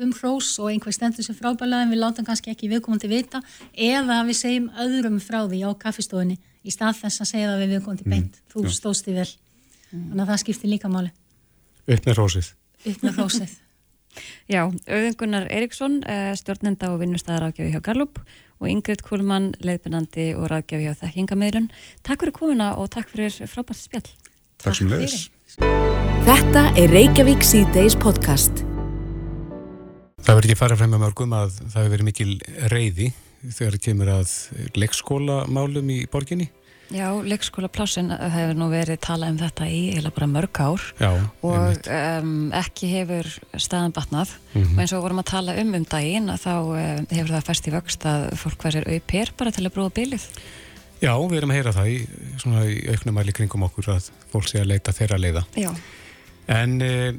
um 0.00 0.12
hrós 0.16 0.50
og 0.62 0.70
einhver 0.70 0.94
stendur 0.94 1.26
sem 1.26 1.36
frábælaði 1.36 1.86
en 1.86 1.92
við 1.92 2.00
látum 2.00 2.26
kannski 2.26 2.52
ekki 2.52 2.70
viðkomandi 2.70 3.10
vita 3.10 3.42
eða 3.74 4.20
við 4.28 4.38
segjum 4.38 4.68
öðrum 4.80 5.18
frá 5.22 5.42
því 5.44 5.64
á 5.66 5.70
kaffistofunni 5.82 6.38
í 6.62 6.74
stað 6.74 7.02
þess 7.02 7.24
að 7.24 7.30
segja 7.32 7.50
það 7.50 7.64
við 7.64 7.74
viðkomandi 7.74 8.06
mm. 8.06 8.14
beint, 8.14 8.38
mm. 8.38 8.52
þú 8.52 8.92
í 9.10 9.16
vel 9.16 9.26
mm. 9.26 10.06
þannig 10.06 10.22
að 10.24 10.30
það 10.30 10.40
skiptir 10.44 10.72
líka 10.72 10.92
máli 10.92 11.12
Upp 11.90 12.06
með 12.06 12.16
hrósið 12.16 12.52
Upp 12.86 13.04
með 13.04 13.18
hrósið 13.18 13.58
Já, 14.50 14.64
Auðungunar 14.68 15.46
Eriksson, 15.50 16.00
eh, 16.04 16.32
stjórnenda 16.36 16.90
og 16.90 17.00
vinnustæðarákjafi 17.00 17.70
hjá 17.72 17.82
Gallup 17.82 18.20
og 18.60 18.68
Ingrid 18.68 19.02
Kúlmann, 19.06 19.52
leiðbyrnandi 19.62 20.34
og 20.36 20.50
rákjafi 20.50 20.88
hjá 20.88 20.94
Þekkingamöðrun. 21.00 21.70
Takk 22.02 22.24
fyrir 22.24 22.36
komuna 22.36 22.76
og 22.76 22.90
takk 22.90 23.08
fyrir 23.12 23.32
frábært 23.48 23.80
spjall. 23.80 24.10
Takk 24.60 24.76
sem 24.76 24.90
leiðis. 24.90 25.30
Þetta 26.26 26.66
er 26.76 26.92
Reykjavík 26.92 27.42
C-Days 27.46 27.96
podcast. 27.96 28.64
Það 30.20 30.36
verður 30.36 30.50
ekki 30.50 30.60
farað 30.60 30.80
frem 30.82 30.92
með 30.92 31.04
mörgum 31.06 31.32
að 31.32 31.54
það 31.62 31.78
hefur 31.78 31.92
verið 31.94 32.08
mikil 32.10 32.32
reyði 32.68 33.06
þegar 33.40 33.76
það 33.76 33.84
kemur 33.86 34.10
að 34.12 34.32
leikskólamálum 34.76 35.92
í 35.94 36.00
borginni? 36.12 36.50
Já, 36.90 37.06
leikskólaplásin 37.22 38.10
hefur 38.10 38.56
nú 38.58 38.66
verið 38.72 38.98
talað 39.04 39.34
um 39.34 39.36
þetta 39.38 39.66
í 39.70 39.82
eða 39.94 40.10
bara 40.14 40.26
mörg 40.26 40.58
ár 40.58 40.86
Já, 40.98 41.10
og 41.46 41.86
um, 41.86 42.32
ekki 42.58 42.88
hefur 42.90 43.28
staðan 43.54 43.94
batnað 43.94 44.32
mm 44.34 44.62
-hmm. 44.62 44.72
og 44.74 44.80
eins 44.82 44.94
og 44.96 45.04
vorum 45.04 45.22
að 45.22 45.30
tala 45.30 45.54
um 45.62 45.74
um 45.74 45.84
daginn 45.84 46.26
þá 46.34 46.54
um, 46.58 47.06
hefur 47.10 47.30
það 47.36 47.46
fæst 47.46 47.68
í 47.68 47.74
vöxt 47.76 48.06
að 48.10 48.26
fólk 48.42 48.64
verður 48.64 48.90
auper 48.90 49.32
bara 49.38 49.50
til 49.50 49.66
að 49.66 49.74
brúa 49.74 49.90
bílið. 49.90 50.26
Já, 51.00 51.14
við 51.30 51.36
erum 51.38 51.50
að 51.50 51.56
heyra 51.56 51.72
það 51.72 51.86
í, 51.88 51.98
svona 52.42 52.66
í 52.66 52.76
auknum 52.90 53.14
mæli 53.14 53.32
kringum 53.32 53.62
okkur 53.62 53.88
að 53.94 54.10
fólk 54.32 54.48
sé 54.48 54.60
að 54.60 54.70
leita 54.74 54.92
þeirra 54.92 55.18
leiða. 55.18 55.44
Já. 55.56 55.70
En 56.48 56.82
e, 56.82 57.14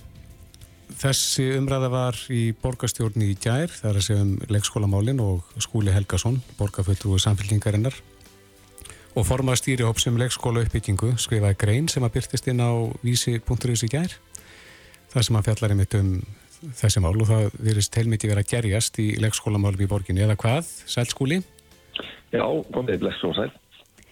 þessi 1.00 1.48
umræða 1.58 1.90
var 1.90 2.16
í 2.30 2.52
borgastjórni 2.62 3.32
í 3.32 3.40
gær, 3.40 3.72
það 3.72 3.90
er 3.90 3.96
að 3.96 4.06
segja 4.06 4.22
um 4.22 4.38
leikskólamálin 4.52 5.24
og 5.24 5.48
skúli 5.58 5.96
Helgason, 5.96 6.44
borgarföldrúi 6.60 7.20
samfélkingarinnar 7.24 7.96
og 9.12 9.26
formað 9.28 9.60
stýri 9.60 9.84
hóp 9.84 10.00
sem 10.00 10.16
leikskóla 10.20 10.64
uppbyggingu 10.66 11.16
skrifaði 11.20 11.58
grein 11.60 11.90
sem 11.92 12.04
að 12.06 12.14
byrtist 12.16 12.48
inn 12.48 12.64
á 12.64 12.72
vísi.is 13.04 13.84
í 13.84 13.90
gær 13.92 14.14
það 15.12 15.26
sem 15.28 15.40
að 15.40 15.48
fjallar 15.50 15.74
einmitt 15.74 15.98
um 16.00 16.14
þessi 16.78 17.02
mál 17.04 17.16
og 17.16 17.28
það 17.28 17.58
virðist 17.58 17.98
heilmikið 17.98 18.32
verið 18.32 18.46
að 18.46 18.54
gerjast 18.54 19.00
í 19.02 19.08
leikskólamálum 19.20 19.84
í 19.84 19.90
borginni 19.90 20.24
eða 20.24 20.38
hvað, 20.40 20.70
sælskúli? 20.88 21.42
Já, 22.32 22.46
komið 22.72 23.10
og 23.10 23.36
sæl 23.36 23.52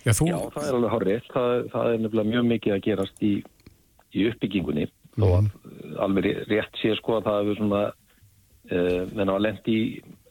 Já, 0.03 0.13
þú... 0.15 0.29
Já, 0.31 0.37
það 0.55 0.67
er 0.67 0.75
alveg 0.77 0.93
horrið 0.95 1.31
það, 1.31 1.49
það 1.73 1.89
er 1.93 2.03
nefnilega 2.03 2.31
mjög 2.33 2.45
mikið 2.53 2.75
að 2.75 2.85
gerast 2.87 3.23
í, 3.23 3.33
í 4.15 4.27
uppbyggingunni 4.31 4.85
mm. 4.89 5.25
og 5.27 5.99
alveg 6.03 6.29
rétt 6.49 6.79
sé 6.81 6.95
sko 6.99 7.19
að 7.19 7.27
það 7.27 7.41
hefur 7.41 7.59
svona 7.59 7.81
uh, 7.89 9.01
menna 9.13 9.35
að 9.35 9.45
lendi 9.47 9.77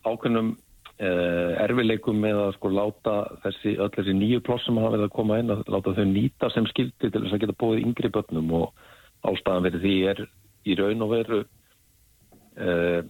ákveðnum 0.05 0.57
erfileikum 0.99 2.17
með 2.19 2.41
að 2.43 2.55
sko 2.57 2.71
láta 2.75 3.13
þessi, 3.45 3.77
öll 3.79 3.91
þessi 3.95 4.15
nýju 4.19 4.41
ploss 4.47 4.65
sem 4.67 4.79
hafa 4.81 4.97
verið 4.97 5.07
að 5.07 5.15
koma 5.15 5.37
inn 5.39 5.55
að 5.55 5.61
láta 5.71 5.95
þau 5.95 6.07
nýta 6.11 6.51
sem 6.51 6.67
skildi 6.73 7.11
til 7.11 7.23
þess 7.23 7.37
að 7.37 7.45
geta 7.45 7.59
bóðið 7.61 7.85
yngri 7.87 8.11
börnum. 8.17 8.51
Og 8.59 9.31
ástæðan 9.31 9.69
verið 9.69 9.87
því 9.87 9.95
er 10.11 10.25
í 10.67 10.77
raun 10.79 11.07
og 11.07 11.13
veru 11.13 11.39
uh, 11.45 13.01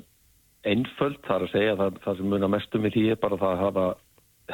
einföld 0.68 1.22
þar 1.24 1.46
að 1.46 1.54
segja. 1.54 1.78
Það, 1.80 1.98
það 2.04 2.20
sem 2.20 2.30
munar 2.34 2.52
mestum 2.52 2.84
við 2.84 2.96
því 2.98 3.06
er 3.14 3.22
bara 3.24 3.40
það 3.40 3.54
að 3.54 3.64
hafa 3.64 3.88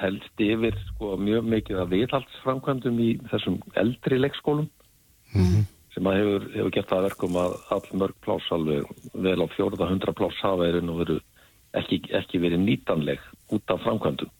helst 0.04 0.46
yfir 0.46 0.78
sko 0.92 1.12
mjög 1.18 1.50
mikið 1.50 1.82
að 1.82 1.92
viðhaldsframkvæmdum 1.98 3.02
í 3.02 3.10
þessum 3.34 3.60
eldri 3.82 4.22
leikskólum. 4.22 4.70
Mm 5.34 5.42
-hmm. 5.42 5.68
sem 5.94 6.06
að 6.06 6.18
hefur, 6.20 6.50
hefur 6.54 6.74
gett 6.74 6.90
það 6.90 7.06
verkum 7.08 7.36
að 7.42 7.54
all 7.74 7.86
mörg 7.98 8.16
pláss 8.22 8.50
alveg 8.54 8.86
vel 9.14 9.40
á 9.42 9.46
fjórða 9.58 9.90
hundra 9.90 10.12
pláss 10.14 10.42
hafa 10.42 10.66
er 10.70 10.78
og 10.78 10.98
veru 11.02 11.18
ekki, 11.80 12.00
ekki 12.20 12.40
verið 12.42 12.64
nýtanleg 12.64 13.22
út 13.54 13.74
af 13.74 13.82
framkvæmdum. 13.84 14.32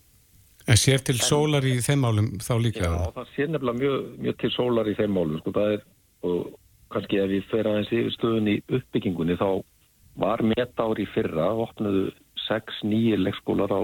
En 0.64 0.80
sér 0.80 1.02
til 1.04 1.18
en, 1.18 1.24
sólar 1.26 1.66
í 1.68 1.76
þeim 1.84 2.04
málum 2.06 2.30
þá 2.40 2.54
líka? 2.62 2.88
Já, 2.88 3.12
það 3.18 3.32
sér 3.34 3.50
nefnilega 3.52 3.80
mjög, 3.82 4.04
mjög 4.26 4.38
til 4.40 4.52
sólar 4.54 4.88
í 4.88 4.96
þeim 4.96 5.16
málum. 5.18 5.40
Sko, 5.42 5.54
það 5.58 5.74
er, 5.76 5.82
og 6.24 6.38
kannski 6.94 7.20
ef 7.20 7.30
við 7.32 7.48
fer 7.50 7.68
aðeins 7.68 7.92
yfir 7.92 8.14
stöðun 8.14 8.52
í 8.52 8.56
uppbyggingunni 8.78 9.36
þá 9.40 9.48
var 10.22 10.44
metári 10.46 11.06
fyrra, 11.10 11.50
opnaðu 11.66 12.06
6 12.46 12.84
nýjir 12.86 13.20
leikskólar 13.20 13.72
á 13.74 13.82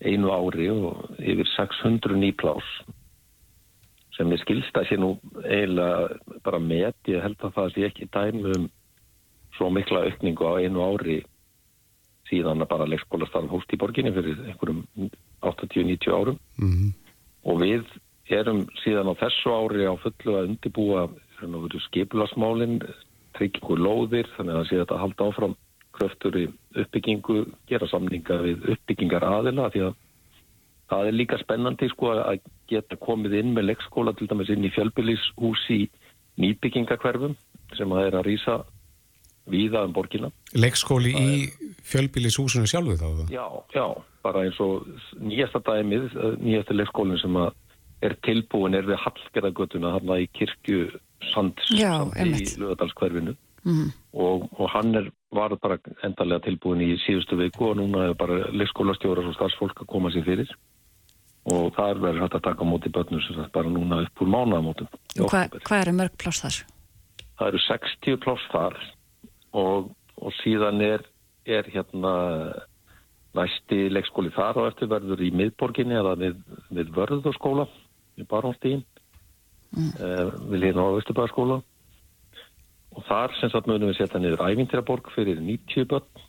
einu 0.00 0.32
ári 0.32 0.70
og 0.72 1.20
yfir 1.20 1.48
600 1.56 2.16
nýplás 2.16 2.66
sem 4.16 4.30
ég 4.32 4.40
skilsta 4.42 4.84
sér 4.88 5.00
nú 5.02 5.14
eiginlega 5.44 6.40
bara 6.44 6.60
met, 6.60 6.96
ég 7.08 7.22
held 7.22 7.40
að 7.44 7.54
það 7.56 7.74
sé 7.74 7.86
ekki 7.88 8.08
dæmi 8.12 8.54
um 8.56 8.68
svo 9.56 9.68
mikla 9.72 10.06
aukningu 10.08 10.48
á 10.48 10.52
einu 10.60 10.82
ári 10.84 11.20
síðan 12.30 12.66
bara 12.70 12.88
leikskólastarf 12.88 13.50
hóst 13.50 13.74
í 13.74 13.78
borginni 13.80 14.12
fyrir 14.14 14.38
einhverjum 14.46 14.84
80-90 15.42 16.14
árum 16.14 16.38
mm 16.58 16.70
-hmm. 16.70 16.92
og 17.44 17.60
við 17.60 17.84
erum 18.30 18.66
síðan 18.84 19.10
á 19.10 19.14
þessu 19.22 19.50
ári 19.50 19.86
á 19.90 19.94
fullu 19.98 20.36
að 20.38 20.48
undibúa 20.52 21.08
skipulasmálinn, 21.88 22.82
tryggingu 23.34 23.76
lóðir, 23.76 24.28
þannig 24.36 24.54
að 24.54 24.58
það 24.58 24.68
sé 24.68 24.78
þetta 24.78 24.94
að 24.94 25.00
halda 25.00 25.26
áfram 25.28 25.54
kröftur 25.92 26.36
í 26.36 26.46
uppbyggingu, 26.76 27.46
gera 27.66 27.88
samninga 27.88 28.36
við 28.44 28.68
uppbyggingar 28.74 29.24
aðila 29.24 29.70
því 29.72 29.80
að 29.88 29.94
það 30.90 31.06
er 31.06 31.16
líka 31.16 31.38
spennandi 31.38 31.88
sko 31.92 32.12
að 32.12 32.40
geta 32.70 32.98
komið 33.00 33.38
inn 33.40 33.54
með 33.54 33.70
leikskóla 33.70 34.14
til 34.18 34.28
dæmis 34.30 34.50
inn 34.52 34.66
í 34.66 34.72
fjölbylishús 34.74 35.64
í 35.70 35.80
nýbyggingakverfum 36.40 37.36
sem 37.76 37.92
að 37.94 38.06
er 38.06 38.18
að 38.18 38.26
rýsa 38.26 38.56
víða 39.48 39.84
um 39.86 39.94
borgina. 39.96 40.30
Leikskóli 40.54 41.12
í 41.16 41.30
fjölbílishúsinu 41.86 42.68
sjálfu 42.68 42.96
þá? 43.00 43.08
Já, 43.32 43.46
já, 43.74 43.86
bara 44.24 44.44
eins 44.46 44.60
og 44.60 44.86
nýjasta 45.18 45.62
dæmið, 45.66 46.10
eh, 46.16 46.36
nýjasta 46.42 46.76
leikskólinn 46.76 47.20
sem 47.20 47.36
er 48.02 48.16
tilbúin 48.24 48.76
er 48.76 48.86
við 48.88 49.00
Hallgerðagötuna 49.04 49.94
hann 49.96 50.12
í 50.16 50.26
kirkju 50.36 50.90
sand, 51.34 51.60
sand 51.68 52.16
í 52.16 52.44
Luðadalskverfinu 52.60 53.34
mm. 53.64 53.88
og, 54.16 54.46
og 54.56 54.70
hann 54.72 54.94
er, 54.96 55.10
var 55.36 55.54
bara 55.60 55.78
endarlega 56.06 56.46
tilbúin 56.48 56.82
í 56.84 56.94
síðustu 57.04 57.38
viku 57.40 57.70
og 57.70 57.80
núna 57.80 58.10
er 58.10 58.18
bara 58.18 58.46
leikskólastjórar 58.54 59.28
og 59.28 59.36
starfsfólk 59.36 59.84
að 59.84 59.90
koma 59.92 60.12
sér 60.14 60.26
fyrir 60.28 60.54
og 61.50 61.72
það 61.76 62.06
er 62.08 62.20
hægt 62.20 62.36
að 62.36 62.46
taka 62.48 62.64
á 62.64 62.70
móti 62.70 62.92
börnum 62.92 63.22
sem 63.24 63.36
það 63.36 63.52
bara 63.54 63.72
núna 63.72 64.02
upp 64.04 64.22
úr 64.22 64.28
mánaðamótum. 64.28 64.88
Hvað 65.16 65.60
hva 65.64 65.78
eru 65.80 65.94
mörg 65.96 66.16
pláss 66.20 66.44
þar? 66.44 66.58
Það 67.40 67.52
eru 67.52 67.62
60 67.66 68.18
pláss 68.24 68.50
þar 68.52 68.76
og, 69.52 69.90
og 70.16 70.34
síðan 70.40 70.80
er, 70.84 71.04
er 71.46 71.68
hérna 71.72 72.14
næsti 73.36 73.88
leikskóli 73.92 74.32
þar 74.34 74.58
og 74.62 74.70
eftir 74.70 74.90
verður 74.90 75.22
í 75.22 75.30
miðborginni 75.34 75.98
eða 75.98 76.16
við, 76.18 76.38
við 76.74 76.90
vörðurskóla 76.96 77.66
í 78.18 78.26
Barónstíðin 78.30 78.82
mm. 79.76 79.90
eh, 80.00 80.32
við 80.50 80.64
líðum 80.64 80.90
á 80.90 80.98
Östubæðarskóla 80.98 81.60
og 82.90 83.06
þar 83.06 83.36
sem 83.38 83.52
sagt 83.52 83.70
mögum 83.70 83.92
við 83.92 84.00
setja 84.00 84.20
niður 84.22 84.42
ævintiraborg 84.48 85.12
fyrir 85.14 85.38
90 85.42 85.86
börn 85.92 86.24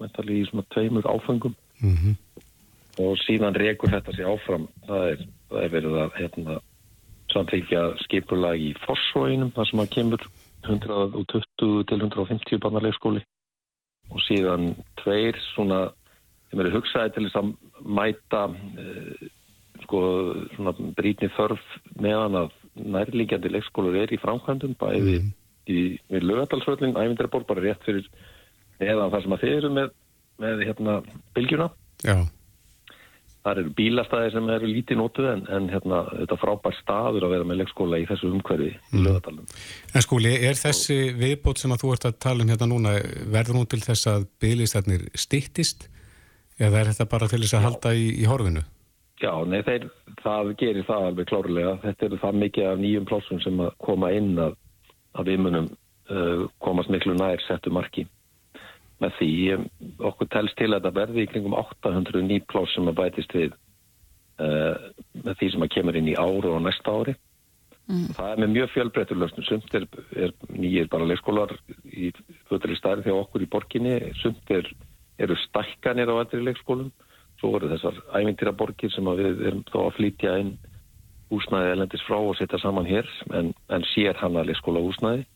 mentalið 0.00 0.40
í 0.40 0.46
svona 0.48 0.64
tveimur 0.72 1.08
áfengum 1.08 1.54
mm 1.80 1.96
-hmm. 1.96 2.16
og 3.04 3.20
síðan 3.24 3.56
rekur 3.56 3.92
þetta 3.92 4.16
sér 4.16 4.32
áfram 4.32 4.68
það 4.88 5.10
er, 5.12 5.26
það 5.50 5.62
er 5.62 5.70
verið 5.76 5.98
að 6.04 6.18
hérna, 6.20 6.58
samþykja 7.32 7.82
skipulag 8.04 8.60
í 8.60 8.72
Fossvóinum 8.86 9.52
þar 9.52 9.70
sem 9.70 9.80
að 9.80 9.92
kemur 9.96 10.26
120 10.68 11.86
til 11.88 12.02
150 12.02 12.60
barnarleikskóli 12.62 13.22
og 14.12 14.22
síðan 14.26 14.74
tveir 15.00 15.38
svona 15.52 15.86
sem 16.50 16.62
eru 16.62 16.76
hugsaði 16.76 17.14
til 17.14 17.26
þess 17.26 17.40
að 17.40 17.50
mæta 17.98 18.44
uh, 18.52 19.26
sko 19.86 20.02
svona 20.54 20.74
brítni 20.98 21.30
þörf 21.36 21.64
meðan 22.02 22.38
að 22.44 22.54
nærlíkjandi 22.76 23.52
leikskólar 23.54 23.98
er 24.02 24.14
í 24.14 24.20
framkvæmdum 24.22 24.76
bæði 24.78 25.18
mm. 25.20 25.28
í, 25.72 25.80
í 25.96 26.22
lögadalsvöldin, 26.22 26.96
ævindarborg 26.96 27.48
bara 27.48 27.64
rétt 27.64 27.84
fyrir 27.86 28.08
eða 28.78 29.10
það 29.10 29.22
sem 29.24 29.36
að 29.36 29.44
þeir 29.44 29.58
eru 29.58 29.74
með, 29.80 29.92
með 30.42 30.66
hérna 30.68 30.98
bylgjuna 31.36 31.70
Já 32.04 32.18
Það 33.46 33.60
eru 33.60 33.72
bílastæðir 33.78 34.32
sem 34.34 34.48
eru 34.50 34.68
lítið 34.70 34.98
nótuð 34.98 35.26
en, 35.30 35.42
en 35.54 35.66
hérna, 35.70 36.00
þetta 36.10 36.38
frábær 36.42 36.74
staður 36.80 37.26
að 37.28 37.34
vera 37.36 37.44
með 37.46 37.60
leikskóla 37.60 38.00
í 38.02 38.06
þessu 38.08 38.30
umhverfi 38.32 38.72
mm. 38.72 38.86
í 38.90 39.02
lögadalum. 39.04 39.44
En 39.94 40.02
skúli, 40.02 40.32
er 40.48 40.58
þessi 40.58 40.96
viðbót 41.14 41.62
sem 41.62 41.74
að 41.74 41.84
þú 41.84 41.92
ert 41.94 42.08
að 42.08 42.16
tala 42.26 42.42
um 42.42 42.50
hérna 42.50 42.68
núna, 42.72 42.96
verður 43.30 43.60
hún 43.60 43.68
til 43.70 43.78
þess 43.84 44.10
að 44.10 44.26
bílistæðnir 44.42 45.06
stittist 45.14 45.86
eða 46.58 46.80
er 46.80 46.90
þetta 46.90 47.06
bara 47.14 47.30
til 47.30 47.40
þess 47.44 47.54
að 47.54 47.62
Já. 47.62 47.66
halda 47.68 47.94
í, 47.94 48.08
í 48.18 48.26
horfinu? 48.26 48.64
Já, 49.22 49.30
nei, 49.46 49.60
þeir, 49.68 49.86
það 50.24 50.52
gerir 50.64 50.90
það 50.90 51.08
alveg 51.12 51.30
klárlega. 51.30 51.78
Þetta 51.86 52.08
eru 52.08 52.20
það 52.24 52.42
mikið 52.42 52.68
af 52.72 52.82
nýjum 52.82 53.08
plásum 53.12 53.44
sem 53.46 53.62
að 53.62 53.70
koma 53.86 54.10
inn 54.16 54.34
að, 54.42 54.58
að 55.22 55.30
við 55.30 55.42
munum 55.46 55.70
uh, 55.70 56.44
komast 56.66 56.90
miklu 56.90 57.14
nær 57.14 57.46
settu 57.46 57.70
marki 57.72 58.08
með 59.02 59.16
því 59.18 59.30
okkur 60.08 60.28
telst 60.32 60.56
til 60.58 60.72
að 60.72 60.88
það 60.88 60.98
verði 61.00 61.24
í 61.24 61.30
kringum 61.30 61.56
800 61.58 62.24
nýplás 62.24 62.74
sem 62.74 62.88
að 62.88 62.98
bætist 63.00 63.34
við 63.36 63.54
uh, 64.40 64.74
með 65.22 65.38
því 65.40 65.48
sem 65.52 65.66
að 65.66 65.72
kemur 65.76 65.98
inn 66.00 66.12
í 66.12 66.18
áru 66.18 66.54
og 66.56 66.62
næsta 66.64 66.94
ári. 66.94 67.16
Mm. 67.86 68.06
það 68.16 68.30
er 68.32 68.40
með 68.42 68.48
mjög 68.50 68.70
fjölbreytur 68.72 69.18
löstum 69.20 69.44
sumt 69.46 69.74
er, 69.78 69.84
er 70.18 70.32
nýjir 70.50 70.88
bara 70.90 71.06
leikskólar 71.06 71.52
í 71.86 72.08
í 72.10 72.78
staði 72.80 73.04
þegar 73.04 73.20
okkur 73.20 73.44
í 73.44 73.50
borginni. 73.52 73.92
Sumt 74.22 74.50
er, 74.50 74.66
eru 75.22 75.36
stakkanir 75.44 76.10
á 76.10 76.18
aldrei 76.18 76.42
leikskólum. 76.48 76.90
Svo 77.38 77.52
voru 77.52 77.70
þessar 77.70 78.00
ævintýra 78.16 78.56
borgir 78.56 78.90
sem 78.90 79.06
við 79.20 79.44
erum 79.44 79.62
þá 79.68 79.78
að 79.84 79.94
flytja 80.00 80.34
inn 80.40 80.56
húsnæði 81.30 81.72
elendis 81.74 82.04
frá 82.06 82.16
og 82.16 82.36
setja 82.38 82.58
saman 82.62 82.88
hér 82.88 83.06
en, 83.34 83.52
en 83.70 83.86
sér 83.92 84.18
hann 84.18 84.38
að 84.40 84.50
leikskóla 84.50 84.82
húsnæði 84.82 85.26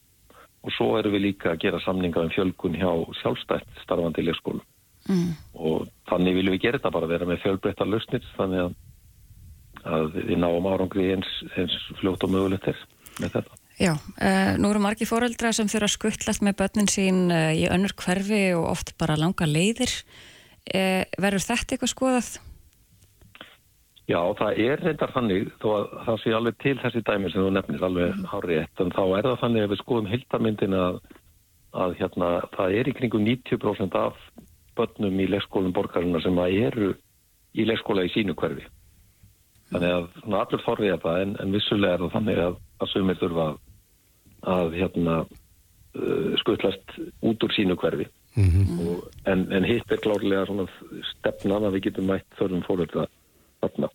og 0.60 0.74
svo 0.76 0.90
erum 0.98 1.14
við 1.16 1.26
líka 1.28 1.54
að 1.54 1.62
gera 1.64 1.80
samninga 1.84 2.26
um 2.26 2.34
fjölgun 2.34 2.76
hjá 2.76 2.90
sjálfstætt 3.22 3.82
starfandi 3.84 4.24
leikskólu 4.26 4.60
mm. 5.08 5.30
og 5.56 5.88
þannig 6.10 6.36
viljum 6.36 6.56
við 6.56 6.64
gera 6.66 6.80
þetta 6.80 6.94
bara 6.96 7.10
vera 7.10 7.28
með 7.28 7.42
fjölbreyttar 7.44 7.88
lausnir 7.88 8.26
þannig 8.36 8.66
að, 8.66 8.74
að 9.96 10.18
við 10.18 10.36
náum 10.42 10.68
árangri 10.68 11.08
eins, 11.14 11.30
eins 11.56 11.76
fljótt 12.00 12.26
og 12.26 12.34
mögulegt 12.34 12.68
er 12.72 12.84
með 13.20 13.38
þetta. 13.38 13.58
Já, 13.80 13.94
uh, 13.96 14.52
nú 14.60 14.68
eru 14.68 14.82
margi 14.84 15.08
fóreldra 15.08 15.54
sem 15.56 15.68
þurfa 15.70 15.88
að 15.88 15.94
skuttlast 15.94 16.44
með 16.44 16.58
börnin 16.60 16.90
sín 16.92 17.22
uh, 17.32 17.48
í 17.56 17.64
önnur 17.72 17.96
hverfi 17.96 18.50
og 18.58 18.66
oft 18.74 18.92
bara 19.00 19.16
langa 19.16 19.48
leiðir. 19.48 19.94
Uh, 20.68 21.08
verður 21.16 21.46
þetta 21.46 21.76
eitthvað 21.76 21.94
skoðað? 21.94 22.30
Já, 24.10 24.18
það 24.40 24.60
er 24.64 24.80
reyndar 24.82 25.12
þannig, 25.14 25.50
þó 25.62 25.68
að 25.76 25.90
það 26.06 26.16
sé 26.22 26.32
alveg 26.34 26.56
til 26.64 26.76
þessi 26.80 27.02
dæmi 27.06 27.30
sem 27.30 27.44
þú 27.44 27.50
nefnir 27.54 27.84
alveg 27.86 28.22
hárið 28.32 28.62
ett, 28.64 28.80
en 28.82 28.94
þá 28.96 29.02
er 29.04 29.28
það 29.28 29.36
þannig 29.44 29.66
að 29.66 29.70
við 29.70 29.80
skoðum 29.84 30.08
hildamyndin 30.10 30.74
að, 30.78 30.96
að 31.84 31.94
hérna, 32.00 32.30
það 32.56 32.74
er 32.80 32.90
í 32.90 32.94
kringum 32.98 33.26
90% 33.28 33.98
af 34.00 34.24
börnum 34.78 35.20
í 35.22 35.28
leikskólum 35.30 35.74
borgarina 35.76 36.22
sem 36.24 36.40
eru 36.46 36.94
í 37.54 37.66
leikskóla 37.68 38.06
í 38.08 38.10
sínu 38.14 38.34
hverfi. 38.40 38.66
Þannig 39.70 39.94
að 39.94 40.08
svona, 40.16 40.42
allur 40.42 40.64
þorrið 40.64 40.94
er 40.96 41.04
það, 41.04 41.20
en, 41.26 41.36
en 41.44 41.54
vissulega 41.54 41.94
er 41.94 42.02
það 42.02 42.14
þannig 42.16 42.42
að, 42.48 42.58
að 42.80 42.90
sumir 42.90 43.20
þurfa 43.20 43.46
að 44.56 44.76
hérna, 44.80 45.20
uh, 46.00 46.34
skuttlast 46.42 46.98
út 47.30 47.46
úr 47.46 47.54
sínu 47.54 47.78
hverfi. 47.78 48.10
Mm 48.34 48.50
-hmm. 48.50 48.82
og, 48.86 49.06
en, 49.30 49.46
en 49.54 49.64
hitt 49.66 49.90
er 49.90 50.02
klárlega 50.02 50.66
stefnan 51.14 51.66
að 51.66 51.78
við 51.78 51.88
getum 51.90 52.10
mætt 52.10 52.38
þörfum 52.38 52.66
fólk 52.66 52.98
þarna 53.60 53.90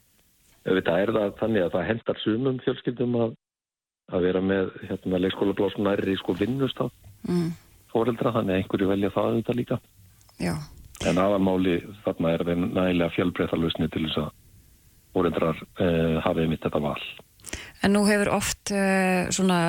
auðvitað 0.66 1.02
er 1.02 1.12
það 1.16 1.36
þannig 1.42 1.66
að 1.66 1.74
það 1.76 1.90
hendar 1.90 2.22
sumum 2.24 2.62
fjölskyldum 2.66 3.18
að, 3.22 3.36
að 4.14 4.26
vera 4.28 4.42
með 4.42 4.72
hérna, 4.90 5.22
leikskólablásum 5.26 5.86
nærri 5.86 6.16
í 6.16 6.22
sko 6.22 6.38
vinnustaf 6.40 6.94
mm. 7.28 7.52
fóreldra, 7.94 8.34
þannig 8.38 8.56
að 8.56 8.64
einhverju 8.64 8.90
velja 8.90 9.14
það 9.14 9.30
auðvitað 9.30 9.60
líka 9.62 9.80
Já. 10.42 10.56
en 11.06 11.22
aðamáli 11.22 11.78
þarna 12.06 12.34
er 12.34 12.48
það 12.48 12.66
nægilega 12.66 13.16
fjölbreyðarlausni 13.20 13.92
til 13.94 14.08
þess 14.08 14.24
að 14.24 14.34
fóreldrar 15.16 15.62
eh, 15.80 16.18
hafið 16.26 16.52
mitt 16.52 16.66
þetta 16.66 16.84
val 16.90 17.00
En 17.86 17.94
nú 17.94 18.02
hefur 18.08 18.32
oft 18.34 18.72
uh, 18.74 19.28
svona 19.30 19.60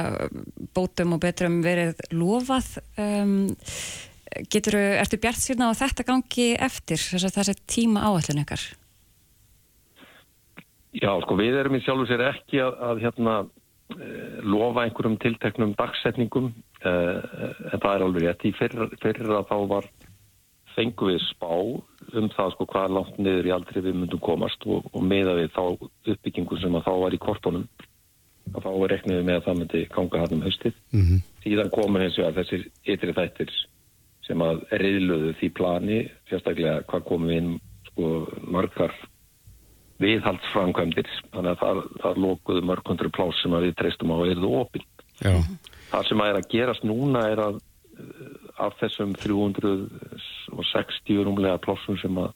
bótum 0.72 1.16
og 1.16 1.20
betrum 1.20 1.58
verið 1.60 1.98
lofað 2.16 2.78
um, 2.96 3.50
getur, 4.48 4.78
ertu 4.96 5.18
bjart 5.20 5.42
sérna 5.42 5.68
á 5.68 5.76
þetta 5.76 6.06
gangi 6.08 6.46
eftir 6.54 7.02
þess 7.02 7.28
að 7.28 7.36
þessi 7.40 7.56
tíma 7.68 8.06
áallin 8.08 8.40
ykkar? 8.46 8.64
Já, 10.96 11.12
sko 11.22 11.36
við 11.36 11.58
erum 11.60 11.76
í 11.76 11.82
sjálfu 11.84 12.08
sér 12.08 12.24
ekki 12.30 12.60
að, 12.64 12.76
að 12.88 13.00
hérna 13.04 13.34
eh, 13.96 14.38
lofa 14.46 14.86
einhverjum 14.86 15.18
tilteknum 15.20 15.74
dagsetningum 15.76 16.52
eh, 16.80 17.18
en 17.72 17.82
það 17.82 17.90
er 17.92 18.04
alveg 18.06 18.26
rétt. 18.26 18.46
Í 18.48 18.54
fyrir, 18.56 18.94
fyrir 19.02 19.34
að 19.36 19.50
þá 19.50 19.56
var 19.72 19.90
fengu 20.76 21.10
við 21.10 21.20
spá 21.24 21.52
um 22.16 22.30
það 22.32 22.54
sko 22.54 22.66
hvað 22.70 22.94
langt 22.96 23.20
niður 23.20 23.48
í 23.48 23.52
aldrei 23.54 23.80
við 23.80 23.98
myndum 23.98 24.22
komast 24.24 24.64
og, 24.68 24.88
og 24.92 25.04
meða 25.04 25.36
við 25.38 25.52
þá 25.56 25.62
uppbyggingu 26.12 26.58
sem 26.60 26.76
að 26.76 26.88
þá 26.88 26.92
var 27.02 27.16
í 27.16 27.20
kortónum 27.22 27.68
að 28.54 28.62
þá 28.62 28.70
var 28.70 28.92
rekniðið 28.92 29.24
með 29.26 29.38
að 29.38 29.46
það 29.46 29.58
myndi 29.60 29.80
ganga 29.94 30.20
hann 30.22 30.36
um 30.36 30.44
haustið. 30.46 30.76
Mm 30.92 31.06
-hmm. 31.06 31.24
Síðan 31.46 31.72
komur 31.74 32.04
eins 32.04 32.18
og 32.20 32.28
að 32.28 32.38
þessir 32.40 32.66
ytri 32.86 33.16
þættir 33.16 33.52
sem 34.26 34.42
að 34.42 34.62
reyðluðu 34.70 35.34
því 35.40 35.50
plani, 35.54 35.98
sérstaklega 36.30 36.84
hvað 36.90 37.04
komum 37.08 37.30
við 37.30 37.40
inn 37.40 37.52
sko 37.90 38.10
margar 38.42 38.94
viðhaldsframkvæmdir 40.02 41.08
þannig 41.32 41.52
að 41.52 41.60
það, 41.62 41.76
það 42.02 42.14
lókuðu 42.24 42.60
mörgundru 42.68 43.10
plás 43.16 43.36
sem 43.42 43.52
við 43.56 43.78
treystum 43.80 44.12
á 44.12 44.16
að 44.18 44.30
eruðu 44.34 44.50
opinn. 44.60 44.86
Það 45.90 46.02
sem 46.08 46.20
að 46.20 46.30
er 46.30 46.38
að 46.40 46.50
gerast 46.52 46.84
núna 46.84 47.20
er 47.32 47.38
að 47.46 47.54
eh, 47.96 48.02
af 48.66 48.72
þessum 48.80 49.10
360 49.22 51.24
rúmlega 51.24 51.64
plásum 51.64 51.96
sem 52.02 52.14
að 52.20 52.30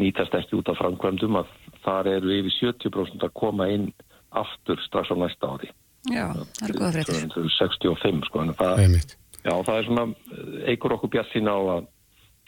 nýtast 0.00 0.34
ekki 0.34 0.58
út 0.58 0.70
af 0.72 0.80
framkvæmdum 0.80 1.34
að 1.42 1.48
þar 1.84 2.04
eru 2.16 2.28
yfir 2.38 2.54
70% 2.72 3.20
að 3.26 3.36
koma 3.36 3.64
inn 3.70 3.86
aftur 4.34 4.78
strax 4.86 5.06
á 5.12 5.16
næsta 5.18 5.44
ári. 5.54 5.68
Já, 6.10 6.26
það 6.58 6.68
er 6.68 6.72
góða 6.78 6.92
fréttir. 6.96 7.22
65 7.58 8.26
sko, 8.28 8.36
það, 8.58 8.72
já, 9.44 9.52
það 9.52 9.76
er 9.76 9.84
svona, 9.88 10.04
eh, 10.32 10.70
eigur 10.72 10.96
okkur 10.96 11.10
bjart 11.14 11.30
sína 11.32 11.50
á 11.52 11.54
að 11.78 11.82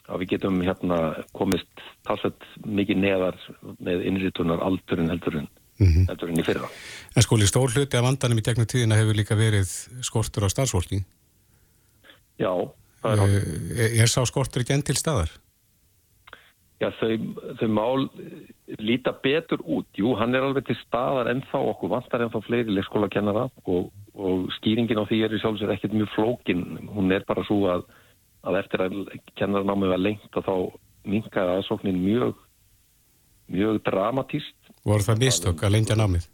að 0.06 0.22
við 0.22 0.32
getum 0.34 0.58
hérna 0.62 0.98
komist 1.36 1.84
talsett 2.06 2.48
mikið 2.64 3.02
neðar 3.02 3.38
með 3.82 4.04
innritunar 4.10 4.62
aldurinn 4.64 5.10
heldurinn 5.10 5.48
mm 5.78 5.86
-hmm. 5.86 6.08
heldurinn 6.10 6.40
í 6.40 6.46
fyrra. 6.46 6.68
En 7.16 7.22
skóli 7.22 7.46
stór 7.46 7.74
hluti 7.74 7.96
af 7.96 8.06
vandanum 8.06 8.38
í 8.38 8.46
gegnum 8.46 8.66
tíðina 8.66 8.98
hefur 8.98 9.18
líka 9.18 9.36
verið 9.36 9.70
skortur 10.02 10.46
á 10.46 10.48
starfsfólki? 10.48 11.04
Já. 12.38 12.52
Er, 13.04 13.18
er, 13.18 14.00
er 14.02 14.08
sá 14.10 14.24
skortur 14.26 14.62
ekki 14.62 14.74
enn 14.74 14.86
til 14.86 14.96
staðar? 14.96 15.30
Já, 16.76 16.90
þau, 17.00 17.16
þau 17.56 17.68
mál 17.72 18.08
líta 18.82 19.14
betur 19.24 19.62
út. 19.64 19.86
Jú, 19.96 20.12
hann 20.20 20.34
er 20.34 20.44
alveg 20.44 20.66
til 20.68 20.76
staðar 20.82 21.30
ennþá 21.32 21.60
okkur 21.72 21.92
vantar 21.94 22.20
ennþá 22.20 22.42
fleiri 22.44 22.74
leikskóla 22.74 23.08
kennara 23.08 23.46
og, 23.64 23.92
og 24.12 24.50
skýringin 24.58 25.00
á 25.00 25.08
því 25.08 25.22
er 25.24 25.36
í 25.36 25.40
sjálfsvegar 25.40 25.78
ekkert 25.78 25.96
mjög 25.96 26.12
flókin. 26.12 26.66
Hún 26.92 27.14
er 27.16 27.24
bara 27.28 27.46
svo 27.48 27.62
að 27.72 27.86
að 28.46 28.58
eftir 28.62 28.84
að 28.84 28.98
kennarnámið 29.38 29.92
var 29.94 30.02
lengt 30.02 30.38
og 30.38 30.46
þá 30.46 30.54
minkaði 31.06 31.56
aðsóknin 31.56 32.02
mjög 32.02 32.34
mjög 33.52 33.82
dramatíst. 33.86 34.56
Voru 34.86 35.06
það 35.06 35.22
mistök 35.22 35.62
að 35.62 35.76
lengja 35.76 35.96
námið? 35.98 36.26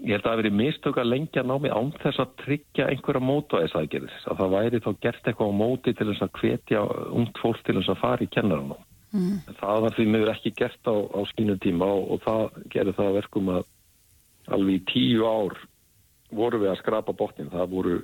Ég 0.00 0.16
held 0.16 0.24
að 0.24 0.30
það 0.30 0.38
hefði 0.38 0.52
mistök 0.56 0.98
að 1.00 1.10
lengja 1.10 1.42
námið 1.44 1.74
án 1.76 1.90
þess 2.00 2.22
að 2.22 2.36
tryggja 2.40 2.86
einhverja 2.88 3.24
mótaðisaðgerðis. 3.28 4.22
Að 4.32 4.38
það 4.40 4.54
væri 4.54 4.80
þá 4.80 4.90
gert 5.04 5.26
eitthvað 5.26 5.50
á 5.52 5.60
móti 5.60 5.94
til 5.96 6.06
þess 6.08 6.24
að 6.24 6.38
hvetja 6.40 6.84
ungt 7.20 7.40
fólk 7.42 7.60
til 7.66 7.76
þess 7.76 7.92
að 7.92 8.00
fara 8.00 8.24
í 8.24 8.30
kennarnám. 8.32 8.86
Mm. 9.10 9.34
Það 9.58 9.82
var 9.84 9.96
því 9.96 10.06
miður 10.06 10.32
ekki 10.32 10.54
gert 10.56 10.88
á, 10.88 10.94
á 10.94 11.20
skínu 11.32 11.58
tíma 11.60 11.90
og, 11.90 12.14
og 12.14 12.24
það 12.24 12.64
gerði 12.72 12.96
það 12.96 13.18
verkum 13.18 13.52
að 13.58 13.68
alveg 14.56 14.78
í 14.78 14.84
tíu 14.88 15.26
ár 15.26 15.58
voru 16.30 16.62
við 16.62 16.72
að 16.72 16.80
skrapa 16.80 17.16
botnin. 17.18 17.52
Það 17.52 17.72
voru 17.74 17.98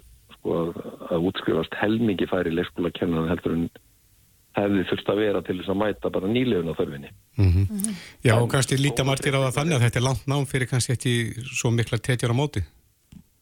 sko 0.46 0.62
að, 0.62 0.78
að 1.10 1.28
útskrifast 1.30 1.76
helmingi 1.80 2.28
færi 2.30 2.54
leikskóla 2.54 2.92
kennan 2.94 3.28
heldur 3.30 3.56
en 3.56 3.68
hefði 4.56 4.84
þurft 4.88 5.10
að 5.12 5.20
vera 5.20 5.42
til 5.44 5.58
þess 5.58 5.72
að 5.72 5.80
mæta 5.82 6.10
bara 6.12 6.30
nýlegun 6.30 6.72
á 6.72 6.78
þörfinni. 6.78 7.10
Mm 7.36 7.50
-hmm. 7.50 7.66
Mm 7.68 7.78
-hmm. 7.82 7.94
Já 8.24 8.34
og 8.40 8.50
kannski 8.50 8.76
líta 8.76 9.04
margir 9.04 9.36
á 9.36 9.44
það 9.44 9.56
þannig 9.58 9.76
að 9.76 9.84
þetta 9.84 9.98
er 9.98 10.08
langt 10.08 10.26
nám 10.26 10.46
fyrir 10.46 10.68
kannski 10.70 10.92
ekki 10.92 11.12
svo 11.44 11.70
mikla 11.70 11.98
tetjar 11.98 12.32
á 12.32 12.40
móti. 12.40 12.62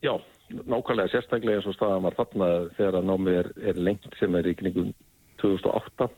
Já, 0.02 0.20
nákvæmlega 0.50 1.12
sérstaklega 1.12 1.57
eins 1.57 1.66
og 1.66 1.74
staðan 1.74 2.02
var 2.02 2.14
þarna 2.18 2.46
þegar 2.76 2.94
að 2.98 3.09
námið 3.11 3.34
er, 3.38 3.48
er 3.68 3.76
lengt 3.76 4.14
sem 4.18 4.34
er 4.34 4.46
í 4.46 4.55
knygum 4.55 4.94
2008 5.38 6.09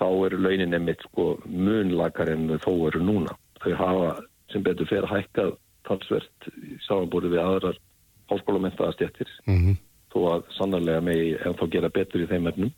þá 0.00 0.08
eru 0.26 0.38
launin 0.38 0.74
emitt 0.74 1.00
sko 1.02 1.38
munlakar 1.46 2.28
en 2.30 2.58
þó 2.58 2.72
eru 2.88 3.00
núna. 3.00 3.32
Þau 3.62 3.74
hafa 3.76 4.22
sem 4.52 4.62
betur 4.62 4.86
fyrir 4.86 5.06
hækkað 5.06 5.56
talsvert 5.86 6.50
samanbúrið 6.88 7.30
við 7.30 7.40
aðrar 7.40 7.76
háskólamentaða 8.30 8.92
stjættir 8.92 9.28
mm 9.46 9.58
-hmm. 9.58 9.76
Þó 10.10 10.18
að 10.34 10.46
sannarlega 10.56 11.04
megi 11.06 11.34
en 11.44 11.56
þá 11.58 11.64
gera 11.74 11.92
betur 11.94 12.24
í 12.24 12.28
þeim 12.30 12.50
ennum 12.50 12.72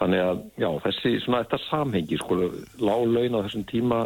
þannig 0.00 0.24
að 0.24 0.42
já, 0.62 0.68
þessi 0.86 1.14
svona 1.24 1.42
þetta 1.44 1.60
samhengi 1.66 2.18
sko, 2.20 2.38
lág 2.80 3.02
laun 3.10 3.36
á 3.36 3.44
þessum 3.44 3.66
tíma 3.68 4.00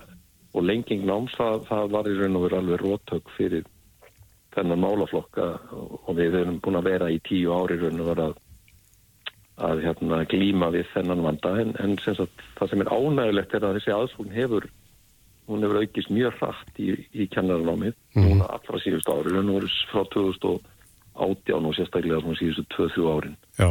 og 0.54 0.66
lenging 0.66 1.04
náms 1.06 1.34
það, 1.38 1.66
það 1.68 1.92
var 1.94 2.08
í 2.10 2.16
raun 2.18 2.38
og 2.38 2.46
veru 2.46 2.60
alveg 2.60 2.82
rótök 2.82 3.30
fyrir 3.36 3.68
þennan 4.54 4.82
málaflokka 4.84 5.46
og 5.74 6.10
við 6.18 6.38
erum 6.40 6.60
búin 6.62 6.78
að 6.78 6.88
vera 6.90 7.10
í 7.10 7.20
tíu 7.26 7.54
ári 7.54 7.78
raun 7.80 8.02
og 8.02 8.10
vera 8.10 8.28
að, 8.30 8.40
að 9.68 9.84
hérna, 9.86 10.22
glíma 10.30 10.70
við 10.74 10.88
þennan 10.94 11.24
vanda 11.26 11.54
en, 11.62 11.74
en 11.82 11.98
sem 12.02 12.18
sagt, 12.18 12.46
það 12.58 12.72
sem 12.72 12.84
er 12.84 12.92
ánægulegt 12.94 13.54
er 13.54 13.68
að 13.68 13.78
þessi 13.78 13.94
aðsvogn 13.94 14.34
hefur 14.34 14.68
hún 15.50 15.66
hefur 15.66 15.82
aukist 15.82 16.12
mjög 16.14 16.38
hratt 16.40 16.78
í, 16.80 16.94
í 17.12 17.26
kennaranámið 17.34 17.96
mm. 18.16 18.44
allra 18.46 18.80
síðust 18.82 19.10
ári 19.12 19.34
raun 19.34 19.50
og 19.52 19.60
veru 19.60 19.74
frá 19.90 20.06
2018 20.14 20.54
og 20.54 20.70
sérstaklega 21.78 22.22
svona 22.22 22.40
síðustu 22.40 22.66
2-3 22.76 23.10
árin 23.14 23.36
Já 23.58 23.70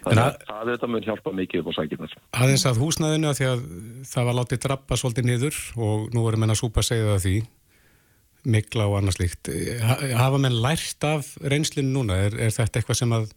það 0.00 0.70
þetta 0.70 0.88
mun 0.88 1.04
hjálpa 1.04 1.32
mikið 1.36 1.62
upp 1.62 1.70
á 1.70 1.72
sækirnar. 1.76 2.12
Aðeins 2.32 2.66
að 2.68 2.80
húsnaðinu 2.80 3.30
að 3.30 3.38
því 3.38 3.48
að 3.50 3.64
það 4.10 4.28
var 4.28 4.38
látið 4.38 4.62
drappa 4.64 4.98
svolítið 5.00 5.28
niður 5.28 5.58
og 5.76 6.06
nú 6.14 6.26
erum 6.28 6.44
við 6.46 6.54
að 6.54 6.60
súpa 6.60 6.84
segja 6.86 7.08
það 7.10 7.24
því 7.26 7.36
mikla 8.50 8.86
og 8.88 8.98
annars 9.00 9.20
líkt. 9.20 9.50
Hafa 10.16 10.40
menn 10.40 10.60
lært 10.64 11.04
af 11.04 11.34
reynslinu 11.44 11.92
núna? 11.92 12.16
Er, 12.24 12.38
er 12.48 12.54
þetta 12.54 12.80
eitthvað 12.80 13.00
sem 13.02 13.12
að 13.12 13.34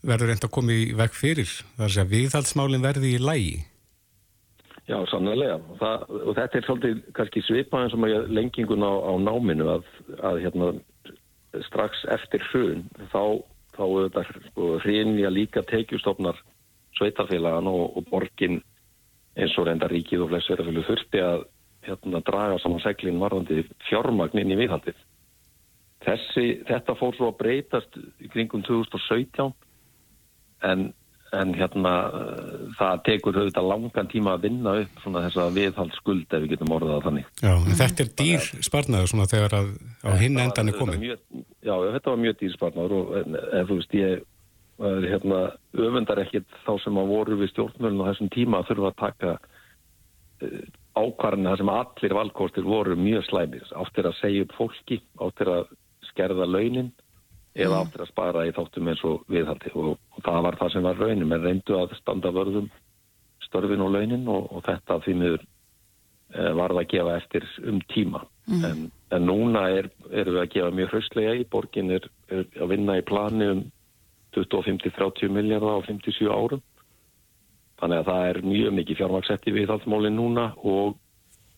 verður 0.00 0.32
reynd 0.32 0.46
að 0.46 0.54
koma 0.56 0.72
í 0.72 0.86
veg 0.96 1.16
fyrir? 1.16 1.50
Það 1.76 1.84
er 1.84 1.90
að 1.90 1.96
segja 1.96 2.12
viðhaldsmálinn 2.14 2.86
verði 2.86 3.12
í 3.12 3.20
lægi? 3.20 3.58
Já, 4.88 4.96
sannlega. 5.06 5.58
Það, 5.78 6.06
og 6.16 6.32
þetta 6.38 6.56
er 6.56 6.64
svolítið 6.66 7.02
kannski 7.14 7.42
svipaðin 7.46 7.92
sem 7.92 8.06
að 8.08 8.32
lengingun 8.32 8.86
á, 8.88 8.92
á 9.06 9.12
náminu 9.22 9.68
að, 9.76 9.84
að 10.24 10.40
hérna, 10.46 10.70
strax 11.66 12.04
eftir 12.14 12.44
hrun 12.50 12.84
þá 13.12 13.42
þá 13.74 13.84
auðvitað 13.86 14.32
sko, 14.50 14.66
hrinja 14.84 15.30
líka 15.32 15.62
tekjustofnar 15.66 16.38
sveitarfélagan 16.98 17.70
og, 17.70 17.96
og 17.96 18.08
borgin 18.10 18.60
eins 19.38 19.56
og 19.58 19.68
reynda 19.68 19.88
ríkið 19.90 20.24
og 20.24 20.32
flest 20.32 20.50
sveitarfélag 20.50 20.88
þurfti 20.88 21.22
að 21.24 21.44
hérna, 21.86 22.20
draga 22.26 22.58
saman 22.60 22.82
seglinn 22.84 23.20
varðandi 23.22 23.64
fjármagnin 23.88 24.52
í 24.52 24.58
viðhaldið. 24.58 24.98
Þessi, 26.04 26.46
þetta 26.68 26.96
fór 26.96 27.16
svo 27.16 27.30
að 27.30 27.38
breytast 27.40 27.98
kringum 28.32 28.64
2017 28.66 29.52
en 30.68 30.90
en 31.36 31.52
hérna 31.54 31.92
það 32.78 33.02
tekur 33.06 33.38
auðvitað 33.38 33.68
langan 33.70 34.10
tíma 34.10 34.34
að 34.34 34.46
vinna 34.48 34.74
upp 34.80 35.02
svona 35.04 35.22
þess 35.26 35.38
að 35.44 35.58
viðhald 35.60 35.94
skuld 35.94 36.34
ef 36.34 36.42
við 36.42 36.54
getum 36.54 36.74
orðað 36.74 37.06
þannig. 37.06 37.30
Já, 37.38 37.52
en 37.54 37.78
þetta 37.78 38.04
er 38.04 38.10
dýr 38.18 38.48
sparnaður 38.66 39.12
svona 39.12 39.28
þegar 39.30 39.56
að 39.60 39.70
á 40.02 40.10
hinn 40.18 40.40
endan 40.42 40.72
er 40.72 40.78
komið. 40.80 41.06
Já, 41.62 41.74
þetta 41.76 42.10
var 42.10 42.20
mjög 42.24 42.40
dýr 42.40 42.56
sparnaður 42.56 42.96
og 42.98 43.16
en, 43.20 43.38
en 43.38 43.68
þú 43.68 43.78
veist 43.78 43.96
ég 44.00 44.26
hérna, 44.80 45.40
öfundar 45.76 46.22
ekkit 46.22 46.48
þá 46.64 46.72
sem 46.80 46.98
að 47.00 47.10
voru 47.12 47.38
við 47.40 47.52
stjórnmjölun 47.52 48.04
á 48.04 48.08
þessum 48.10 48.30
tíma 48.32 48.60
að 48.60 48.70
þurfa 48.70 48.90
að 48.90 49.00
taka 49.02 49.32
uh, 49.36 50.62
ákvarðina 50.96 51.56
sem 51.60 51.72
allir 51.72 52.16
valkostir 52.16 52.66
voru 52.66 52.96
mjög 52.96 53.26
slæmis. 53.28 53.74
Áttir 53.76 54.08
að 54.08 54.18
segja 54.20 54.46
upp 54.46 54.56
fólki, 54.56 55.00
áttir 55.20 55.52
að 55.52 55.70
skerða 56.10 56.48
launin 56.48 56.90
eða 57.54 57.80
mm. 57.80 57.80
áttir 57.80 58.04
að 58.04 58.10
spara 58.12 58.44
í 58.46 58.52
þáttum 58.54 58.90
eins 58.92 59.02
og 59.06 59.24
viðhaldi. 59.30 59.72
Og, 59.74 59.96
og 59.98 60.24
það 60.26 60.44
var 60.46 60.58
það 60.60 60.72
sem 60.74 60.86
var 60.86 61.00
raunin. 61.00 61.32
En 61.32 61.44
reyndu 61.46 61.78
að 61.78 61.96
standa 61.98 62.32
vörðum 62.34 62.70
störfin 63.46 63.82
og 63.82 63.94
launin 63.94 64.28
og, 64.30 64.50
og 64.54 64.64
þetta 64.66 65.00
því 65.04 65.16
miður 65.18 65.42
e, 65.42 66.44
var 66.58 66.74
það 66.74 66.82
að 66.82 66.90
gefa 66.94 67.16
eftir 67.18 67.48
um 67.66 67.82
tíma. 67.90 68.24
Mm. 68.50 68.64
en, 68.66 68.86
en 69.14 69.26
núna 69.26 69.66
er, 69.70 69.90
erum 70.10 70.34
við 70.34 70.42
að 70.42 70.52
gefa 70.54 70.72
mjög 70.78 70.94
hraustlega 70.94 71.36
í. 71.38 71.44
Borgin 71.50 71.94
er, 71.96 72.08
er 72.30 72.46
að 72.60 72.72
vinna 72.74 72.98
í 72.98 73.06
plani 73.06 73.50
um 73.54 73.62
25-30 74.36 75.32
miljardar 75.34 75.82
á 75.82 75.86
57 75.88 76.30
árum. 76.30 76.62
Þannig 77.80 78.02
að 78.02 78.08
það 78.10 78.24
er 78.28 78.40
mjög 78.44 78.74
mikið 78.76 78.98
fjármaksett 79.00 79.46
í 79.48 79.54
viðhaldsmálin 79.56 80.18
núna 80.18 80.50
og 80.68 80.98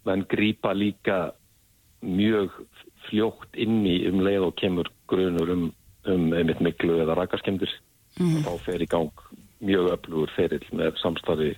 menn 0.06 0.24
grýpa 0.30 0.72
líka 0.74 1.18
mjög 2.02 2.54
fljókt 3.08 3.58
inni 3.58 4.00
um 4.08 4.22
leið 4.22 4.48
og 4.48 4.54
kemur 4.58 4.90
grunur 5.10 5.50
um 5.54 5.64
um 6.10 6.32
einmitt 6.34 6.62
miklu 6.64 6.98
eða 7.02 7.16
rakaskemdir 7.18 7.70
mm. 8.18 8.42
þá 8.46 8.52
fer 8.66 8.82
í 8.82 8.88
gang 8.90 9.26
mjög 9.62 9.92
öflugur 9.96 10.32
ferill 10.36 10.64
með 10.74 10.98
samstarfi 11.02 11.52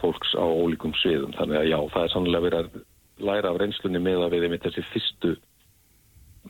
fólks 0.00 0.34
á 0.36 0.44
ólíkum 0.44 0.92
sviðum 1.00 1.32
þannig 1.36 1.60
að 1.60 1.70
já, 1.70 1.78
það 1.94 2.02
er 2.02 2.12
sannlega 2.14 2.46
verið 2.46 2.60
að 2.60 2.82
læra 3.30 3.52
af 3.52 3.60
reynslunni 3.60 4.02
með 4.02 4.24
að 4.24 4.34
við 4.34 4.46
einmitt 4.46 4.66
þessi 4.66 4.84
fyrstu 4.92 5.32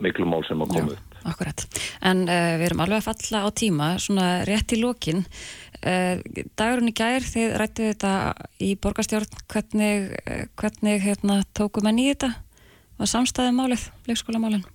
miklu 0.01 0.25
mál 0.27 0.43
sem 0.47 0.61
að 0.63 0.71
koma 0.71 0.93
upp. 0.95 1.17
Akkurat, 1.27 1.63
en 2.07 2.23
uh, 2.25 2.53
við 2.57 2.69
erum 2.69 2.83
alveg 2.85 3.01
að 3.01 3.07
falla 3.09 3.41
á 3.43 3.49
tíma, 3.61 3.89
svona 4.01 4.27
rétt 4.47 4.73
í 4.73 4.79
lokin 4.81 5.19
uh, 5.21 6.15
dagurinn 6.57 6.89
í 6.89 6.95
gær 6.97 7.27
þið 7.27 7.57
rættu 7.61 7.89
þetta 7.91 8.13
í 8.63 8.71
borgarstjórn 8.81 9.41
hvernig, 9.51 10.15
uh, 10.23 10.45
hvernig 10.57 11.03
hérna, 11.03 11.41
tókum 11.57 11.91
enn 11.91 12.01
í 12.01 12.07
þetta 12.13 12.31
var 13.01 13.11
samstæðið 13.11 13.57
málið, 13.59 13.85
leikskólamálinn? 14.09 14.65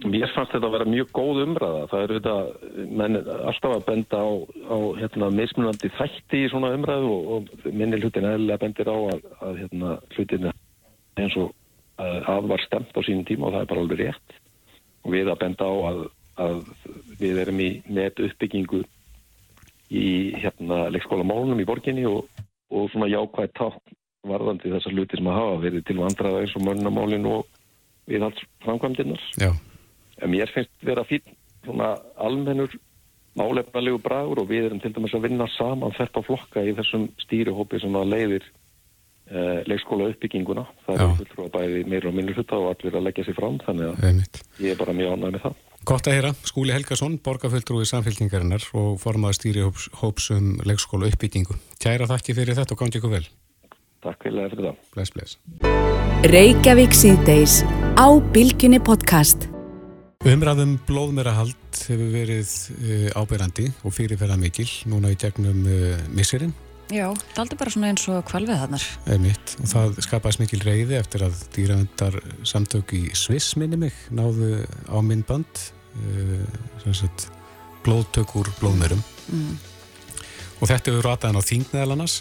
Mér 0.00 0.30
fannst 0.32 0.54
þetta 0.54 0.64
að 0.64 0.74
vera 0.78 0.88
mjög 0.88 1.10
góð 1.12 1.38
umræða. 1.44 1.80
Það 1.90 2.02
eru 2.06 2.16
þetta, 2.16 2.36
menn 3.00 3.18
alltaf 3.20 3.74
að 3.74 3.82
benda 3.88 4.20
á, 4.24 4.30
á 4.72 4.76
hérna, 4.96 5.28
mismunandi 5.36 5.90
þætti 5.98 6.40
í 6.40 6.48
svona 6.48 6.70
umræðu 6.76 7.10
og, 7.12 7.28
og 7.34 7.66
minni 7.68 8.00
hlutin 8.00 8.28
eðlilega 8.30 8.62
bendir 8.62 8.88
á 8.88 8.96
að, 8.96 9.28
að 9.44 9.60
hérna, 9.60 9.98
hlutin 10.16 10.48
eins 11.20 11.36
og 11.36 11.52
að 12.00 12.48
var 12.48 12.64
stemt 12.64 12.96
á 12.96 13.00
sínum 13.04 13.28
tíma 13.28 13.50
og 13.50 13.54
það 13.58 13.60
er 13.60 13.70
bara 13.74 13.84
alveg 13.84 14.00
rétt. 14.00 14.36
Og 15.04 15.14
við 15.18 15.28
að 15.28 15.40
benda 15.44 15.68
á 15.68 15.74
að, 15.90 16.02
að 16.46 16.58
við 17.20 17.44
erum 17.44 17.60
í 17.60 17.70
net 17.92 18.24
uppbyggingu 18.24 18.84
í 19.90 20.10
hérna, 20.40 20.84
leikskólamálunum 20.96 21.60
í 21.60 21.68
borginni 21.68 22.08
og, 22.08 22.24
og 22.72 22.88
svona 22.94 23.10
jákvæð 23.10 23.56
tátt 23.58 23.96
varðandi 24.24 24.72
þessar 24.72 24.96
hluti 24.96 25.20
sem 25.20 25.28
að 25.28 25.42
hafa 25.42 25.64
verið 25.66 25.88
til 25.88 26.00
vandraða 26.00 26.44
eins 26.44 26.56
og 26.56 26.64
mörnumálinn 26.64 27.28
og 27.28 27.44
viðhalds 28.08 28.48
framkvæmdinnar. 28.64 29.28
Já 29.36 29.52
en 30.20 30.30
mér 30.32 30.52
finnst 30.54 30.72
vera 30.86 31.04
fín 31.08 31.24
svona 31.64 31.96
almennur 32.16 32.72
málefnalegu 33.38 34.00
bragur 34.02 34.42
og 34.42 34.48
við 34.50 34.64
erum 34.68 34.80
til 34.82 34.92
dæmis 34.94 35.14
að 35.14 35.28
vinna 35.28 35.46
saman 35.56 35.94
þetta 35.96 36.22
flokka 36.26 36.64
í 36.66 36.74
þessum 36.78 37.08
stýrihópi 37.22 37.80
sem 37.82 37.94
að 37.96 38.10
leiðir 38.14 38.44
uh, 39.30 39.60
leikskóla 39.70 40.10
uppbygginguna 40.10 40.64
það 40.86 40.96
Já. 40.96 41.04
er 41.04 41.16
fulltrú 41.20 41.40
að 41.46 41.52
bæði 41.56 41.80
meira 41.90 42.10
og 42.10 42.16
minnur 42.16 42.38
hutta 42.40 42.56
og 42.58 42.66
allir 42.74 42.94
að 42.98 43.06
leggja 43.08 43.26
sér 43.28 43.38
fram 43.38 43.58
þannig 43.66 43.86
að 43.90 43.94
Einmitt. 44.08 44.42
ég 44.58 44.74
er 44.74 44.80
bara 44.80 44.96
mjög 44.96 45.10
ánæg 45.14 45.30
með 45.36 45.44
það. 45.46 45.54
Gott 45.88 46.04
að 46.10 46.16
heyra, 46.18 46.30
Skúli 46.44 46.74
Helgason, 46.74 47.14
borgarfulltrúi 47.24 47.86
samfélkingarinnar 47.88 48.66
og 48.76 48.98
formaði 49.00 49.38
stýrihóps 49.38 50.26
um 50.36 50.46
leikskóla 50.68 51.08
uppbyggingu 51.08 51.56
Kæra 51.80 52.04
þakki 52.10 52.36
fyrir 52.36 52.58
þetta 52.58 52.76
og 52.76 52.80
gangi 52.82 53.00
ykkur 53.00 53.14
vel. 53.14 53.26
Takk 54.04 54.26
fyrir 54.26 54.52
það 54.52 54.76
Bless, 54.92 55.10
bless 55.14 55.32
Umræðum 60.20 60.74
blóðmerahald 60.84 61.78
hefur 61.88 62.10
verið 62.12 62.50
uh, 62.74 63.04
ábyrrandi 63.16 63.70
og 63.88 63.94
fyrirferða 63.96 64.34
mikil 64.36 64.66
núna 64.92 65.14
í 65.14 65.16
gegnum 65.16 65.62
uh, 65.64 65.94
misserinn. 66.12 66.50
Já, 66.92 67.06
það 67.30 67.40
aldrei 67.40 67.58
bara 67.62 67.72
svona 67.72 67.88
eins 67.88 68.04
og 68.12 68.18
kvalvið 68.28 68.58
þannar. 68.60 68.84
Eða 69.06 69.22
mitt 69.22 69.54
og 69.56 69.70
það 69.70 70.00
skapaðis 70.04 70.38
mikil 70.42 70.58
reyði 70.60 70.98
eftir 70.98 71.24
að 71.24 71.40
dýravendar 71.54 72.18
samtök 72.50 72.92
í 72.98 73.00
Sviss 73.16 73.56
minni 73.56 73.78
mig 73.80 73.96
náðu 74.12 74.58
á 74.92 75.00
minnband 75.00 75.62
uh, 76.04 77.14
blóðtök 77.86 78.34
úr 78.42 78.50
blóðmerum 78.58 79.00
mm. 79.00 79.54
og 80.60 80.66
þetta 80.68 80.92
hefur 80.92 81.08
rataðan 81.08 81.40
á 81.40 81.48
þingneðalanas 81.48 82.18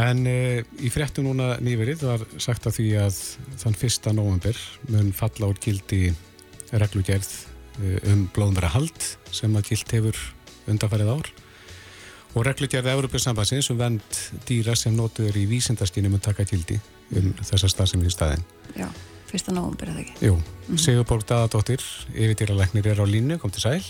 en 0.00 0.24
í 0.24 0.88
fréttum 0.92 1.28
núna 1.28 1.58
nýverið 1.60 2.06
var 2.08 2.24
sagt 2.40 2.68
að 2.68 2.78
því 2.78 2.88
að 3.04 3.20
þann 3.60 3.76
fyrsta 3.84 4.16
november 4.16 4.56
mun 4.88 5.12
falla 5.16 5.52
úr 5.52 5.60
gildi 5.60 6.06
reglugerð 6.72 7.32
eh, 7.82 8.12
um 8.12 8.26
blóðmæra 8.34 8.72
hald 8.74 9.10
sem 9.34 9.54
að 9.56 9.72
gilt 9.72 9.92
hefur 9.96 10.22
undanfærið 10.66 11.12
ár 11.14 11.32
og 12.36 12.44
reglugerð 12.44 12.90
Európa-sambansins 12.92 13.70
um 13.72 13.80
vend 13.80 14.20
dýra 14.48 14.76
sem 14.76 14.94
notuður 14.96 15.38
í 15.40 15.46
vísindarskynum 15.48 16.18
um 16.18 16.22
taka 16.22 16.44
gildi 16.48 16.78
um 17.16 17.32
þessar 17.40 17.72
stafsefni 17.72 18.10
í 18.10 18.12
staðin. 18.12 18.42
Já, 18.76 18.88
fyrsta 19.30 19.54
nógum 19.54 19.76
byrjaði 19.78 20.04
ekki. 20.04 20.16
Jú, 20.26 20.34
mm 20.34 20.42
-hmm. 20.42 20.82
Sigurborg 20.82 21.24
Daðadóttir, 21.24 21.82
yfirdýralegnir 22.12 22.86
er 22.92 23.00
á 23.00 23.06
línu, 23.06 23.38
kom 23.38 23.50
til 23.50 23.62
sæl. 23.62 23.84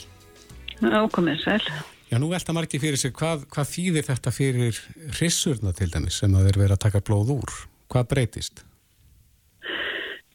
Ákomið 0.82 1.42
sæl. 1.42 1.62
Já, 2.10 2.18
nú 2.18 2.28
velta 2.30 2.52
margi 2.52 2.78
fyrir 2.78 2.98
sig, 2.98 3.12
hvað, 3.12 3.46
hvað 3.50 3.66
þýðir 3.66 4.04
þetta 4.06 4.30
fyrir 4.30 4.80
rissurna 5.18 5.72
til 5.72 5.90
dæmis 5.90 6.20
sem 6.22 6.34
að 6.34 6.44
þeir 6.46 6.58
vera 6.58 6.74
að 6.74 6.84
taka 6.84 7.00
blóð 7.00 7.32
úr? 7.40 7.52
Hvað 7.90 8.08
breytist? 8.12 8.65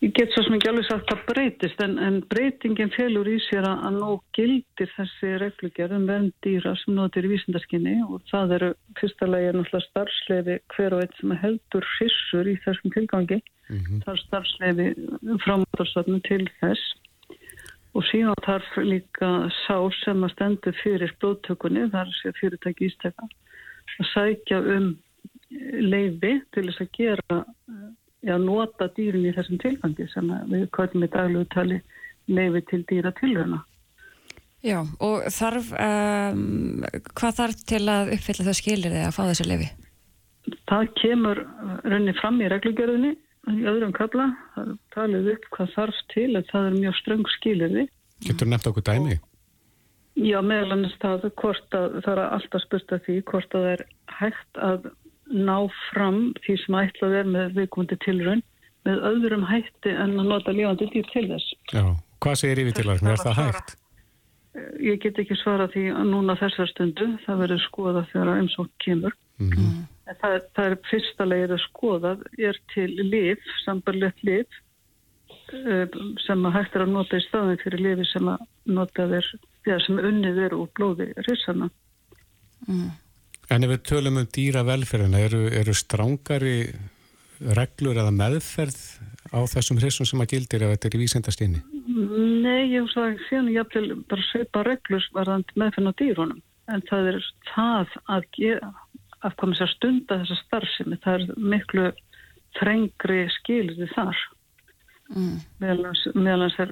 Ég 0.02 0.16
get 0.18 0.32
svo 0.34 0.41
sem 0.41 0.56
ekki 0.58 0.70
alveg 0.72 0.86
sagt 0.88 1.12
að 1.14 1.20
breytist 1.28 1.82
en, 1.86 1.91
en 2.02 2.16
breytingin 2.32 2.89
félur 2.95 3.28
í 3.30 3.36
sér 3.45 3.68
að, 3.70 3.84
að 3.86 3.97
nóg 4.02 4.24
gildir 4.34 4.89
þessi 4.95 5.36
reglugjörðum 5.43 6.08
verðn 6.10 6.32
dýra 6.41 6.74
sem 6.82 6.95
notir 6.97 7.28
í 7.28 7.30
vísindarskinni 7.36 7.93
og 8.08 8.24
það 8.32 8.56
eru 8.58 8.70
fyrsta 8.97 9.30
lagi 9.30 9.52
náttúrulega 9.54 9.86
starfsleifi 9.86 10.58
hver 10.74 10.95
og 10.97 11.04
einn 11.04 11.14
sem 11.20 11.36
heldur 11.43 11.88
hrissur 11.91 12.49
í 12.49 12.56
þessum 12.66 12.95
tilgangi. 12.97 13.38
Mm 13.70 13.78
-hmm. 13.78 14.02
Það 14.08 14.12
er 14.16 14.24
starfsleifi 14.24 14.89
frámátarstofnum 15.45 16.26
til 16.26 16.41
þess 16.58 16.84
og 17.93 18.10
síðan 18.10 18.43
þarf 18.49 18.74
líka 18.82 19.32
sá 19.68 19.78
sem 20.02 20.26
að 20.26 20.34
stendur 20.34 20.82
fyrir 20.82 21.14
blóttökunni, 21.22 21.89
það 21.93 22.02
er 22.08 22.18
sér 22.24 22.38
fyrirtæki 22.41 22.89
ísteka, 22.89 23.30
að 23.99 24.14
sækja 24.16 24.66
um 24.78 24.93
leifi 25.93 26.39
til 26.56 26.70
þess 26.72 26.82
að 26.82 26.95
gera 26.97 27.43
já, 28.26 28.36
nota 28.38 28.88
dýrin 28.95 29.28
í 29.30 29.34
þessum 29.36 29.59
tilfangi 29.61 30.07
sem 30.13 30.30
við 30.51 30.67
kvöldum 30.76 31.05
í 31.05 31.11
daglegu 31.11 31.47
tali 31.53 31.82
leifi 32.32 32.63
til 32.69 32.82
dýra 32.89 33.13
tilhörna. 33.19 33.61
Já, 34.61 34.78
og 35.01 35.26
þarf, 35.34 35.72
um, 35.74 36.84
hvað 37.17 37.38
þarf 37.39 37.63
til 37.65 37.82
að 37.89 38.11
uppfylla 38.15 38.45
þau 38.45 38.57
skilir 38.59 38.93
þig 38.93 39.07
að 39.07 39.15
fá 39.15 39.22
þessu 39.26 39.47
leifi? 39.49 39.72
Það 40.69 40.91
kemur 41.01 41.41
runni 41.82 42.13
fram 42.19 42.38
í 42.41 42.49
reglugjörðinni 42.51 43.15
í 43.49 43.65
öðrum 43.72 43.93
kalla, 43.97 44.30
það 44.53 44.69
er 44.69 44.78
talið 44.93 45.32
upp 45.34 45.49
hvað 45.55 45.74
þarf 45.76 46.05
til 46.13 46.30
en 46.38 46.47
það 46.51 46.69
er 46.69 46.78
mjög 46.78 46.97
ströng 46.99 47.28
skilir 47.39 47.74
þig. 47.74 47.91
Getur 48.28 48.51
nefnt 48.51 48.69
okkur 48.69 48.86
dæmi? 48.86 49.17
Já, 50.19 50.38
meðal 50.45 50.76
annars 50.76 50.97
það, 51.01 51.30
að, 51.41 51.93
það 52.03 52.11
er 52.13 52.24
alltaf 52.28 52.65
spurt 52.65 52.93
að 52.93 53.05
því 53.07 53.17
hvort 53.32 53.55
að 53.55 53.65
það 53.65 53.72
er 53.72 53.84
hægt 54.19 54.61
að 54.61 54.89
ná 55.32 55.57
fram 55.89 56.32
því 56.45 56.57
sem 56.63 56.79
ætlað 56.82 57.17
er 57.21 57.29
með 57.36 57.59
viðkomandi 57.59 57.97
tilraun 58.05 58.43
með 58.88 59.03
öðrum 59.11 59.45
hætti 59.49 59.93
en 59.93 60.17
að 60.19 60.32
nota 60.32 60.53
lífandi 60.55 60.88
dýr 60.93 61.07
til 61.11 61.27
þess. 61.29 61.53
Já, 61.73 61.84
hvað 62.23 62.39
segir 62.41 62.63
yfirtilagnir? 62.63 63.13
Er 63.13 63.21
það 63.21 63.39
hægt? 63.41 63.75
Ég 64.84 64.97
get 64.99 65.19
ekki 65.21 65.38
svara 65.39 65.69
því 65.71 65.86
að 65.95 66.09
núna 66.09 66.36
þessar 66.39 66.67
stundu, 66.73 67.07
það 67.25 67.43
verður 67.45 67.61
skoða 67.67 68.01
þegar 68.11 68.32
einsók 68.34 68.71
kemur. 68.84 69.13
Mm 69.39 69.53
-hmm. 69.53 69.86
það, 70.21 70.34
er, 70.34 70.41
það 70.55 70.65
er 70.65 70.75
fyrsta 70.89 71.27
leið 71.29 71.53
að 71.55 71.61
skoða 71.67 72.11
er 72.49 72.59
til 72.73 72.89
liv, 72.99 73.45
sambarlegt 73.63 74.23
liv 74.27 74.57
eh, 75.55 75.88
sem 76.25 76.45
að 76.45 76.57
hægt 76.57 76.75
er 76.75 76.84
að 76.86 76.93
nota 76.97 77.17
í 77.17 77.25
staðin 77.25 77.61
fyrir 77.63 77.86
lifi 77.88 78.09
sem 78.11 78.27
að 78.27 78.43
nota 78.65 79.07
þér, 79.13 79.32
sem 79.86 80.03
unnið 80.11 80.43
er 80.45 80.57
úr 80.57 80.69
blóði 80.77 81.13
risana. 81.29 81.71
Mm. 82.67 82.91
En 83.52 83.66
ef 83.66 83.72
við 83.74 83.82
tölum 83.89 84.20
um 84.22 84.28
dýra 84.32 84.62
velferðina, 84.64 85.20
eru, 85.26 85.41
eru 85.52 85.74
strángari 85.76 86.56
reglur 87.58 87.97
eða 87.99 88.14
meðferð 88.16 88.78
á 89.36 89.39
þessum 89.52 89.80
hrissum 89.82 90.08
sem 90.08 90.22
að 90.24 90.36
gildir 90.36 90.64
ef 90.64 90.72
þetta 90.76 90.88
er 90.88 90.95
í 90.95 91.02
vísendastinni? 91.02 91.64
Nei, 91.91 92.72
ég 92.72 92.86
veist 92.86 92.99
að 93.02 93.18
síðan 93.28 93.49
ég 93.52 93.66
hafði 93.66 93.97
bara 94.12 94.28
sveipa 94.30 94.64
reglur 94.68 95.08
varðand 95.18 95.52
meðferðin 95.60 95.91
á 95.91 95.99
dýrunum. 95.99 96.39
En 96.72 96.84
það 96.88 97.10
er 97.12 97.20
það 97.52 97.97
að, 98.16 98.30
gera, 98.38 98.72
að 99.20 99.36
koma 99.41 99.60
sér 99.60 99.74
stunda 99.74 100.20
þessa 100.22 100.39
starfsemi. 100.45 100.99
Það 101.04 101.18
er 101.18 101.43
miklu 101.56 101.89
þrengri 102.60 103.20
skilði 103.39 103.89
þar. 103.91 104.24
Mm. 105.12 105.36
Meðalans 105.60 106.60
er 106.64 106.72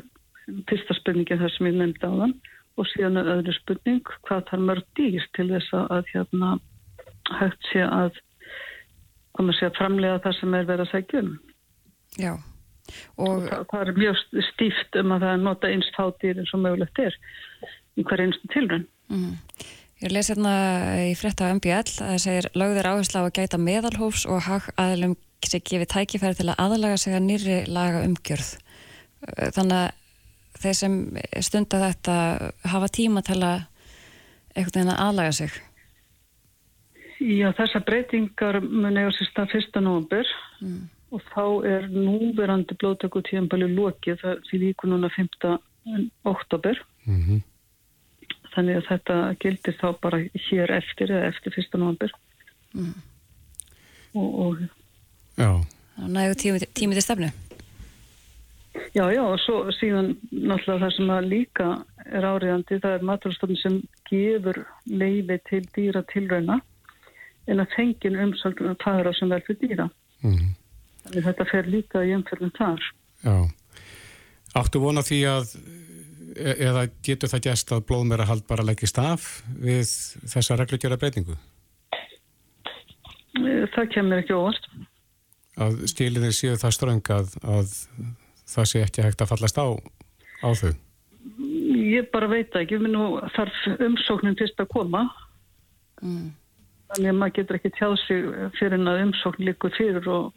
fyrsta 0.69 0.95
spurningin 0.95 1.43
þar 1.43 1.55
sem 1.57 1.69
ég 1.69 1.77
nefndi 1.81 2.07
á 2.07 2.13
þann 2.23 2.37
og 2.79 2.87
síðan 2.93 3.19
er 3.19 3.29
öðru 3.35 3.53
spurning 3.57 4.11
hvað 4.27 4.45
þarf 4.49 4.65
mörg 4.69 4.85
dýr 4.95 5.25
til 5.35 5.49
þess 5.51 5.75
að 5.75 6.11
hérna 6.13 6.55
hægt 7.39 7.71
sé 7.71 7.83
að 7.85 8.17
koma 9.37 9.55
sér 9.55 9.71
að 9.71 9.79
framlega 9.79 10.21
það 10.25 10.37
sem 10.39 10.55
er 10.57 10.69
verið 10.69 10.85
að 10.85 10.93
segja 10.93 11.23
um. 11.23 11.33
Já. 12.19 12.31
Og, 13.21 13.27
og 13.27 13.43
það, 13.45 13.65
það 13.71 13.81
er 13.83 13.99
mjög 13.99 14.21
stíft 14.49 14.97
um 14.99 15.13
að 15.13 15.25
það 15.25 15.33
er 15.33 15.43
nota 15.45 15.69
einst 15.69 15.97
fátýr 15.97 16.41
eins 16.41 16.55
og 16.57 16.63
mögulegt 16.63 17.03
er 17.03 17.19
í 17.99 18.05
hver 18.07 18.23
einstu 18.25 18.49
tilrönn. 18.53 18.87
Mm. 19.13 19.35
Ég 19.99 20.13
lesi 20.15 20.31
hérna 20.31 20.53
í 21.03 21.15
frétta 21.19 21.49
á 21.49 21.53
MBL 21.57 21.81
að 21.83 21.97
það 21.99 22.21
segir 22.23 22.49
lögður 22.55 22.87
áherslu 22.93 23.19
á 23.19 23.23
að 23.25 23.33
gæta 23.35 23.59
meðalhófs 23.59 24.25
og 24.31 24.45
hag 24.47 24.69
aðlum 24.79 25.17
sem 25.43 25.63
gefið 25.63 25.91
tækifæri 25.93 26.39
til 26.39 26.49
að 26.51 26.61
aðlaga 26.63 26.99
sig 26.99 27.15
að 27.15 27.25
nýri 27.27 27.57
laga 27.67 28.03
umgjörð. 28.07 28.51
Þannig 29.55 29.75
að 29.79 29.89
þeir 30.59 30.77
sem 30.79 30.95
stunda 31.45 31.81
þetta 31.83 32.15
hafa 32.71 32.89
tíma 32.95 33.23
til 33.27 33.39
að 33.43 33.65
einhvern 34.55 34.75
veginn 34.75 34.93
að 34.93 35.03
aðlaga 35.05 35.35
sig. 35.35 35.59
Já, 37.19 37.49
þessar 37.57 37.83
breytingar 37.87 38.61
mun 38.63 38.97
eiga 38.97 39.11
sér 39.11 39.27
stað 39.27 39.57
1. 39.59 39.81
november 39.83 40.29
mm. 40.63 40.79
og 41.11 41.23
þá 41.33 41.43
er 41.67 41.87
núverandi 41.91 42.77
blóðtöku 42.79 43.21
tíðanbæli 43.27 43.67
lokið 43.73 44.21
það 44.21 44.45
fyrir 44.47 44.73
íkun 44.73 44.95
núna 44.95 45.09
5. 45.11 45.59
oktober. 46.23 46.79
Mm 47.03 47.21
-hmm. 47.25 47.41
Þannig 48.53 48.79
að 48.79 48.87
þetta 48.87 49.17
gildir 49.43 49.75
þá 49.81 49.87
bara 50.01 50.19
hér 50.47 50.71
eftir 50.71 51.11
eða 51.11 51.27
eftir 51.27 51.59
1. 51.59 51.77
november. 51.77 52.11
Mm. 52.73 52.95
Og, 54.13 54.39
og 54.39 54.57
Já. 55.37 55.63
Nægu 56.07 56.33
tímið 56.35 56.65
tími 56.73 56.93
til 56.93 57.03
stefnu? 57.03 57.29
Já, 58.95 59.05
já, 59.11 59.21
og 59.21 59.39
svo 59.39 59.71
síðan 59.71 60.15
náttúrulega 60.31 60.85
það 60.85 60.95
sem 60.95 61.09
að 61.09 61.29
líka 61.29 61.67
er 62.05 62.25
áriðandi, 62.25 62.79
það 62.79 62.95
er 62.95 63.05
maturstofn 63.05 63.59
sem 63.59 63.75
gefur 64.09 64.65
leiði 64.85 65.37
til 65.49 65.61
dýra 65.75 66.03
tilrauna 66.13 66.59
en 67.49 67.63
að 67.63 67.75
fengin 67.75 68.19
umsögnum 68.25 68.73
að 68.73 68.83
fara 68.83 69.13
sem 69.17 69.31
vel 69.31 69.41
fyrir 69.47 69.61
dýra. 69.63 69.89
Mm. 70.23 70.49
Þannig 71.05 71.27
þetta 71.29 71.47
fer 71.49 71.69
líka 71.69 72.03
í 72.05 72.15
umfjörðum 72.17 72.55
þar. 72.57 72.89
Já. 73.23 73.37
Áttu 74.59 74.81
vona 74.81 75.03
því 75.05 75.19
að 75.29 75.53
e 76.39 76.53
eða 76.69 76.85
getur 77.05 77.31
það 77.31 77.45
gæst 77.49 77.71
að 77.73 77.85
blóðmera 77.89 78.27
hald 78.29 78.45
bara 78.47 78.65
leggist 78.65 78.99
af 79.01 79.25
við 79.59 79.89
þessa 80.29 80.57
reglugjara 80.59 80.97
breytingu? 81.01 81.35
E, 83.39 83.65
það 83.73 83.89
kemur 83.95 84.21
ekki 84.21 84.37
óvart. 84.37 84.69
Að 85.59 85.81
stílinni 85.91 86.31
séu 86.35 86.55
það 86.59 86.75
ströng 86.77 87.11
að, 87.13 87.33
að 87.43 87.73
það 88.47 88.69
sé 88.71 88.83
ekki 88.85 89.05
hægt 89.05 89.23
að 89.23 89.33
fallast 89.33 89.59
á, 89.59 89.67
á 90.45 90.49
þau? 90.61 90.71
Ég 91.89 92.07
bara 92.13 92.29
veit 92.31 92.55
ekki, 92.55 92.79
við 92.79 92.93
nú 92.93 93.09
þarf 93.35 93.57
umsóknin 93.89 94.37
fyrst 94.39 94.61
að 94.61 94.71
koma. 94.71 95.07
Mm. 95.99 96.29
Þannig 96.89 97.11
að 97.11 97.19
maður 97.19 97.35
getur 97.37 97.59
ekki 97.59 97.71
tjáð 97.77 97.95
sig 98.07 98.25
fyrir 98.57 98.79
en 98.79 98.89
að 98.89 99.03
umsókn 99.03 99.45
líkur 99.45 99.73
fyrir 99.77 100.07
og 100.09 100.31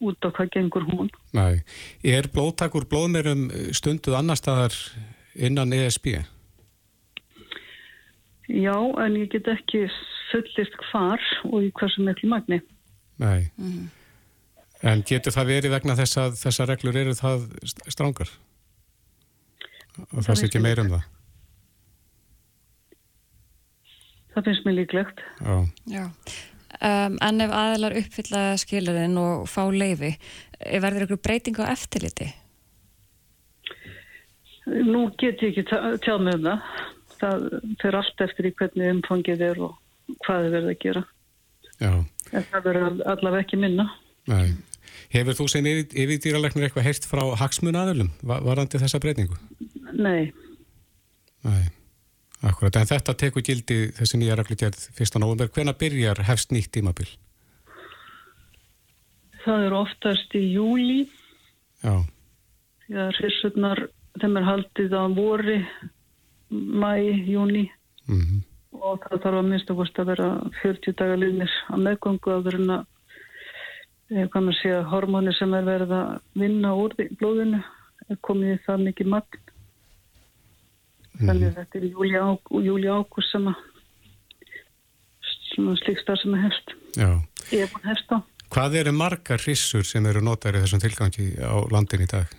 út 0.00 0.24
á 0.24 0.28
hvað 0.30 0.50
gengur 0.54 0.86
hún. 0.88 1.10
Næ, 1.36 1.60
er 2.06 2.28
blóttakur 2.32 2.86
blóðmerum 2.88 3.48
stunduð 3.76 4.16
annar 4.18 4.38
staðar 4.38 4.76
innan 5.34 5.74
ESB? 5.74 6.14
Já, 8.48 8.76
en 9.04 9.18
ég 9.20 9.28
get 9.34 9.50
ekki 9.52 9.84
fullist 10.30 10.76
hvar 10.88 11.22
og 11.50 11.66
í 11.66 11.70
hversu 11.76 12.04
miklu 12.06 12.30
magni. 12.32 12.62
Næ, 13.20 13.50
mm. 13.58 13.84
en 14.88 15.04
getur 15.04 15.34
það 15.34 15.52
verið 15.52 15.76
vegna 15.76 15.98
þess 15.98 16.22
að 16.24 16.40
þessa 16.40 16.68
reglur 16.70 17.02
eru 17.02 17.18
það 17.18 17.48
strángar? 17.90 18.32
Og 20.14 20.22
það 20.22 20.34
sé 20.38 20.48
ekki 20.48 20.62
meir 20.62 20.80
um 20.80 20.92
það? 20.94 21.06
Það 24.38 24.50
finnst 24.50 24.66
mér 24.66 24.78
líklegt. 24.78 25.24
Já. 25.42 25.56
Já. 25.92 26.04
Um, 26.78 27.16
en 27.24 27.42
ef 27.42 27.54
aðlar 27.58 27.96
uppfylla 27.98 28.42
skilurinn 28.60 29.16
og 29.18 29.48
fá 29.50 29.64
leifi, 29.72 30.12
verður 30.58 31.08
ykkur 31.08 31.22
breyting 31.24 31.58
á 31.58 31.72
eftirliti? 31.72 32.28
Nú 34.68 35.08
get 35.18 35.42
ég 35.42 35.56
ekki 35.56 35.64
tjáð 36.04 36.24
með 36.26 36.38
um 36.38 36.48
það. 36.48 36.72
Það 37.18 37.46
fer 37.80 37.98
allt 37.98 38.24
eftir 38.28 38.46
í 38.46 38.54
hvernig 38.58 38.92
umfangið 38.94 39.44
er 39.48 39.62
og 39.66 39.78
hvað 40.26 40.44
þið 40.44 40.54
verður 40.54 40.74
að 40.74 40.82
gera. 40.84 41.04
Já. 41.78 41.92
En 42.28 42.46
það 42.50 42.66
verður 42.68 43.00
allavega 43.14 43.46
ekki 43.46 43.58
minna. 43.58 43.88
Nei. 44.28 44.52
Hefur 45.14 45.38
þú 45.38 45.48
sem 45.50 45.66
yfir 45.72 46.20
dýralegnir 46.20 46.68
eitthvað 46.68 46.86
heist 46.90 47.08
frá 47.08 47.22
hagsmun 47.40 47.78
aðalum 47.80 48.12
varandi 48.22 48.80
þessa 48.80 49.00
breytingu? 49.02 49.38
Nei. 49.96 50.30
Nei. 51.46 51.64
Akkurat, 52.46 52.76
en 52.78 52.86
þetta 52.86 53.14
tekur 53.18 53.42
gildi 53.42 53.88
þessi 53.96 54.18
nýja 54.20 54.36
reglugjörð 54.38 54.82
1. 54.94 55.18
november. 55.18 55.48
Hvena 55.50 55.74
byrjar 55.74 56.20
hefst 56.28 56.52
nýtt 56.54 56.70
tímabil? 56.76 57.08
Það 59.42 59.64
er 59.66 59.74
oftast 59.74 60.36
í 60.38 60.44
júli. 60.52 61.00
Já. 61.82 61.96
Já, 62.88 63.08
hrissurnar, 63.18 63.88
þeim 64.22 64.38
er 64.38 64.46
haldið 64.46 64.94
á 64.94 65.04
vori, 65.16 65.58
mæ, 66.50 66.92
júni. 67.26 67.66
Mm 68.06 68.22
-hmm. 68.22 68.44
Og 68.78 69.02
það 69.02 69.22
þarf 69.24 69.38
að 69.40 69.48
minnst 69.48 69.70
að 69.70 70.06
vera 70.06 70.28
40 70.62 70.94
dagar 70.94 71.18
liðnir 71.18 71.50
að 71.68 71.82
meðgöngu 71.84 72.30
að 72.30 72.44
vera 72.44 72.58
að, 72.78 72.86
eh, 74.10 74.78
að 74.78 74.90
hormóni 74.92 75.34
sem 75.38 75.54
er 75.54 75.64
verið 75.64 75.90
að 75.90 76.20
vinna 76.34 76.74
úr 76.74 76.94
blóðinu 77.18 77.64
er 78.08 78.16
komið 78.22 78.60
það 78.66 78.84
mikið 78.84 79.06
magn 79.06 79.40
þannig 81.18 81.48
að 81.50 81.58
þetta 81.60 81.78
er 81.78 81.84
júli 82.68 82.88
ágúst 82.88 83.30
sem 83.32 83.48
að 83.50 83.56
slíkstar 85.82 86.18
sem 86.20 86.34
er 86.36 86.44
hefst 86.46 86.74
ég 87.50 87.64
er 87.64 87.70
búin 87.72 87.88
hefst 87.90 88.12
á 88.14 88.18
Hvað 88.48 88.78
eru 88.80 88.92
margar 88.96 89.42
hrissur 89.44 89.84
sem 89.84 90.06
eru 90.08 90.22
notar 90.24 90.56
í 90.56 90.60
þessum 90.62 90.80
tilgangi 90.80 91.34
á 91.36 91.52
landin 91.68 92.00
í 92.06 92.08
dag? 92.08 92.30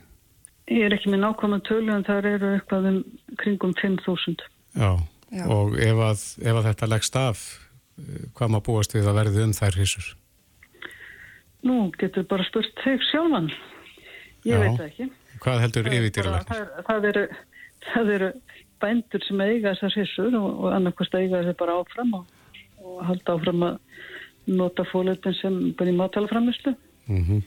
Ég 0.69 0.88
er 0.88 0.95
ekki 0.95 1.11
með 1.13 1.21
nákvæmlega 1.21 1.65
tölu 1.67 1.93
en 1.93 2.05
það 2.07 2.27
eru 2.32 2.49
eitthvað 2.55 2.88
um 2.89 2.97
kringum 3.38 3.75
5.000. 3.77 4.41
Já. 4.73 4.91
Já. 5.30 5.43
og 5.45 5.75
ef 5.77 5.99
að, 6.01 6.21
ef 6.41 6.57
að 6.57 6.67
þetta 6.71 6.88
leggst 6.89 7.17
af, 7.19 7.41
eh, 8.01 8.23
hvað 8.34 8.49
maður 8.49 8.65
búast 8.65 8.95
við 8.95 9.09
að 9.11 9.19
verði 9.19 9.43
um 9.45 9.53
þær 9.53 9.77
hissur? 9.77 10.07
Nú 11.69 11.75
getur 12.01 12.25
bara 12.30 12.45
spurt 12.47 12.82
þig 12.82 13.03
sjálfan. 13.11 13.51
Ég 14.47 14.55
Já. 14.55 14.61
veit 14.63 14.80
það 14.80 14.88
ekki. 14.88 15.09
Hvað 15.43 15.61
heldur 15.65 15.89
það, 16.88 17.05
eru, 17.11 17.25
það 17.93 18.13
eru 18.15 18.32
bændur 18.82 19.25
sem 19.25 19.41
eiga 19.45 19.73
þessar 19.73 19.97
hissur 19.99 20.38
og, 20.39 20.49
og 20.63 20.75
annarkvæmst 20.77 21.19
eiga 21.19 21.41
þessi 21.43 21.57
bara 21.59 21.80
áfram 21.82 22.15
og, 22.19 22.32
og 22.84 23.03
halda 23.09 23.36
áfram 23.36 23.67
að 23.67 23.77
nota 24.49 24.86
fólutin 24.89 25.36
sem 25.38 25.59
bara 25.77 25.91
í 25.91 25.99
mátalaframislu 25.99 26.75
Mm 27.09 27.43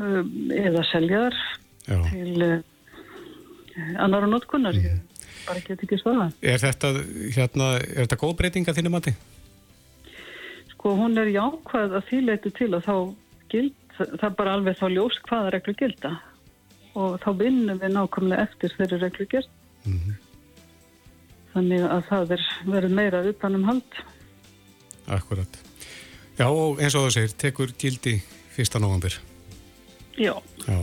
eða 0.00 0.82
selja 0.88 1.26
þar 1.26 1.34
Já. 1.84 1.98
til 2.08 2.44
uh, 2.44 2.60
annar 4.00 4.26
og 4.26 4.34
notkunnar. 4.34 4.76
Ég 4.76 5.00
bara 5.46 5.62
get 5.64 5.82
ekki 5.84 5.98
staða. 6.00 6.30
Er 6.40 6.60
þetta, 6.62 6.92
hérna, 7.36 7.74
er 7.80 8.04
þetta 8.04 8.20
góð 8.20 8.36
breyting 8.38 8.68
að 8.68 8.80
þínu 8.80 8.94
mati? 8.94 9.14
Sko 10.72 10.94
hún 10.96 11.20
er 11.20 11.30
jákvæð 11.34 11.98
að 11.98 12.08
því 12.08 12.22
leitu 12.26 12.52
til 12.56 12.70
að 12.72 12.88
þá 12.88 12.96
gild, 13.52 13.78
það 13.98 14.36
bara 14.38 14.56
alveg 14.56 14.78
þá 14.80 14.86
ljós 14.94 15.20
hvaða 15.28 15.54
reglu 15.56 15.76
gilda 15.76 16.16
og 16.98 17.20
þá 17.22 17.30
vinnum 17.38 17.80
við 17.80 17.92
nákvæmlega 17.94 18.46
eftir 18.48 18.72
þeirri 18.78 19.00
reglu 19.04 19.26
gert. 19.30 19.50
Þannig 21.54 21.82
að 21.86 22.02
það 22.10 22.34
er 22.36 22.44
verið 22.70 22.94
meira 22.94 23.22
utanum 23.26 23.64
hald. 23.66 24.00
Akkurat. 25.10 25.58
Já, 26.38 26.46
og 26.48 26.78
eins 26.80 26.94
og 26.94 27.08
þú 27.08 27.14
segir, 27.16 27.34
tekur 27.40 27.72
gildi 27.80 28.20
1. 28.56 28.78
november. 28.80 29.16
Já, 30.20 30.34
Já. 30.66 30.78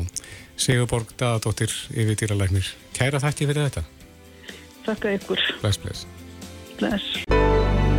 Sigurborg 0.58 1.12
Daðadóttir 1.20 1.70
yfir 1.94 2.18
dýralæknir. 2.18 2.66
Kæra 2.98 3.20
þakki 3.22 3.46
fyrir 3.46 3.68
þetta. 3.70 3.84
þakka 4.88 5.12
ykkur. 5.20 5.42
Bless, 5.62 5.78
bless. 5.84 6.06
Bless. 6.80 7.06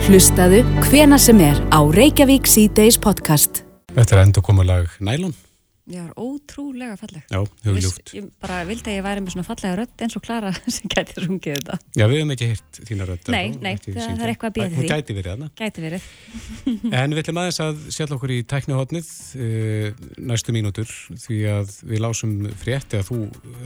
Hlustaðu 0.08 0.62
hvena 0.88 1.18
sem 1.20 1.38
er 1.44 1.58
á 1.70 1.80
Reykjavík 1.84 2.48
C-Days 2.48 2.98
podcast. 2.98 3.62
Þetta 3.94 4.16
er 4.16 4.22
endur 4.24 4.42
komulag 4.42 4.90
Nælon. 5.00 5.34
Já, 5.88 6.02
ótrúlega 6.20 6.96
falleg. 7.00 7.22
Já, 7.32 7.38
hugljúft. 7.64 8.10
Ég 8.12 8.26
bara 8.42 8.58
vildi 8.68 8.90
að 8.92 8.96
ég 8.98 9.04
væri 9.06 9.22
með 9.24 9.32
svona 9.36 9.46
fallega 9.48 9.76
rödd 9.80 10.02
eins 10.04 10.16
og 10.18 10.24
Klara 10.26 10.50
sem 10.76 10.90
gæti 10.92 11.14
sungið 11.24 11.54
þetta. 11.56 11.78
Já, 11.96 12.04
við 12.10 12.18
hefum 12.18 12.32
ekki 12.34 12.48
hirt 12.50 12.80
þína 12.90 13.06
rödd. 13.08 13.30
Nei, 13.32 13.46
nei, 13.56 13.72
það- 13.80 13.96
það 14.02 14.24
er 14.26 14.32
eitthvað 14.34 14.50
að 14.50 14.56
bíða 14.58 14.66
eftir 14.68 14.78
Hún 14.78 14.84
því. 14.84 14.90
gæti 14.92 15.16
verið 15.16 15.30
þarna. 15.32 15.48
Gæti 15.62 15.84
verið. 15.86 16.08
En 17.00 17.14
við 17.16 17.22
ætlum 17.22 17.40
aðeins 17.40 17.60
að 17.64 17.80
sjálf 17.96 18.12
okkur 18.18 18.34
í 18.36 18.38
tæknihotnið 18.52 19.08
uh, 19.40 20.04
næstu 20.28 20.54
mínútur 20.56 20.92
því 21.24 21.38
að 21.54 21.72
við 21.88 22.04
lásum 22.04 22.36
frétt 22.60 22.92
eða 22.98 23.08
þú 23.08 23.18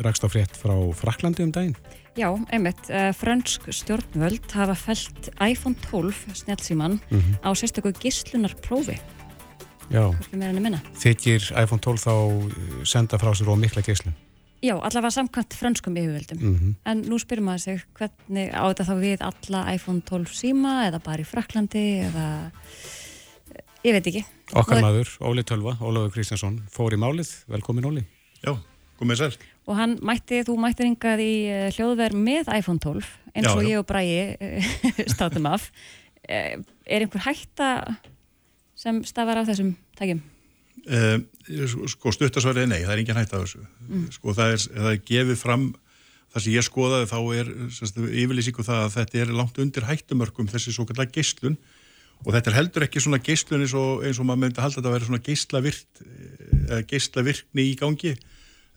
rakst 0.06 0.22
á 0.22 0.28
frétt 0.30 0.54
frá 0.62 0.76
Fraklandi 1.02 1.42
um 1.46 1.50
daginn. 1.58 1.74
Já, 2.12 2.28
einmitt, 2.52 2.82
uh, 2.92 3.08
frönsk 3.16 3.66
stjórnvöld 3.72 4.44
hafa 4.52 4.74
felt 4.76 5.30
iPhone 5.40 5.74
12 5.88 6.36
snjálfsíman 6.42 6.98
Mhm. 7.08 7.38
á 7.40 7.50
sérstöku 7.56 7.90
gislunarprófi, 7.98 8.98
þykir 9.92 11.48
iPhone 11.62 11.80
12 11.84 12.02
þá 12.02 12.12
uh, 12.12 12.84
senda 12.88 13.18
frá 13.20 13.32
sér 13.36 13.50
og 13.52 13.58
mikla 13.60 13.82
geislun. 13.84 14.14
Já, 14.62 14.76
allavega 14.78 15.10
samkvæmt 15.10 15.56
frönskum 15.58 15.96
yfirvöldum. 15.98 16.38
Mhm. 16.38 16.74
En 16.86 17.00
nú 17.10 17.16
spyrir 17.18 17.42
maður 17.42 17.64
sig 17.64 17.80
hvernig 17.98 18.52
á 18.54 18.62
þetta 18.70 18.84
þá 18.86 18.94
við 19.02 19.24
alla 19.26 19.62
iPhone 19.74 20.00
12 20.06 20.36
síma 20.38 20.74
eða 20.86 21.00
bara 21.02 21.18
í 21.24 21.26
Fraklandi 21.26 21.82
eða 22.06 22.26
ég 23.82 23.96
veit 23.96 24.06
ekki. 24.06 24.22
Okkar 24.54 24.78
Og- 24.78 24.84
maður, 24.84 25.08
Óli 25.26 25.42
Tölva, 25.42 25.74
Ólafur 25.80 26.12
Kristjánsson, 26.14 26.60
fór 26.70 26.92
í 26.94 27.00
málið. 27.00 27.32
Velkomin 27.50 27.84
Óli. 27.90 28.04
Já, 28.44 28.54
komið 29.00 29.16
sæl. 29.18 29.36
Og 29.66 29.76
hann 29.76 29.98
mætti, 30.02 30.42
þú 30.46 30.56
mættir 30.58 30.86
hingað 30.86 31.20
í 31.22 31.34
eh, 31.50 31.70
hljóðverð 31.74 32.14
með 32.18 32.48
iPhone 32.58 32.78
12 32.78 33.04
eins 33.34 33.46
Já, 33.46 33.52
og 33.56 33.62
já. 33.62 33.68
ég 33.68 33.78
og 33.78 33.86
Bræi 33.86 34.36
státum 35.14 35.46
af. 35.50 35.70
Eh, 36.28 36.56
Er 36.86 37.00
einhver 37.02 37.22
hætta 37.26 37.96
sem 38.82 39.02
stafar 39.06 39.40
af 39.40 39.48
þessum 39.50 39.74
tækjum? 39.98 40.22
Uh, 40.82 41.20
sko 41.92 42.10
stuttasvarið 42.14 42.64
er 42.64 42.70
nei, 42.72 42.80
það 42.82 42.94
er 42.94 43.02
engin 43.04 43.20
hægt 43.20 43.34
af 43.36 43.44
þessu. 43.44 43.62
Mm. 43.86 44.08
Sko 44.16 44.34
það 44.34 44.54
er, 44.56 44.64
það 44.64 44.88
er 44.90 44.98
gefið 45.10 45.38
fram, 45.38 45.68
það 46.32 46.44
sem 46.46 46.56
ég 46.56 46.66
skoðaði 46.66 47.10
þá 47.12 47.18
er 47.36 47.52
yfirlýsingu 48.24 48.66
það 48.66 48.82
að 48.86 48.96
þetta 48.96 49.22
er 49.22 49.32
langt 49.38 49.62
undir 49.62 49.86
hættumörkum 49.86 50.50
þessi 50.50 50.74
svo 50.74 50.88
kallar 50.88 51.10
geislun 51.12 51.58
og 52.22 52.34
þetta 52.34 52.50
er 52.50 52.58
heldur 52.58 52.86
ekki 52.86 53.02
svona 53.02 53.20
geislun 53.22 53.64
eins 53.64 53.76
og, 53.78 54.02
eins 54.06 54.18
og 54.22 54.26
maður 54.26 54.44
myndi 54.44 54.62
halda 54.62 54.78
þetta 54.78 54.90
að 54.90 54.96
vera 54.96 55.08
svona 55.08 55.24
geislavirt, 55.28 56.02
eða 56.62 56.82
geislavirkni 56.90 57.64
í 57.66 57.72
gangi. 57.78 58.12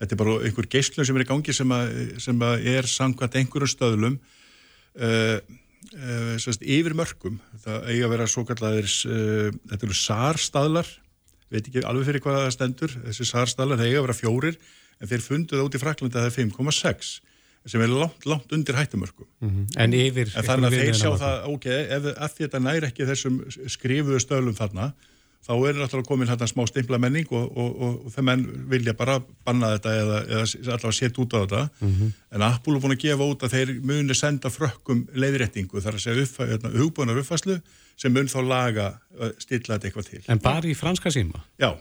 Þetta 0.02 0.16
er 0.16 0.20
bara 0.20 0.40
einhver 0.46 0.70
geislun 0.76 1.08
sem 1.08 1.18
er 1.18 1.26
í 1.26 1.30
gangi 1.30 1.54
sem, 1.56 1.74
að, 1.74 1.94
sem 2.22 2.42
að 2.46 2.66
er 2.74 2.90
samkvæmt 2.90 3.38
einhverjum 3.40 3.72
stöðlum 3.72 4.18
uh, 4.18 4.34
uh, 5.00 5.38
semst, 6.42 6.64
yfir 6.64 6.96
mörkum. 6.98 7.40
Það 7.64 7.90
eiga 7.92 8.08
að 8.08 8.14
vera 8.16 8.30
svo 8.32 8.46
kallar, 8.48 8.80
uh, 8.82 9.52
þetta 9.72 9.88
eru 9.88 9.98
SAR-staðlar. 10.00 10.90
Veit 11.54 11.70
ekki 11.70 11.86
alveg 11.86 12.10
fyrir 12.10 12.24
hvað 12.26 12.42
það 12.42 12.56
stendur. 12.56 12.98
Þessi 13.06 13.30
sarstalar, 13.30 13.80
það 13.80 13.92
eiga 13.92 14.02
að 14.02 14.08
vera 14.08 14.18
fjórir 14.18 14.60
en 15.00 15.12
þeir 15.12 15.24
funduð 15.26 15.64
út 15.66 15.78
í 15.78 15.82
Fraklandi 15.82 16.18
að 16.18 16.26
það 16.26 16.32
er 16.32 16.38
5,6 16.42 17.16
sem 17.66 17.82
er 17.82 17.90
langt, 17.90 18.28
langt 18.30 18.52
undir 18.54 18.78
hættumörkum. 18.78 19.26
En 19.82 19.94
yfir... 19.98 20.30
en 20.38 20.46
þannig 20.46 20.68
að 20.70 20.76
þeir 20.78 20.98
sjá 21.00 21.10
það, 21.18 21.46
ok, 21.50 21.66
ef 21.98 22.36
því 22.36 22.44
þetta 22.44 22.62
næri 22.62 22.90
ekki 22.92 23.08
þessum 23.10 23.40
skrifuðu 23.74 24.20
stöðlum 24.22 24.58
þarna 24.58 24.92
þá 25.46 25.52
er 25.70 25.78
náttúrulega 25.78 26.08
komin 26.10 26.28
hérna 26.32 26.48
smá 26.50 26.64
stimpla 26.68 26.98
menning 26.98 27.28
og, 27.32 27.46
og, 27.58 27.72
og, 27.86 27.98
og 28.08 28.14
þeir 28.16 28.24
menn 28.26 28.46
vilja 28.72 28.94
bara 28.98 29.20
banna 29.46 29.76
þetta 29.76 29.92
eða, 30.02 30.20
eða 30.26 30.46
allavega 30.74 30.92
setja 30.98 31.22
út 31.22 31.36
á 31.36 31.40
þetta 31.46 31.64
Mhm. 31.86 32.12
en 32.34 32.42
Apple 32.42 32.76
er 32.76 32.82
búin 32.82 32.96
að 32.98 33.04
gefa 33.06 33.28
út 33.30 33.44
að 33.46 33.54
þeir 33.56 33.74
muni 33.86 34.16
senda 34.18 34.50
frökkum 34.50 35.06
leiðréttingu 35.14 35.82
þar 35.86 36.00
að 36.00 36.06
segja 36.08 36.24
uppfæ, 36.26 36.48
hérna, 36.50 36.74
hugbúinar 36.74 37.20
uppfæslu 37.22 37.60
sem 37.96 38.12
mun 38.14 38.28
þá 38.28 38.40
laga, 38.48 38.88
stilla 39.40 39.78
þetta 39.78 39.88
eitthvað 39.92 40.10
til 40.10 40.24
En 40.28 40.40
bara 40.44 40.68
í 40.68 40.74
franska 40.76 41.10
síma? 41.14 41.44
Já, 41.62 41.72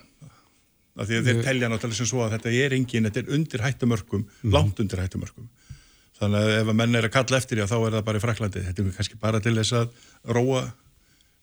af 0.95 1.09
því 1.09 1.17
að 1.19 1.27
þeir 1.27 1.43
telja 1.49 1.69
náttúrulega 1.73 1.99
sem 1.99 2.07
svo 2.07 2.21
að 2.23 2.37
þetta 2.37 2.53
er 2.55 2.77
engin, 2.77 3.09
þetta 3.09 3.23
er 3.25 3.33
undir 3.35 3.65
hættumörkum, 3.65 4.25
Mhm. 4.45 4.53
langt 4.53 4.79
undir 4.81 5.01
hættumörkum. 5.03 5.49
Þannig 6.21 6.39
að 6.39 6.61
ef 6.61 6.69
að 6.71 6.77
menn 6.79 6.95
er 6.95 7.03
að 7.09 7.11
kalla 7.11 7.37
eftir 7.41 7.59
því 7.59 7.67
þá 7.67 7.75
er 7.87 7.91
það 7.97 8.05
bara 8.05 8.19
í 8.19 8.23
Fraklandi. 8.23 8.61
Þetta 8.63 8.79
er 8.85 8.93
kannski 8.95 9.19
bara 9.19 9.41
til 9.41 9.55
þess 9.57 9.73
að 9.73 9.89
róa 10.31 10.61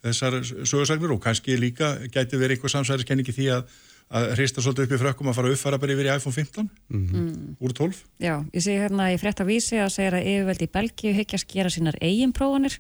þessar 0.06 0.40
sögursagnir 0.66 1.12
og 1.14 1.22
kannski 1.24 1.58
líka 1.60 1.94
gæti 2.12 2.40
verið 2.42 2.58
einhver 2.58 2.74
samsæriskenningi 2.74 3.36
því 3.38 3.48
að, 3.58 3.68
að 4.12 4.32
hrista 4.38 4.64
svolítið 4.66 4.88
upp 4.88 4.96
í 4.96 5.02
frökkum 5.04 5.30
að 5.32 5.38
fara 5.38 5.52
að 5.52 5.56
uppfara 5.58 5.80
bara 5.84 5.94
yfir 5.96 6.10
í 6.10 6.16
iPhone 6.16 6.36
15 6.36 6.72
Mm. 6.92 7.56
úr 7.62 7.74
12. 7.78 8.02
Já, 8.20 8.34
ég 8.54 8.66
sé 8.66 8.76
hérna 8.82 9.12
í 9.14 9.20
frétta 9.22 9.46
vísi 9.48 9.78
að 9.80 9.94
segja 9.94 10.18
að 10.18 10.26
yfirvöldi 10.34 10.68
í 10.68 10.74
Belgíu 10.74 11.14
hyggjast 11.22 11.48
gera 11.54 11.70
sínar 11.72 11.96
eigin 12.02 12.34
prófanir 12.36 12.80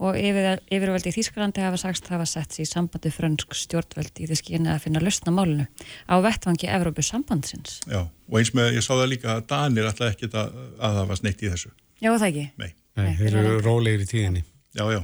og 0.00 0.16
yfir, 0.16 0.62
yfirvöldi 0.72 1.10
í 1.10 1.16
Þýskalandi 1.18 1.60
hafa 1.60 1.76
sagst 1.82 2.06
hafa 2.08 2.24
sett 2.24 2.54
sér 2.56 2.64
í 2.64 2.70
sambandi 2.70 3.10
frönsk 3.12 3.52
stjórnvöldi 3.52 4.24
í 4.24 4.28
þess 4.30 4.46
kyni 4.46 4.70
að 4.72 4.78
finna 4.86 5.02
lausna 5.04 5.34
málinu 5.36 5.66
á 6.08 6.14
vettvangi 6.24 6.70
Evrópu 6.72 7.04
sambandsins. 7.04 7.80
Já, 7.84 8.06
og 8.08 8.38
eins 8.40 8.54
með, 8.56 8.78
ég 8.78 8.86
sá 8.86 8.94
það 8.94 9.10
líka 9.12 9.34
að 9.34 9.42
Danir 9.52 9.90
alltaf 9.90 10.14
ekki 10.14 10.30
að, 10.32 10.54
að 10.80 10.96
það 10.96 11.10
var 11.12 11.20
sneitt 11.20 11.42
í 11.44 11.50
þessu. 11.52 11.72
Já, 12.00 12.14
það 12.16 12.28
ekki? 12.30 12.46
Nei. 12.62 12.70
Nei, 12.96 13.10
þeir 13.20 13.36
eru 13.42 13.58
rólegir 13.66 14.06
í 14.06 14.08
tíðinni. 14.08 14.42
Já, 14.80 14.86
já. 14.96 15.02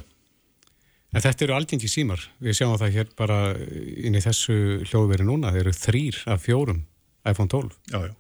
En 1.16 1.24
þetta 1.24 1.46
eru 1.46 1.56
algengi 1.56 1.88
símar. 1.88 2.20
Við 2.44 2.58
sjáum 2.58 2.76
það 2.76 2.98
hér 2.98 3.10
bara 3.16 3.40
inn 3.56 4.18
í 4.18 4.20
þessu 4.20 4.56
hljóðveri 4.84 5.24
núna. 5.24 5.54
Þeir 5.54 5.62
eru 5.62 5.74
þrýr 5.78 6.20
af 6.34 6.44
fjórum 6.44 6.82
iPhone 7.26 7.48
12. 7.52 7.76
Já, 7.92 7.98
já. 8.10 8.14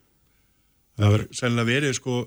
Það 0.96 1.12
verður 1.12 1.36
sennilega 1.36 1.68
verið 1.68 1.94
sko, 1.98 2.20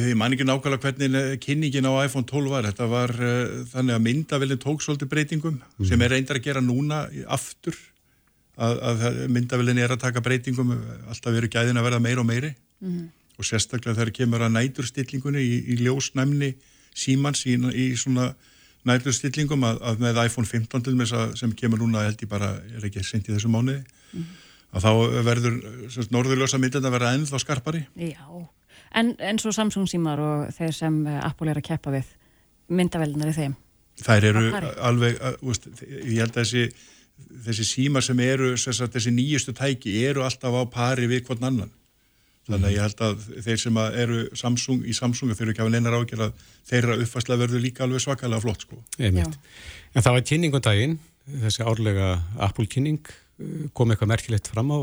ég 0.00 0.16
man 0.16 0.32
ekki 0.32 0.46
nákvæmlega 0.48 0.86
hvernig 0.86 1.42
kynningin 1.44 1.88
á 1.92 1.92
iPhone 2.06 2.24
12 2.30 2.54
var. 2.54 2.68
Þetta 2.70 2.88
var 2.88 3.12
uh, 3.20 3.52
þannig 3.74 3.98
að 3.98 4.04
myndavillin 4.06 4.62
tók 4.62 4.84
svolítið 4.84 5.12
breytingum 5.12 5.60
sem 5.84 6.06
er 6.06 6.14
reyndar 6.14 6.40
að 6.40 6.46
gera 6.48 6.64
núna 6.64 7.04
aftur. 7.28 7.76
Að, 8.60 8.80
að 8.84 9.04
myndavillin 9.32 9.78
er 9.80 9.92
að 9.92 10.02
taka 10.02 10.24
breytingum, 10.24 10.72
alltaf 11.08 11.36
eru 11.36 11.48
gæðin 11.52 11.80
að 11.80 11.86
verða 11.86 12.00
meira 12.04 12.24
og 12.24 12.28
meiri 12.28 12.50
og 13.40 13.46
sérstaklega 13.48 13.96
þegar 13.96 14.10
kemur 14.18 14.44
að 14.44 14.56
næturstillingunni 14.56 15.40
í, 15.40 15.54
í 15.72 15.76
ljósnæmni 15.80 16.50
símans 16.96 17.46
í, 17.48 17.54
í 17.56 17.86
svona 17.96 18.34
næturstillingum 18.88 19.66
að, 19.68 19.80
að 19.90 20.04
með 20.04 20.20
iPhone 20.24 20.48
15 20.48 20.84
til 20.86 20.94
þess 20.98 21.16
að 21.16 21.34
sem 21.40 21.56
kemur 21.56 21.82
núna 21.82 22.04
held 22.06 22.22
ég 22.24 22.30
bara, 22.30 22.52
er 22.76 22.86
ekki 22.88 23.02
sent 23.04 23.28
í 23.28 23.34
þessu 23.34 23.50
mánuði 23.52 23.82
að 24.70 24.86
þá 24.86 24.90
verður 25.26 25.58
semst, 25.90 26.12
norðurljósa 26.14 26.60
myndin 26.62 26.86
að 26.86 26.94
vera 26.94 27.14
ennþá 27.16 27.40
skarpari. 27.42 27.82
Já, 27.98 28.22
en, 28.96 29.16
en 29.18 29.40
svo 29.42 29.52
Samsung 29.54 29.90
símar 29.90 30.22
og 30.22 30.54
þeir 30.54 30.76
sem 30.76 31.00
eh, 31.10 31.18
Apple 31.26 31.50
er 31.50 31.60
að 31.60 31.66
keppa 31.72 31.92
við 31.94 32.14
myndavelnar 32.70 33.32
í 33.32 33.36
þeim. 33.36 33.58
þær 34.00 34.28
eru 34.30 34.46
alveg, 34.78 35.18
að, 35.18 35.42
úst, 35.42 35.66
ég 35.82 36.22
held 36.22 36.30
að 36.30 36.40
þessi 36.44 36.64
þessi 37.44 37.66
símar 37.68 38.04
sem 38.04 38.20
eru 38.24 38.54
þessi 38.56 39.12
nýjustu 39.12 39.52
tæki 39.56 39.92
eru 40.08 40.24
alltaf 40.24 40.54
á 40.56 40.62
pari 40.72 41.08
við 41.10 41.26
hvern 41.26 41.46
annan 41.50 41.72
þannig 42.50 42.68
að 42.68 42.74
ég 42.74 42.86
held 42.86 43.02
að 43.06 43.26
þeir 43.46 43.60
sem 43.64 43.80
að 43.80 43.98
eru 44.04 44.22
Samsung, 44.38 44.80
í 44.84 44.94
Samsung 44.96 45.32
þeir 45.34 45.46
eru 45.46 45.54
ekki 45.54 45.64
að 45.64 45.74
neinar 45.74 45.98
ágjör 45.98 46.24
að 46.26 46.46
þeirra 46.70 46.98
uppfæsla 47.04 47.38
verður 47.40 47.64
líka 47.64 47.84
alveg 47.86 48.04
svakalega 48.04 48.44
flott 48.44 48.66
sko. 48.66 48.80
En 49.00 50.02
það 50.04 50.16
var 50.16 50.26
kynningundaginn, 50.30 50.98
þessi 51.44 51.66
árlega 51.66 52.10
Apple 52.38 52.68
kynning, 52.70 53.14
kom 53.76 53.92
eitthvað 53.92 54.12
merkilegt 54.14 54.50
fram 54.52 54.74
á? 54.74 54.80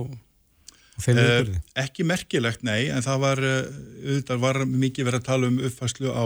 Uh, 1.06 1.52
ekki 1.78 2.02
merkilegt, 2.10 2.64
nei, 2.66 2.88
en 2.90 3.04
það 3.06 3.20
var, 3.22 3.44
uh, 3.46 4.36
var 4.42 4.64
mikið 4.66 5.06
verið 5.06 5.22
að 5.22 5.28
tala 5.28 5.50
um 5.52 5.60
uppfæslu 5.70 6.10
á 6.10 6.26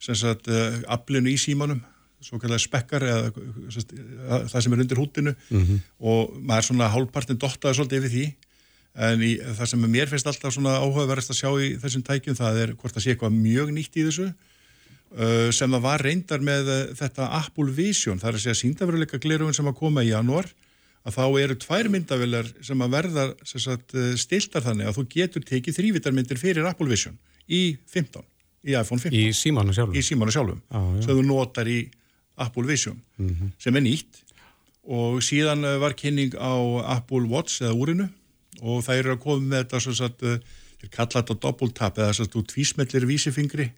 sagt, 0.00 0.48
uh, 0.48 0.78
aflinu 0.88 1.28
í 1.28 1.36
símanum, 1.36 1.82
svo 2.24 2.40
kallar 2.40 2.62
spekkar 2.62 3.04
eða 3.04 3.28
sagt, 3.74 3.92
það 4.48 4.62
sem 4.64 4.74
er 4.74 4.82
undir 4.82 4.98
hútinu 4.98 5.34
mm 5.36 5.60
-hmm. 5.60 5.82
og 6.00 6.32
maður 6.40 6.62
er 6.62 6.66
svona 6.66 6.88
hálfpartin 6.90 7.38
dottaði 7.38 7.76
svolítið 7.78 7.98
yfir 8.00 8.14
því 8.14 8.24
en 8.98 9.22
í, 9.22 9.32
það 9.38 9.72
sem 9.72 9.88
mér 9.88 10.10
finnst 10.10 10.26
alltaf 10.26 10.54
svona 10.54 10.76
áhugaverðast 10.82 11.34
að 11.34 11.40
sjá 11.40 11.50
í 11.62 11.72
þessum 11.82 12.04
tækjum 12.06 12.38
það 12.38 12.62
er 12.62 12.76
hvort 12.76 12.96
það 12.96 13.04
sé 13.04 13.14
eitthvað 13.14 13.36
mjög 13.38 13.74
nýtt 13.76 13.98
í 13.98 14.06
þessu 14.08 14.30
sem 15.56 15.72
það 15.72 15.84
var 15.86 16.02
reyndar 16.04 16.42
með 16.44 16.66
þetta 16.98 17.30
Apple 17.38 17.72
Vision, 17.72 18.18
það 18.20 18.28
er 18.28 18.36
að 18.36 18.42
segja 18.42 18.58
síndafræðilega 18.58 19.20
glerugun 19.22 19.56
sem 19.56 19.70
að 19.70 19.78
koma 19.78 20.02
í 20.04 20.10
janúar 20.10 20.50
að 21.08 21.16
þá 21.16 21.24
eru 21.42 21.56
tvær 21.62 21.88
myndavillar 21.92 22.50
sem 22.64 22.84
að 22.84 22.94
verða 22.96 23.26
sagt, 23.46 23.94
eh, 23.94 24.14
stiltar 24.20 24.64
þannig 24.64 24.88
að 24.88 24.98
þú 24.98 25.04
getur 25.14 25.46
tekið 25.46 25.78
þrývitarmyndir 25.78 26.40
fyrir 26.40 26.68
Apple 26.68 26.88
Vision 26.90 27.16
í 27.48 27.78
15, 27.88 28.24
í 28.68 28.76
iPhone 28.76 29.00
15 29.00 29.16
í 29.16 29.32
símanu 29.36 29.74
sjálfum, 29.76 29.96
í 29.96 30.04
símanu 30.04 30.34
sjálfum 30.34 30.60
ah, 30.68 30.90
sem 31.04 31.14
þú 31.14 31.24
notar 31.26 31.70
í 31.70 31.80
Apple 32.38 32.66
Vision 32.68 33.00
mm 33.16 33.28
-hmm. 33.28 33.52
sem 33.58 33.76
er 33.76 33.82
nýtt. 33.82 34.24
Og 34.88 35.20
síðan 35.20 35.64
eh, 35.64 35.78
var 35.78 35.92
kynning 35.94 36.34
á 36.34 36.54
Apple 36.96 37.28
Watch 37.28 37.62
eða 37.62 37.74
úrinu 37.76 38.08
og 38.62 38.84
það 38.86 39.02
eru 39.02 39.14
að 39.14 39.22
koma 39.24 39.50
með 39.50 39.64
þetta 39.64 39.80
svo 39.84 40.08
að 40.08 40.24
eh, 40.28 40.40
þeir 40.78 40.94
kalla 40.94 41.20
þetta 41.20 41.38
double 41.42 41.74
tap 41.74 41.98
eða 41.98 42.08
þess 42.12 42.24
að 42.24 42.32
þú 42.34 42.44
tvísmellir 42.52 43.06
vísifingri 43.08 43.68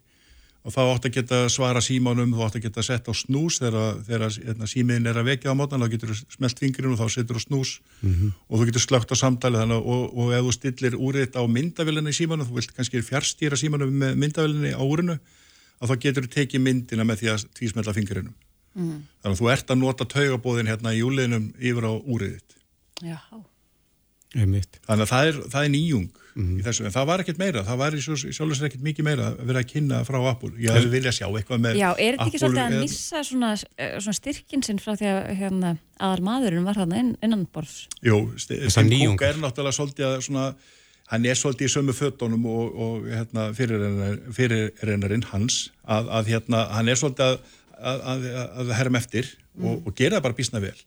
og 0.61 0.73
þá 0.75 0.81
átt 0.83 1.07
að 1.07 1.15
geta 1.15 1.37
svara 1.49 1.81
símánum, 1.81 2.33
þú 2.35 2.43
átt 2.45 2.57
að 2.59 2.65
geta 2.67 2.83
sett 2.85 3.07
á 3.09 3.13
snús 3.17 3.57
þegar, 3.61 3.95
þegar 4.05 4.25
hérna, 4.35 4.67
símiðin 4.69 5.09
er 5.09 5.17
að 5.17 5.29
vekja 5.31 5.53
á 5.53 5.57
mótan, 5.57 5.81
þá 5.81 5.93
getur 5.95 6.11
þú 6.13 6.35
smelt 6.35 6.61
fingurinn 6.61 6.93
og 6.93 7.01
þá 7.01 7.15
setur 7.15 7.39
þú 7.39 7.43
snús 7.47 7.71
mm 8.01 8.13
-hmm. 8.13 8.33
og 8.49 8.59
þú 8.59 8.67
getur 8.69 8.85
slögt 8.85 9.13
á 9.13 9.15
samtali 9.17 9.57
þannig 9.57 9.81
og, 9.81 10.03
og 10.17 10.33
ef 10.37 10.45
þú 10.45 10.51
stillir 10.53 10.95
úrið 10.95 11.33
á 11.33 11.43
myndavillinni 11.49 12.13
í 12.13 12.19
símánum, 12.19 12.45
þú 12.45 12.55
vilt 12.59 12.75
kannski 12.77 13.01
fjárstýra 13.01 13.57
símánum 13.57 13.89
með 13.89 14.15
myndavillinni 14.21 14.71
á 14.77 14.83
úrinu 14.85 15.17
að 15.81 15.89
þá 15.89 15.95
getur 15.97 16.23
þú 16.27 16.33
tekið 16.37 16.61
myndina 16.61 17.03
með 17.03 17.17
því 17.21 17.27
að 17.33 17.45
tvísmelta 17.57 17.93
fingurinnum. 17.93 18.35
Mm 18.75 18.85
-hmm. 18.85 19.01
Þannig 19.21 19.35
að 19.35 19.41
þú 19.41 19.51
ert 19.51 19.71
að 19.71 19.81
nota 19.81 20.05
taugabóðin 20.05 20.69
hérna 20.69 20.93
í 20.93 21.01
júliðinum 21.01 21.53
yfir 21.57 21.83
á 21.89 21.93
úriðið. 22.05 22.49
Já. 23.01 23.17
Þannig 24.31 24.67
að 24.87 25.09
það 25.09 25.29
er, 25.29 25.39
það 25.51 25.65
er 25.65 25.71
nýjung 25.73 26.09
mm 26.35 26.43
-hmm. 26.45 26.59
í 26.59 26.63
þessu, 26.63 26.85
en 26.87 26.93
það 26.95 27.07
var 27.09 27.23
ekkert 27.23 27.39
meira, 27.41 27.63
það 27.67 27.79
var 27.81 27.95
í 27.95 28.01
sjálfsvegar 28.01 28.67
ekkert 28.69 28.83
mikið 28.85 29.07
meira 29.07 29.27
að 29.27 29.39
vera 29.49 29.59
að 29.59 29.71
kynna 29.71 30.01
frá 30.07 30.17
Apple. 30.29 30.51
Ég 30.57 30.75
hefði 30.75 30.91
viljað 30.95 31.15
sjá 31.17 31.27
eitthvað 31.27 31.59
með 31.59 31.71
Apple. 31.71 31.81
Já, 31.81 31.89
er 31.91 32.17
þetta 32.17 32.27
ekki 32.27 32.41
svolítið 32.43 32.63
að 32.63 32.79
missa 32.79 33.23
svona, 33.27 33.51
eh, 33.77 33.95
svona 33.99 34.19
styrkin 34.19 34.63
sinn 34.63 34.79
frá 34.79 34.95
því 34.95 35.07
að 35.11 35.21
hérna, 35.41 35.77
aðal 35.99 36.21
maðurinn 36.23 36.67
var 36.67 36.79
þarna 36.79 36.99
inn, 36.99 37.17
innan 37.21 37.47
borðs? 37.51 37.87
Jú, 38.01 38.19
Stefán 38.37 38.89
Kúk 38.91 39.21
er 39.21 39.35
náttúrulega 39.35 39.75
svolítið 39.75 40.05
að 40.07 40.21
svona, 40.27 40.45
hann 41.11 41.25
er 41.25 41.35
svolítið 41.35 41.67
í 41.67 41.73
sömu 41.75 41.93
föttónum 41.93 42.45
og, 42.45 42.75
og 42.75 43.09
hérna, 43.11 43.51
fyrirreinarinn 43.51 45.27
hans, 45.33 45.71
að, 45.83 46.07
að 46.07 46.31
hérna, 46.31 46.67
hann 46.71 46.87
er 46.87 46.95
svolítið 46.95 47.25
að, 47.27 47.39
að, 47.81 48.25
að 48.55 48.73
herra 48.77 48.89
með 48.89 49.03
eftir 49.03 49.27
mm. 49.57 49.65
og, 49.65 49.87
og 49.87 49.95
gera 49.95 50.15
það 50.15 50.23
bara 50.29 50.39
bísna 50.39 50.63
vel. 50.63 50.77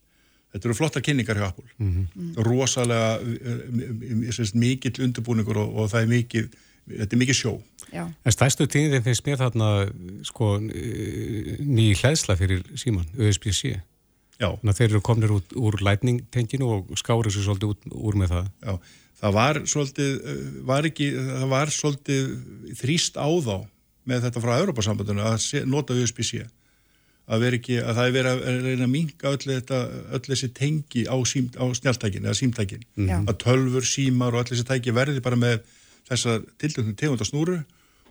Þetta 0.55 0.69
eru 0.69 0.77
flotta 0.79 1.03
kynningar 1.03 1.41
hjá 1.41 1.49
Apple. 1.49 1.67
Mm 1.83 1.95
-hmm. 2.15 2.45
Rosalega 2.47 3.19
uh, 3.19 4.53
mikill 4.55 5.03
undirbúningur 5.03 5.59
og, 5.59 5.73
og 5.75 5.91
það 5.91 6.03
er 6.03 6.13
mikið, 6.13 6.49
þetta 6.93 7.17
er 7.17 7.23
mikið 7.25 7.39
sjó. 7.41 7.55
Já. 7.91 8.05
En 8.25 8.33
stæstu 8.33 8.67
tíðin 8.71 9.03
finnst 9.03 9.27
mér 9.27 9.41
þarna 9.43 9.71
sko, 10.23 10.59
ný 10.63 11.91
hlæðsla 11.99 12.39
fyrir 12.39 12.63
síman, 12.79 13.07
USB-C. 13.19 13.75
Já. 14.39 14.51
Þannig 14.51 14.73
að 14.73 14.79
þeir 14.79 14.91
eru 14.91 15.01
komnir 15.01 15.35
út 15.35 15.55
úr 15.59 15.79
lightning-tenginu 15.83 16.71
og 16.71 16.99
skárið 16.99 17.35
sér 17.35 17.47
svolítið 17.49 17.75
út, 17.75 17.87
úr 17.91 18.19
með 18.19 18.35
það. 18.35 18.51
Já, 18.63 18.79
það 19.21 19.39
var 19.39 19.63
svolítið, 19.67 20.13
var 20.71 20.91
ekki, 20.91 21.13
það 21.15 21.49
var 21.49 21.71
svolítið 21.71 22.35
þrýst 22.79 23.19
á 23.19 23.27
þá 23.27 23.57
með 24.05 24.27
þetta 24.27 24.43
frá 24.43 24.59
Europasambandinu 24.59 25.27
að 25.27 25.67
nota 25.67 25.95
USB-C 25.99 26.47
að 27.25 27.45
vera 27.47 27.59
ekki, 27.59 27.79
að 27.81 27.97
það 27.97 28.09
er 28.09 28.15
verið 28.15 28.33
að 28.35 28.59
reyna 28.67 28.85
að 28.85 28.93
minga 28.93 29.31
öll, 29.31 29.41
þetta, 29.45 29.79
öll 30.17 30.23
þessi 30.27 30.51
tengi 30.57 31.05
á, 31.09 31.17
sím, 31.29 31.49
á 31.57 31.65
snjáltækin 31.79 32.27
eða 32.27 32.37
símtækin. 32.37 32.85
Mm. 32.99 33.25
að 33.31 33.39
tölfur, 33.41 33.89
símar 33.89 34.37
og 34.37 34.43
öll 34.43 34.51
þessi 34.53 34.67
tæki 34.69 34.95
verði 34.97 35.25
bara 35.25 35.41
með 35.41 35.65
þessa 36.11 36.37
tildöknum 36.61 36.99
tegund 37.01 37.25
á 37.25 37.27
snúru 37.29 37.59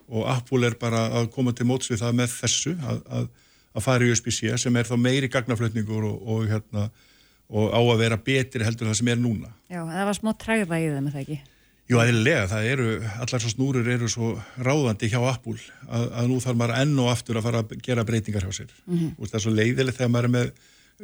og 0.09 0.27
Apple 0.33 0.65
er 0.67 0.77
bara 0.81 1.05
að 1.21 1.29
koma 1.35 1.53
til 1.53 1.69
móts 1.69 1.91
við 1.91 2.01
það 2.01 2.19
með 2.23 2.35
þessu 2.39 2.73
að, 2.81 3.01
að, 3.19 3.31
að 3.77 3.85
fara 3.85 4.05
í 4.05 4.13
USB-C 4.13 4.57
sem 4.61 4.81
er 4.81 4.89
þá 4.89 4.95
meiri 4.99 5.29
gagnaflutningur 5.31 6.09
og, 6.09 6.17
og, 6.25 6.45
hérna, 6.49 6.89
og 7.53 7.69
á 7.69 7.79
að 7.79 8.01
vera 8.01 8.17
betri 8.17 8.65
heldur 8.65 8.89
það 8.89 8.99
sem 8.99 9.13
er 9.13 9.21
núna. 9.21 9.53
Já, 9.69 9.83
það 9.85 10.07
var 10.09 10.19
smá 10.19 10.33
træða 10.41 10.81
í 10.81 10.89
það 10.89 11.03
með 11.05 11.17
það 11.19 11.25
ekki 11.27 11.41
Jú, 11.91 11.97
aðeinslega, 11.99 12.43
það 12.47 12.67
eru, 12.71 12.91
allar 13.25 13.41
svo 13.43 13.49
snúrur 13.51 13.87
eru 13.91 14.07
svo 14.11 14.29
ráðandi 14.55 15.09
hjá 15.11 15.19
Apple 15.19 15.57
að, 15.83 16.05
að 16.15 16.29
nú 16.31 16.37
þarf 16.39 16.59
maður 16.61 16.77
enn 16.79 17.01
og 17.03 17.09
aftur 17.11 17.39
að 17.39 17.47
fara 17.49 17.63
að 17.63 17.73
gera 17.83 18.05
breytingar 18.07 18.45
hjá 18.47 18.55
sér. 18.55 18.71
Mm 18.85 18.99
-hmm. 18.99 19.27
það 19.27 19.39
er 19.39 19.43
svo 19.43 19.51
leiðilegt 19.57 19.97
þegar 19.97 20.13
maður 20.13 20.29
er 20.29 20.33
með 20.37 20.53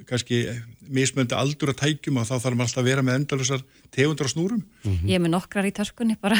kannski 0.07 0.39
mismöndi 0.87 1.35
aldur 1.35 1.73
að 1.73 1.79
tækjum 1.81 2.19
og 2.21 2.27
þá 2.29 2.35
þarf 2.37 2.55
maður 2.55 2.67
alltaf 2.67 2.81
að 2.81 2.89
vera 2.89 3.03
með 3.03 3.17
endalusar 3.19 3.63
tegundar 3.91 4.29
og 4.29 4.31
snúrum. 4.31 4.63
Mm 4.83 4.95
-hmm. 4.95 5.09
Ég 5.09 5.15
er 5.15 5.23
með 5.23 5.33
nokkrar 5.33 5.67
í 5.67 5.73
törskunni 5.75 6.15
bara 6.21 6.37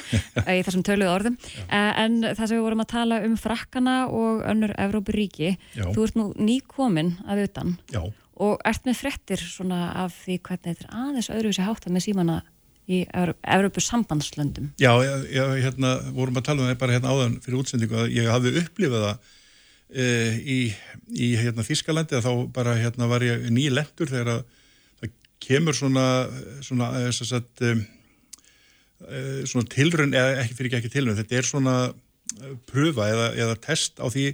í 0.56 0.62
þessum 0.66 0.82
töluðu 0.82 1.12
orðum. 1.12 1.36
Já. 1.54 1.94
En 2.02 2.22
það 2.22 2.46
sem 2.46 2.56
við 2.56 2.66
vorum 2.66 2.84
að 2.84 2.92
tala 2.92 3.20
um 3.22 3.36
frakkana 3.36 3.96
og 4.08 4.42
önnur 4.42 4.74
Evrópuríki, 4.78 5.58
þú 5.76 6.02
ert 6.02 6.16
nú 6.16 6.32
nýkomin 6.34 7.16
af 7.26 7.38
utan 7.38 7.78
Já. 7.92 8.02
og 8.34 8.60
ert 8.64 8.84
með 8.84 8.96
frettir 8.96 9.38
svona 9.38 9.92
af 9.94 10.12
því 10.24 10.40
hvernig 10.40 10.64
þetta 10.64 10.84
er 10.88 10.94
aðeins 11.04 11.30
öðruvísi 11.30 11.62
hátta 11.62 11.90
með 11.90 12.08
símana 12.10 12.42
í 12.86 13.02
Európu 13.10 13.82
sambandslöndum 13.82 14.70
Já, 14.80 14.92
já, 15.30 15.44
hérna 15.58 15.96
vorum 16.14 16.38
að 16.38 16.46
tala 16.48 16.62
um 16.62 16.70
það 16.70 16.78
bara 16.82 16.96
hérna 16.96 17.14
áðan 17.14 17.36
fyrir 17.44 17.58
útsendingu 17.60 17.98
að 18.02 18.14
ég 18.14 18.30
hafði 18.30 18.54
upplifað 18.62 19.06
það 19.06 19.32
e, 19.90 20.06
í, 20.38 20.60
í 21.10 21.32
hérna 21.40 21.66
Þískalandi 21.66 22.18
að 22.18 22.28
þá 22.28 22.32
bara 22.54 22.76
hérna 22.78 23.10
var 23.10 23.26
ég 23.26 23.48
nýlendur 23.50 24.10
þegar 24.12 24.32
að 24.36 24.42
það 25.02 25.14
kemur 25.48 25.78
svona 25.78 26.06
svona, 26.66 26.90
sagt, 27.12 27.64
e, 27.66 27.76
svona 29.50 29.70
tilrun, 29.74 30.14
eða 30.14 30.42
ekki 30.44 30.60
fyrir 30.60 30.78
ekki 30.80 30.94
tilrun 30.94 31.18
þetta 31.18 31.40
er 31.40 31.48
svona 31.50 31.78
pröfa 32.70 33.10
eða, 33.10 33.26
eða 33.38 33.58
test 33.66 33.98
á 33.98 34.06
því 34.06 34.30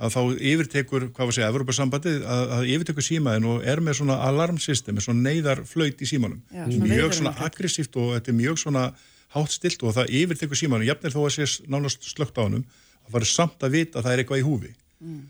að 0.00 0.14
þá 0.14 0.20
yfirtekur, 0.50 1.06
hvað 1.12 1.26
var 1.26 1.32
að 1.32 1.36
segja, 1.36 1.48
Evropasambandi 1.52 2.12
að, 2.20 2.44
að 2.56 2.68
yfirtekur 2.74 3.04
símaðin 3.04 3.48
og 3.50 3.66
er 3.68 3.82
með 3.84 3.98
svona 3.98 4.16
alarmsystem, 4.24 5.00
svona 5.04 5.24
neyðarflöyt 5.26 6.00
í 6.00 6.08
símanum. 6.08 6.40
Já, 6.48 6.64
svona 6.64 6.92
mjög 6.94 7.10
svona 7.18 7.34
aggressíft 7.46 7.98
og 8.00 8.14
þetta 8.16 8.32
er 8.32 8.38
mjög 8.38 8.62
svona 8.62 8.84
hátt 9.34 9.52
stilt 9.54 9.84
og 9.84 9.90
það 9.98 10.14
yfirtekur 10.22 10.58
símanum, 10.58 10.88
jafnir 10.88 11.12
þó 11.12 11.20
að 11.26 11.34
sé 11.36 11.44
nánast 11.70 12.00
slögt 12.08 12.40
á 12.40 12.42
hannum, 12.46 12.64
það 13.04 13.12
var 13.18 13.28
samt 13.28 13.60
að 13.66 13.76
vita 13.76 14.00
að 14.00 14.04
það 14.06 14.14
er 14.14 14.20
eitthvað 14.24 14.40
í 14.40 14.46
húfi. 14.48 14.72
Mm. 15.04 15.20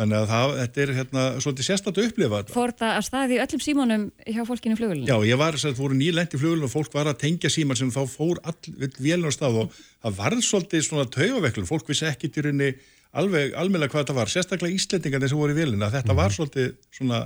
Þannig 0.00 0.16
að 0.16 0.28
það, 0.30 0.52
þetta 0.60 0.80
er 0.80 0.90
hérna 0.96 1.22
svolítið 1.42 1.66
sérstaklega 1.66 2.06
að 2.06 2.10
upplifa 2.12 2.38
þetta. 2.38 2.54
Fór 2.54 2.72
það 2.78 2.92
að 2.94 3.04
staði 3.04 3.40
öllum 3.42 3.62
símanum 3.64 4.04
hjá 4.22 4.42
fólkinu 4.48 4.76
flugulinu? 4.78 5.08
Já, 5.10 5.16
ég 5.26 5.36
var, 5.42 5.58
það 5.60 5.82
voru 5.82 5.98
nýlendi 5.98 6.38
í 6.38 6.40
flugulinu 6.40 6.68
og 6.70 6.72
fólk 6.72 6.94
var 6.94 7.10
að 7.10 7.20
tengja 7.20 7.50
síman 7.52 7.76
sem 7.76 7.90
þá 7.92 8.06
fór 8.08 8.38
all, 8.46 8.54
alveg 13.10 13.54
almeinlega 13.58 13.92
hvað 13.92 14.04
þetta 14.04 14.18
var, 14.20 14.32
sérstaklega 14.32 14.76
Íslendingarnir 14.76 15.32
sem 15.32 15.40
voru 15.40 15.54
í 15.54 15.58
vilina, 15.58 15.90
þetta 15.90 16.12
mm 16.12 16.16
-hmm. 16.16 16.22
var 16.22 16.36
svolítið 16.36 16.72
svona, 16.94 17.20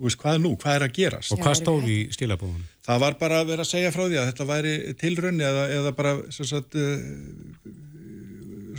veist, 0.00 0.20
hvað 0.20 0.34
er 0.34 0.44
nú, 0.44 0.52
hvað 0.56 0.76
er 0.76 0.86
að 0.86 0.94
gerast 0.98 1.32
Og 1.32 1.42
hvað 1.42 1.56
stóð 1.60 1.88
í 1.92 1.98
stílabóðun? 2.14 2.68
Það 2.84 3.00
var 3.00 3.18
bara 3.20 3.40
að 3.40 3.50
vera 3.52 3.64
að 3.64 3.72
segja 3.72 3.92
frá 3.92 4.04
því 4.06 4.20
að 4.20 4.28
þetta 4.30 4.50
væri 4.52 4.74
tilrönni 5.00 5.44
eða, 5.44 5.64
eða 5.78 5.92
bara 5.96 6.14
sagt, 6.30 6.74
uh, 6.74 6.98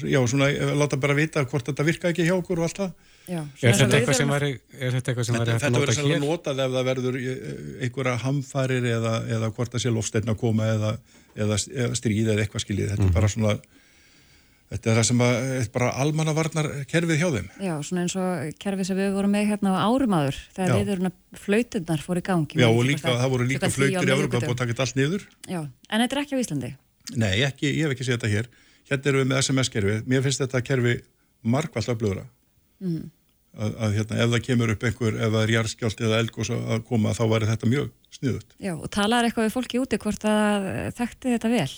já, 0.04 0.20
svona 0.28 0.50
láta 0.76 0.98
bara 0.98 1.16
vita 1.18 1.46
hvort 1.46 1.68
þetta 1.70 1.86
virka 1.88 2.10
ekki 2.10 2.26
hjá 2.28 2.36
okkur 2.36 2.60
og 2.60 2.70
allt 2.70 2.82
það 2.84 2.92
Já, 3.26 3.40
er 3.66 3.74
þetta 3.74 3.98
eitthvað 3.98 4.18
sem 4.20 4.30
væri 4.30 4.50
þetta 4.70 5.14
verður 5.74 5.96
sérlega 5.98 6.22
notað 6.22 6.60
ef 6.62 6.74
það 6.76 6.90
verður 6.90 7.16
einhverja 7.82 8.20
hamfarir 8.22 8.86
eða, 8.86 9.14
eða 9.34 9.50
hvort 9.56 9.74
það 9.74 9.82
sé 9.82 9.94
lofsteinn 9.94 10.30
að 10.30 10.38
koma 10.44 10.68
eða, 10.70 10.92
eða, 11.34 11.58
eða 11.74 11.98
stríð 11.98 12.30
eða 12.36 12.44
eitthvað 12.44 12.66
skiljið 12.66 12.92
þetta 12.92 13.02
mm 13.02 13.08
-hmm. 13.08 13.16
er 13.16 13.18
bara 13.18 13.32
svona 13.34 13.56
Þetta 14.66 14.89
er 14.89 14.97
það 14.97 15.05
sem 15.07 15.20
að, 15.22 15.36
bara 15.76 15.88
almannavarnar 16.01 16.68
kerfið 16.89 17.20
hjá 17.22 17.28
þeim. 17.36 17.49
Já, 17.61 17.74
svona 17.86 18.05
eins 18.05 18.16
og 18.18 18.55
kerfið 18.63 18.88
sem 18.89 18.97
við 18.97 19.11
vorum 19.13 19.36
með 19.36 19.51
hérna 19.51 19.76
á 19.78 19.86
árumadur 19.86 20.39
þegar 20.55 20.80
viðurna 20.80 21.11
flauturnar 21.38 22.01
fór 22.01 22.20
í 22.20 22.24
gangi. 22.26 22.61
Já, 22.63 22.66
og 22.72 22.82
líka, 22.88 23.13
það 23.13 23.34
voru 23.36 23.47
líka 23.51 23.70
flautur 23.70 24.09
í 24.09 24.16
að 24.16 24.26
taka 24.34 24.72
þetta 24.72 24.88
allt 24.88 24.97
niður. 24.97 25.28
Já, 25.45 25.59
en 25.61 26.05
þetta 26.05 26.18
er 26.18 26.22
ekki 26.24 26.34
á 26.34 26.41
Íslandi? 26.41 26.72
Nei, 27.13 27.36
ekki, 27.45 27.70
ég 27.70 27.86
hef 27.86 27.93
ekki 27.93 28.07
séð 28.07 28.18
þetta 28.18 28.34
hér. 28.34 28.49
Hérna 28.89 29.11
erum 29.11 29.22
við 29.22 29.30
með 29.30 29.43
SMS-kerfið. 29.43 30.03
Mér 30.09 30.26
finnst 30.26 30.41
þetta 30.41 30.66
kerfi 30.66 30.97
markvallt 31.45 31.93
af 31.93 32.01
blöðra. 32.01 32.26
Mm. 32.82 33.09
Að, 33.55 33.76
að 33.86 33.97
hérna, 33.99 34.18
ef 34.20 34.32
það 34.34 34.45
kemur 34.49 34.72
upp 34.74 34.84
einhver, 34.89 35.16
ef 35.16 35.30
það 35.36 35.43
er 35.45 35.51
jarðskjált 35.53 36.01
eða 36.09 36.22
elgós 36.26 36.49
að 36.55 36.82
koma, 36.89 37.13
þá 37.16 37.26
væri 37.32 37.47
þetta 37.53 37.70
mjög 37.72 37.91
sniðut. 38.18 38.55
Já, 38.59 38.74
og 38.76 38.89
talar 38.91 39.28
eitthvað 39.28 39.47
við 39.47 39.53
fólki 39.53 39.80
úti 39.80 39.99
hvort 40.01 40.26
það 40.26 40.66
þekkti 40.97 41.36
þetta 41.38 41.51
vel? 41.53 41.70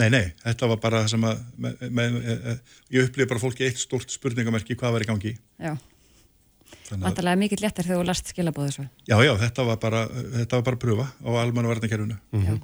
Nei, 0.00 0.08
nei, 0.12 0.24
þetta 0.44 0.70
var 0.72 0.80
bara 0.82 1.04
það 1.04 1.12
sem 1.14 1.28
að 1.28 1.44
með, 1.60 1.86
með, 1.86 2.18
með, 2.18 2.64
ég 2.96 3.08
upplifi 3.08 3.30
bara 3.34 3.42
fólki 3.42 3.66
eitt 3.66 3.80
stort 3.82 4.12
spurningamerki 4.12 4.78
hvað 4.80 4.96
var 4.96 5.04
í 5.04 5.10
gangi 5.10 5.34
Já, 5.60 5.74
vantarlega 6.94 7.40
mikið 7.44 7.64
léttar 7.66 7.86
þegar 7.86 8.00
þú 8.00 8.08
last 8.08 8.32
skilabóðu 8.32 8.74
svo 8.78 8.86
Já, 9.04 9.16
já, 9.26 9.34
þetta 9.44 9.68
var 9.68 9.78
bara 9.82 10.02
þetta 10.08 10.60
var 10.60 10.66
bara 10.70 10.82
pröfa 10.86 11.06
á 11.10 11.30
almanna 11.42 11.72
varnakerfunu 11.74 12.16
mm 12.16 12.44
-hmm. 12.46 12.60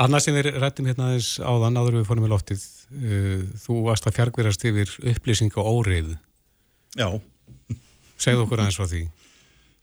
Annars 0.00 0.26
sem 0.26 0.36
við 0.36 0.54
rættum 0.56 0.88
hérna 0.88 1.10
aðeins 1.10 1.34
áðan, 1.38 1.76
áður 1.76 1.98
við 2.00 2.06
fórum 2.08 2.26
í 2.26 2.30
loftið, 2.32 2.62
uh, 2.96 3.42
þú 3.60 3.78
varst 3.86 4.08
að 4.08 4.16
fjargverast 4.18 4.64
yfir 4.68 4.94
upplýsing 5.12 5.52
og 5.60 5.68
óreið. 5.68 6.14
Já. 6.96 7.08
Segð 8.20 8.44
okkur 8.46 8.62
aðeins 8.62 8.78
frá 8.80 8.88
því. 8.88 9.02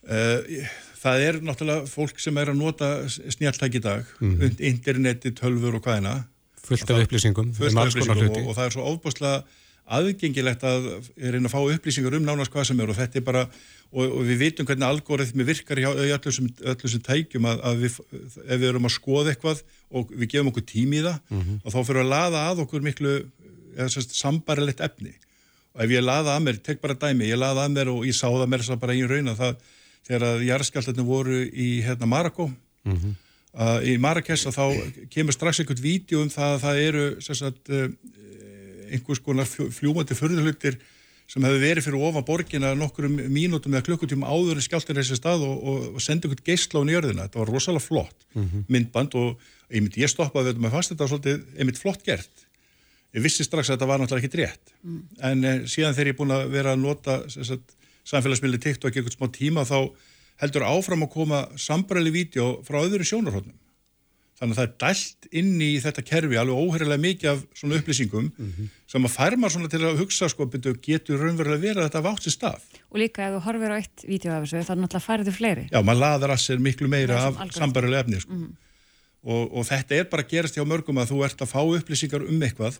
Uh, 0.09 0.73
það 1.03 1.25
er 1.27 1.39
náttúrulega 1.45 1.91
fólk 1.91 2.19
sem 2.23 2.41
er 2.41 2.51
að 2.51 2.59
nota 2.59 2.89
snjáltæk 3.07 3.77
í 3.77 3.83
dag, 3.85 4.11
mm. 4.23 4.57
interneti, 4.71 5.33
tölfur 5.37 5.77
og 5.77 5.85
hvaðina. 5.85 6.15
Fullt 6.69 6.93
af 6.93 7.01
upplýsingum. 7.05 7.55
Af 7.55 7.73
upplýsingum 7.73 8.29
og, 8.29 8.45
og 8.45 8.55
það 8.57 8.65
er 8.65 8.75
svo 8.77 8.85
ofbúslega 8.93 9.39
aðgengilegt 9.89 10.63
að 10.69 10.87
reyna 11.17 11.49
að 11.49 11.53
fá 11.53 11.59
upplýsingar 11.63 12.17
um 12.19 12.25
nánast 12.27 12.53
hvað 12.53 12.67
sem 12.69 12.81
er 12.81 12.91
og 12.91 12.97
þetta 12.97 13.19
er 13.19 13.25
bara, 13.25 13.45
og, 13.89 14.03
og 14.05 14.27
við 14.27 14.43
vitum 14.43 14.67
hvernig 14.69 14.85
algoritmi 14.85 15.47
virkar 15.47 15.81
í 15.81 15.87
öllum 15.87 16.35
sem 16.93 17.05
tækjum 17.05 17.47
að, 17.49 17.63
að 17.65 17.81
við, 17.85 17.95
ef 18.45 18.51
við 18.61 18.67
erum 18.69 18.85
að 18.85 18.95
skoða 18.95 19.33
eitthvað 19.33 19.63
og 19.89 20.13
við 20.13 20.35
gefum 20.35 20.51
okkur 20.51 20.67
tími 20.69 20.99
í 20.99 21.05
það 21.07 21.17
mm 21.17 21.41
-hmm. 21.41 21.57
og 21.63 21.73
þá 21.73 21.79
fyrir 21.87 22.03
að 22.03 22.13
laða 22.13 22.45
að 22.51 22.63
okkur 22.65 22.85
miklu 22.85 23.15
sambarilegt 24.13 24.85
efni 24.85 25.15
og 25.73 25.83
ef 25.85 25.95
ég 25.95 26.05
laða 26.05 26.35
að 26.35 26.45
mér, 26.45 26.61
tek 26.61 26.81
bara 26.81 26.93
dæmi, 26.93 27.29
ég 27.29 27.39
laða 27.39 27.65
að 27.65 27.73
mér 27.73 27.89
og 27.93 28.05
ég 28.05 28.15
sá 28.15 28.27
það 28.27 28.49
mér 28.49 28.65
bara 28.77 28.93
einn 28.93 29.09
raun 29.09 29.33
að 29.33 29.41
það, 29.41 29.55
þegar 30.05 30.27
að 30.29 30.45
jarðskjaldinu 30.49 31.05
voru 31.05 31.41
í 31.49 31.81
hérna 31.85 32.05
Marako 32.05 32.49
mm 32.49 32.93
-hmm. 32.93 33.17
Uh, 33.57 33.79
í 33.85 33.97
Marrakes 34.01 34.45
að 34.49 34.57
þá 34.59 34.65
kemur 35.13 35.35
strax 35.35 35.61
einhvert 35.61 35.83
vídeo 35.83 36.23
um 36.23 36.31
það 36.33 36.55
að 36.55 36.63
það 36.65 36.81
eru 36.85 37.05
sagt, 37.25 37.69
uh, 37.73 37.89
einhvers 38.89 39.21
konar 39.25 39.49
fljúmandi 39.49 40.17
förðurhlutir 40.17 40.79
sem 41.29 41.45
hefur 41.45 41.61
verið 41.61 41.85
fyrir 41.85 42.03
ofan 42.07 42.25
borgina 42.25 42.73
nokkur 42.77 43.05
mínútum 43.09 43.75
eða 43.75 43.85
klukkutíma 43.85 44.29
áður 44.29 44.57
en 44.57 44.65
skjáltir 44.65 44.97
þessi 44.97 45.19
stað 45.19 45.45
og, 45.45 45.57
og, 45.61 45.87
og 45.93 46.01
sendi 46.01 46.25
einhvern 46.25 46.45
geysla 46.47 46.81
á 46.81 46.87
nýjörðina. 46.89 47.27
Þetta 47.27 47.41
var 47.43 47.51
rosalega 47.53 47.85
flott 47.85 48.25
mm 48.33 48.45
-hmm. 48.45 48.63
myndband 48.67 49.17
og 49.19 49.49
einmitt 49.69 49.97
ég 50.01 50.09
stoppaði 50.09 50.49
þetta 50.49 50.63
með 50.65 50.73
fast 50.73 50.93
þetta 50.93 51.05
var 51.05 51.11
svolítið 51.11 51.59
einmitt 51.59 51.81
flott 51.81 52.05
gert. 52.05 52.45
Ég 53.13 53.25
vissi 53.25 53.45
strax 53.45 53.69
að 53.69 53.77
þetta 53.77 53.89
var 53.89 54.01
náttúrulega 54.01 54.25
ekki 54.25 54.37
rétt 54.41 54.73
mm. 54.83 55.01
en 55.29 55.43
eh, 55.43 55.61
síðan 55.65 55.93
þegar 55.97 56.09
ég 56.09 56.13
er 56.13 56.19
búin 56.19 56.33
að 56.33 56.49
vera 56.53 56.73
að 56.73 56.81
nota 56.83 57.13
samfélagsmiðli 58.09 58.59
TikTok 58.61 58.89
ekki 58.89 59.01
eitthvað 59.01 59.17
smá 59.17 59.31
tíma 59.33 59.65
þá 59.65 59.79
heldur 60.41 60.67
áfram 60.67 61.05
að 61.05 61.13
koma 61.13 61.45
sambræli 61.57 62.13
vídeo 62.15 62.59
frá 62.67 62.81
öðru 62.83 63.07
sjónarhóttnum 63.07 63.57
Þannig 64.39 64.55
að 64.55 64.59
það 64.59 64.67
er 64.67 64.75
dælt 64.79 65.25
inn 65.35 65.55
í 65.59 65.69
þetta 65.83 66.03
kerfi 66.07 66.37
alveg 66.39 66.59
óheirilega 66.63 67.03
mikið 67.03 67.29
af 67.33 67.39
svona 67.59 67.79
upplýsingum 67.81 68.29
mm 68.29 68.51
-hmm. 68.55 68.69
sem 68.87 69.07
að 69.07 69.11
fær 69.11 69.35
maður 69.35 69.53
svona 69.55 69.71
til 69.73 69.81
að 69.83 69.99
hugsa 69.99 70.29
sko 70.31 70.45
betur 70.47 70.77
getur 70.79 71.19
raunverulega 71.19 71.63
verið 71.63 71.81
að 71.81 71.87
þetta 71.89 72.03
vátt 72.05 72.23
sér 72.23 72.35
stað. 72.37 72.61
Og 72.87 73.01
líka 73.03 73.25
ef 73.25 73.33
þú 73.35 73.41
horfir 73.47 73.73
á 73.75 73.77
eitt 73.81 74.05
vídeo 74.07 74.31
af 74.31 74.43
þessu 74.43 74.63
þá 74.63 74.71
er 74.71 74.79
náttúrulega 74.79 75.07
færið 75.09 75.35
fleiri. 75.35 75.65
Já, 75.73 75.79
maður 75.83 75.99
laðar 75.99 76.31
að 76.31 76.43
sér 76.45 76.59
miklu 76.59 76.87
meira 76.87 77.19
af 77.27 77.35
sambarilega 77.51 77.99
efni 77.99 78.21
sko. 78.21 78.33
Mm 78.33 78.45
-hmm. 78.45 78.55
og, 79.23 79.43
og 79.57 79.63
þetta 79.67 79.95
er 79.95 80.05
bara 80.07 80.23
að 80.23 80.31
gerast 80.31 80.55
hjá 80.55 80.63
mörgum 80.63 81.01
að 81.03 81.11
þú 81.11 81.17
ert 81.25 81.41
að 81.41 81.51
fá 81.51 81.59
upplýsingar 81.59 82.23
um 82.23 82.39
eitthvað 82.39 82.79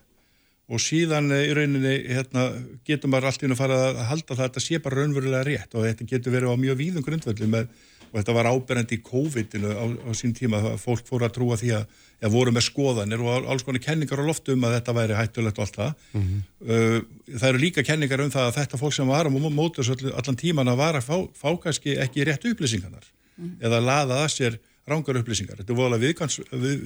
og 0.69 0.81
síðan 0.83 1.31
eh, 1.33 1.47
í 1.49 1.53
rauninni 1.57 1.95
hérna, 2.09 2.49
getur 2.87 3.11
maður 3.11 3.31
alltaf 3.31 3.47
inn 3.47 3.55
að 3.55 3.61
fara 3.63 3.79
að 3.89 4.01
halda 4.11 4.35
það 4.35 4.43
að 4.43 4.49
þetta 4.49 4.65
sé 4.65 4.81
bara 4.83 4.99
raunverulega 4.99 5.45
rétt 5.47 5.77
og 5.77 5.87
þetta 5.87 6.09
getur 6.13 6.35
verið 6.35 6.53
á 6.53 6.63
mjög 6.65 6.81
víðum 6.83 7.05
grundvelli 7.05 7.49
með 7.49 7.71
og 8.09 8.17
þetta 8.17 8.33
var 8.33 8.49
áberandi 8.49 8.97
í 8.97 9.01
COVID-inu 9.05 9.69
á, 9.69 9.85
á 9.85 10.11
sín 10.17 10.33
tíma 10.33 10.61
að 10.63 10.79
fólk 10.81 11.05
fóru 11.05 11.27
að 11.27 11.35
trúa 11.35 11.57
því 11.59 11.73
að 11.77 11.83
ja, 12.23 12.31
voru 12.33 12.53
með 12.55 12.65
skoðanir 12.65 13.21
og 13.21 13.49
alls 13.53 13.65
konar 13.65 13.83
kenningar 13.83 14.21
á 14.21 14.25
loftu 14.25 14.55
um 14.55 14.65
að 14.65 14.75
þetta 14.79 14.95
væri 14.97 15.17
hættulegt 15.19 15.59
og 15.59 15.65
allt 15.65 15.77
það. 15.77 16.07
Mm 16.17 16.23
-hmm. 16.25 17.05
það 17.35 17.49
eru 17.49 17.61
líka 17.61 17.85
kenningar 17.85 18.23
um 18.25 18.33
það 18.33 18.47
að 18.47 18.57
þetta 18.57 18.81
fólk 18.81 18.95
sem 18.97 19.07
var 19.13 19.29
á 19.29 19.31
mótus 19.31 19.91
allan 19.93 20.41
tíman 20.41 20.73
að 20.73 20.81
var 20.81 20.97
að 20.97 21.05
fá, 21.05 21.17
fá 21.37 21.49
kannski 21.61 21.99
ekki 22.01 22.25
rétt 22.25 22.49
upplýsingarnar 22.49 23.05
mm 23.05 23.45
-hmm. 23.45 23.65
eða 23.65 23.79
laða 23.79 24.23
að 24.25 24.33
sér 24.33 24.59
rángar 24.89 25.21
upplýsingar. 25.21 25.61
Þetta 25.61 25.73
er 25.73 25.77
volið 25.77 26.01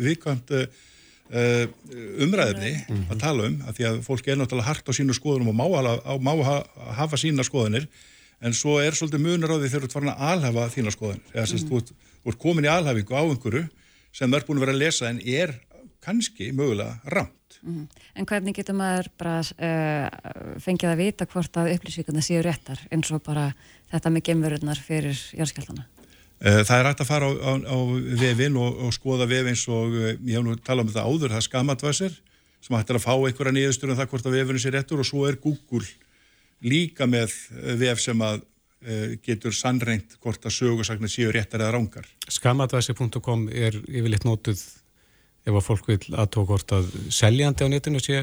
viðkvæmt 0.04 0.52
uh, 0.52 0.68
umræðinni 1.34 2.74
mm 2.88 3.12
að 3.14 3.22
tala 3.22 3.46
um 3.50 3.56
að 3.68 3.78
því 3.78 3.86
að 3.90 4.02
fólk 4.06 4.28
er 4.28 4.38
náttúrulega 4.38 4.70
hart 4.70 4.90
á 4.90 4.94
sínu 4.94 5.16
skoðunum 5.18 5.50
og 5.50 5.56
má, 5.58 5.66
á, 5.66 6.14
má 6.22 6.34
hafa 6.98 7.18
sína 7.18 7.46
skoðanir 7.46 7.88
en 8.44 8.56
svo 8.58 8.80
er 8.84 8.96
svolítið 8.98 9.24
munur 9.24 9.54
á 9.54 9.58
því 9.58 9.70
þegar 9.70 9.84
þú 9.84 9.88
ert 9.88 9.96
farin 9.98 10.14
að 10.14 10.24
alhafa 10.32 10.66
þína 10.74 10.94
skoðanir, 10.94 11.30
eða 11.34 11.46
sérst, 11.52 11.70
mm. 11.70 11.72
þú, 11.72 12.10
þú 12.24 12.34
ert 12.34 12.42
komin 12.42 12.68
í 12.68 12.72
alhafingu 12.72 13.16
á 13.16 13.24
einhverju 13.24 13.64
sem 14.14 14.36
er 14.36 14.46
búin 14.48 14.60
að 14.60 14.66
vera 14.66 14.76
að 14.76 14.84
lesa 14.84 15.10
en 15.10 15.22
er 15.24 15.56
kannski 16.04 16.52
mögulega 16.56 17.14
ramt. 17.14 17.60
Mm. 17.64 17.86
En 18.20 18.28
hvernig 18.28 18.58
getur 18.58 18.76
maður 18.76 19.10
bara 19.20 19.38
uh, 19.40 20.58
fengið 20.64 20.92
að 20.92 21.00
vita 21.00 21.28
hvort 21.32 21.60
að 21.62 21.72
upplýsvíkuna 21.78 22.24
séu 22.26 22.44
réttar 22.44 22.82
eins 22.92 23.12
og 23.16 23.24
bara 23.24 23.52
þetta 23.94 24.12
með 24.12 24.26
gemverurnar 24.30 24.82
fyrir 24.84 25.20
járskjaldana? 25.38 25.88
Uh, 26.44 26.60
það 26.68 26.76
er 26.76 26.88
hægt 26.90 27.02
að 27.06 27.08
fara 27.08 27.28
á, 27.32 27.34
á, 27.40 27.54
á 27.72 27.78
vefin 28.20 28.58
og, 28.60 28.80
og 28.84 28.96
skoða 28.96 29.28
vefin 29.32 29.56
og 29.72 29.94
uh, 29.96 30.08
ég 30.12 30.36
hef 30.36 30.44
nú 30.44 30.56
talað 30.60 30.84
um 30.84 30.90
þetta 30.92 31.06
áður, 31.08 31.32
það 31.32 31.40
er 31.40 31.46
skamatvæsir 31.48 32.18
sem 32.64 32.76
hægt 32.76 32.92
er 32.92 33.00
að 33.00 33.06
fá 33.06 33.14
einhverja 33.16 33.54
nýðustur 33.56 33.94
um 33.94 34.00
það 34.00 34.10
hvort 34.12 34.28
að 34.28 34.36
vefinu 34.38 34.64
sé 34.64 34.74
réttur 34.74 35.04
og 35.04 35.08
svo 35.08 35.24
er 35.30 35.38
Google 35.44 35.88
líka 36.64 37.08
með 37.08 37.32
eh, 37.32 37.78
vef 37.80 38.04
sem 38.04 38.24
að 38.24 38.44
getur 39.24 39.56
sannreint 39.56 40.18
hvort 40.20 40.44
að 40.44 40.52
sögursakna 40.58 41.08
séu 41.08 41.30
réttar 41.32 41.62
eða 41.64 41.78
rángar. 41.78 42.08
Skamadvæsi.com 42.28 43.46
er 43.48 43.78
yfirleitt 43.80 44.26
nótuð 44.28 44.60
ef 45.48 45.54
að 45.56 45.64
fólk 45.64 45.88
vil 45.88 46.18
aðtók 46.20 46.50
hvort 46.50 46.74
að 46.76 46.90
seljandi 47.08 47.64
á 47.64 47.72
netinu 47.72 48.02
sé 48.04 48.20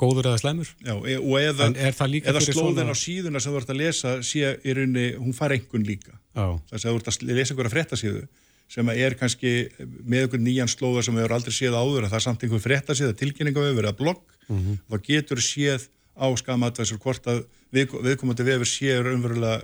góður 0.00 0.30
eða 0.30 0.40
slemur. 0.42 0.72
Já, 0.84 0.94
e 1.08 1.16
og 1.18 1.36
eða, 1.40 1.70
eða 1.72 2.42
slóðin 2.44 2.92
á 2.92 2.96
síðuna 2.96 3.40
sem 3.40 3.52
þú 3.52 3.60
ert 3.60 3.72
að 3.72 3.80
lesa 3.80 4.16
sé 4.26 4.56
í 4.60 4.74
rauninni, 4.76 5.06
hún 5.20 5.36
far 5.36 5.54
engun 5.56 5.86
líka. 5.86 6.18
Þess 6.36 6.82
að 6.84 6.90
þú 6.90 6.98
ert 7.00 7.12
að 7.12 7.30
lesa 7.30 7.54
einhverja 7.54 7.74
frettasíðu 7.76 8.26
sem 8.66 8.88
er 8.90 9.14
kannski 9.14 9.52
með 9.78 10.24
einhvern 10.24 10.42
nýjan 10.42 10.70
slóða 10.70 11.04
sem 11.06 11.14
við 11.14 11.22
hefur 11.22 11.36
aldrei 11.36 11.54
séð 11.54 11.76
áður 11.78 12.06
að 12.06 12.10
það 12.10 12.18
er 12.18 12.24
samt 12.24 12.44
einhver 12.44 12.62
frettasíða, 12.64 13.18
tilkynninga 13.20 13.62
við 13.62 13.76
verið 13.78 13.92
að 13.92 14.00
blogg, 14.00 14.22
mm 14.48 14.56
-hmm. 14.56 14.80
þá 14.90 14.96
getur 15.06 15.42
séð 15.42 15.86
á 16.18 16.26
skamatvæsur 16.40 16.98
hvort 16.98 17.26
að 17.30 17.44
við, 17.70 17.94
viðkomandi 17.94 18.46
vefur 18.46 18.66
séur 18.66 19.12
umverulega 19.12 19.60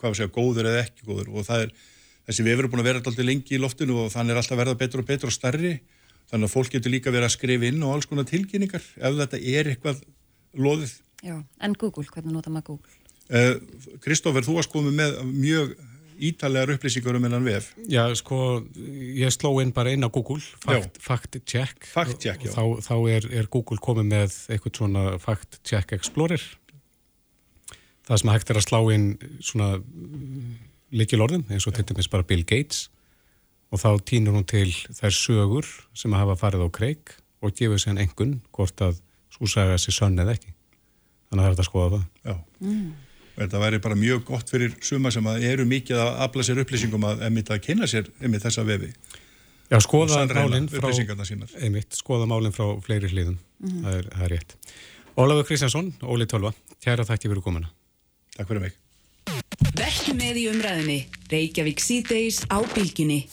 hvað 0.00 0.10
við 0.10 0.18
segja, 0.20 0.32
góður 0.34 0.70
eða 0.70 0.82
ekki 0.82 1.06
góður 1.06 1.30
og 1.32 1.46
það 1.46 1.66
er, 1.66 1.70
þessi 2.26 2.46
vefur 2.46 2.66
er 2.66 2.72
búin 2.72 2.82
að 2.82 2.88
vera 2.90 3.02
alltaf 3.02 3.24
lengi 3.24 3.54
í 3.54 3.62
loftinu 3.62 4.00
og 4.02 4.10
þannig 4.12 4.34
er 4.34 4.40
alltaf 4.42 4.58
verða 4.58 4.80
betur 4.80 5.02
og 5.02 5.08
betur 5.08 5.30
og 5.30 5.36
starri, 5.36 5.72
þannig 6.30 6.48
að 6.48 6.54
fólk 6.54 6.70
getur 6.74 6.94
líka 6.94 7.12
verið 7.14 7.28
að 7.30 7.34
skrifa 7.36 7.68
inn 7.70 7.82
og 7.86 7.96
alls 7.96 8.08
konar 8.10 8.28
tilkynningar 8.28 8.82
ef 8.82 9.18
þetta 9.20 9.40
er 9.40 9.72
eitthvað 9.72 10.00
loðið. 10.56 10.94
Já, 11.24 11.36
en 11.64 11.76
Google, 11.78 12.06
hvernig 12.12 12.34
nota 12.34 12.52
maður 12.52 12.76
Google? 12.76 12.96
Kristófer, 14.04 14.42
uh, 14.42 14.46
þú 14.46 14.56
varst 14.58 14.72
komið 14.72 14.98
með 15.00 15.20
mjög 15.30 15.76
ítalegar 16.16 16.72
upplýsingar 16.76 17.16
um 17.18 17.26
hennan 17.26 17.44
vef. 17.44 17.70
Já, 17.90 18.04
sko, 18.16 18.62
ég 18.76 19.32
sló 19.34 19.52
inn 19.60 19.72
bara 19.76 19.92
inn 19.92 20.06
á 20.06 20.10
Google, 20.12 20.40
fact, 20.62 21.00
fact 21.02 21.38
check. 21.44 21.88
Fact 21.90 22.20
check, 22.22 22.46
já. 22.46 22.54
Þá, 22.54 22.80
þá 22.86 22.94
er, 23.12 23.28
er 23.42 23.50
Google 23.52 23.80
komið 23.82 24.08
með 24.12 24.38
eitthvað 24.54 24.80
svona 24.80 25.04
fact 25.22 25.60
check 25.66 25.92
explorer. 25.96 26.42
Það 28.06 28.22
sem 28.22 28.32
hægt 28.32 28.52
er 28.52 28.60
að 28.60 28.68
slá 28.68 28.80
inn 28.94 29.08
svona 29.44 29.74
likilorðin, 30.94 31.46
eins 31.50 31.66
og 31.66 31.74
til 31.76 31.84
dæmis 31.88 32.08
bara 32.10 32.26
Bill 32.26 32.46
Gates 32.46 32.86
og 33.76 33.82
þá 33.82 33.90
týnur 34.08 34.38
hún 34.38 34.48
til 34.48 34.70
þær 34.72 35.12
sögur 35.12 35.68
sem 35.92 36.16
hafa 36.16 36.38
farið 36.40 36.64
á 36.64 36.68
kreik 36.72 37.16
og 37.44 37.52
gefur 37.52 37.82
sér 37.82 38.00
engun 38.00 38.38
hvort 38.56 38.80
að 38.80 39.02
súsaga 39.36 39.76
sér 39.76 40.00
sönn 40.00 40.16
eða 40.22 40.38
ekki. 40.38 40.54
Þannig 41.28 41.42
að 41.42 41.44
það 41.44 41.50
er 41.50 41.56
þetta 41.56 41.66
að 41.66 41.70
skoða 41.70 41.90
það. 41.96 42.06
Já. 42.24 42.36
Mm 42.64 42.86
þetta 43.36 43.60
væri 43.60 43.80
bara 43.84 43.98
mjög 43.98 44.24
gott 44.30 44.50
fyrir 44.52 44.74
suma 44.84 45.12
sem 45.14 45.26
að 45.28 45.44
eru 45.50 45.66
mikið 45.68 46.00
að 46.00 46.20
afla 46.26 46.46
sér 46.46 46.62
upplýsingum 46.62 47.06
að 47.08 47.24
emitt 47.28 47.52
að 47.52 47.62
kynna 47.66 47.88
sér 47.90 48.08
emitt 48.24 48.44
þessa 48.46 48.64
vefi 48.66 48.92
Já, 49.66 49.80
skoða 49.82 50.22
málinn 50.30 50.68
frá, 50.70 50.88
einmitt, 51.58 51.96
skoða 51.98 52.28
málinn 52.30 52.54
frá 52.54 52.68
fleiri 52.84 53.10
hliðum 53.10 53.36
mm 53.36 53.68
-hmm. 53.68 53.82
það, 53.82 53.98
er, 53.98 54.10
það 54.14 54.26
er 54.28 54.34
rétt 54.36 54.56
Ólafur 55.16 55.48
Kristjánsson, 55.48 55.92
Óli 56.02 56.26
Tölva 56.30 56.52
kæra 56.80 57.04
þætti 57.04 57.28
fyrir 57.28 57.44
komuna 57.44 57.72
Takk 58.36 58.48
fyrir 58.48 58.68
mig 58.68 58.85
Vertu 59.76 60.14
með 60.16 60.40
í 60.42 60.46
umræðinni 60.52 60.98
Reykjavík 61.32 61.82
síðdeis 61.82 62.42
á 62.52 62.58
bylginni 62.74 63.24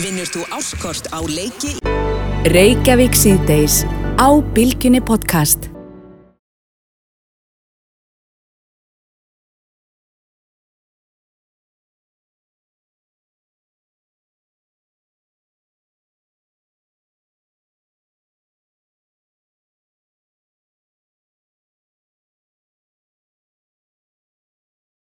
Vinnur 0.00 0.28
þú 0.28 0.44
áskort 0.54 1.08
á 1.12 1.20
leiki? 1.24 1.76
Reykjavík 2.52 3.16
síðdeis 3.16 3.82
á 4.20 4.28
bylginni 4.54 5.00
podcast 5.04 5.70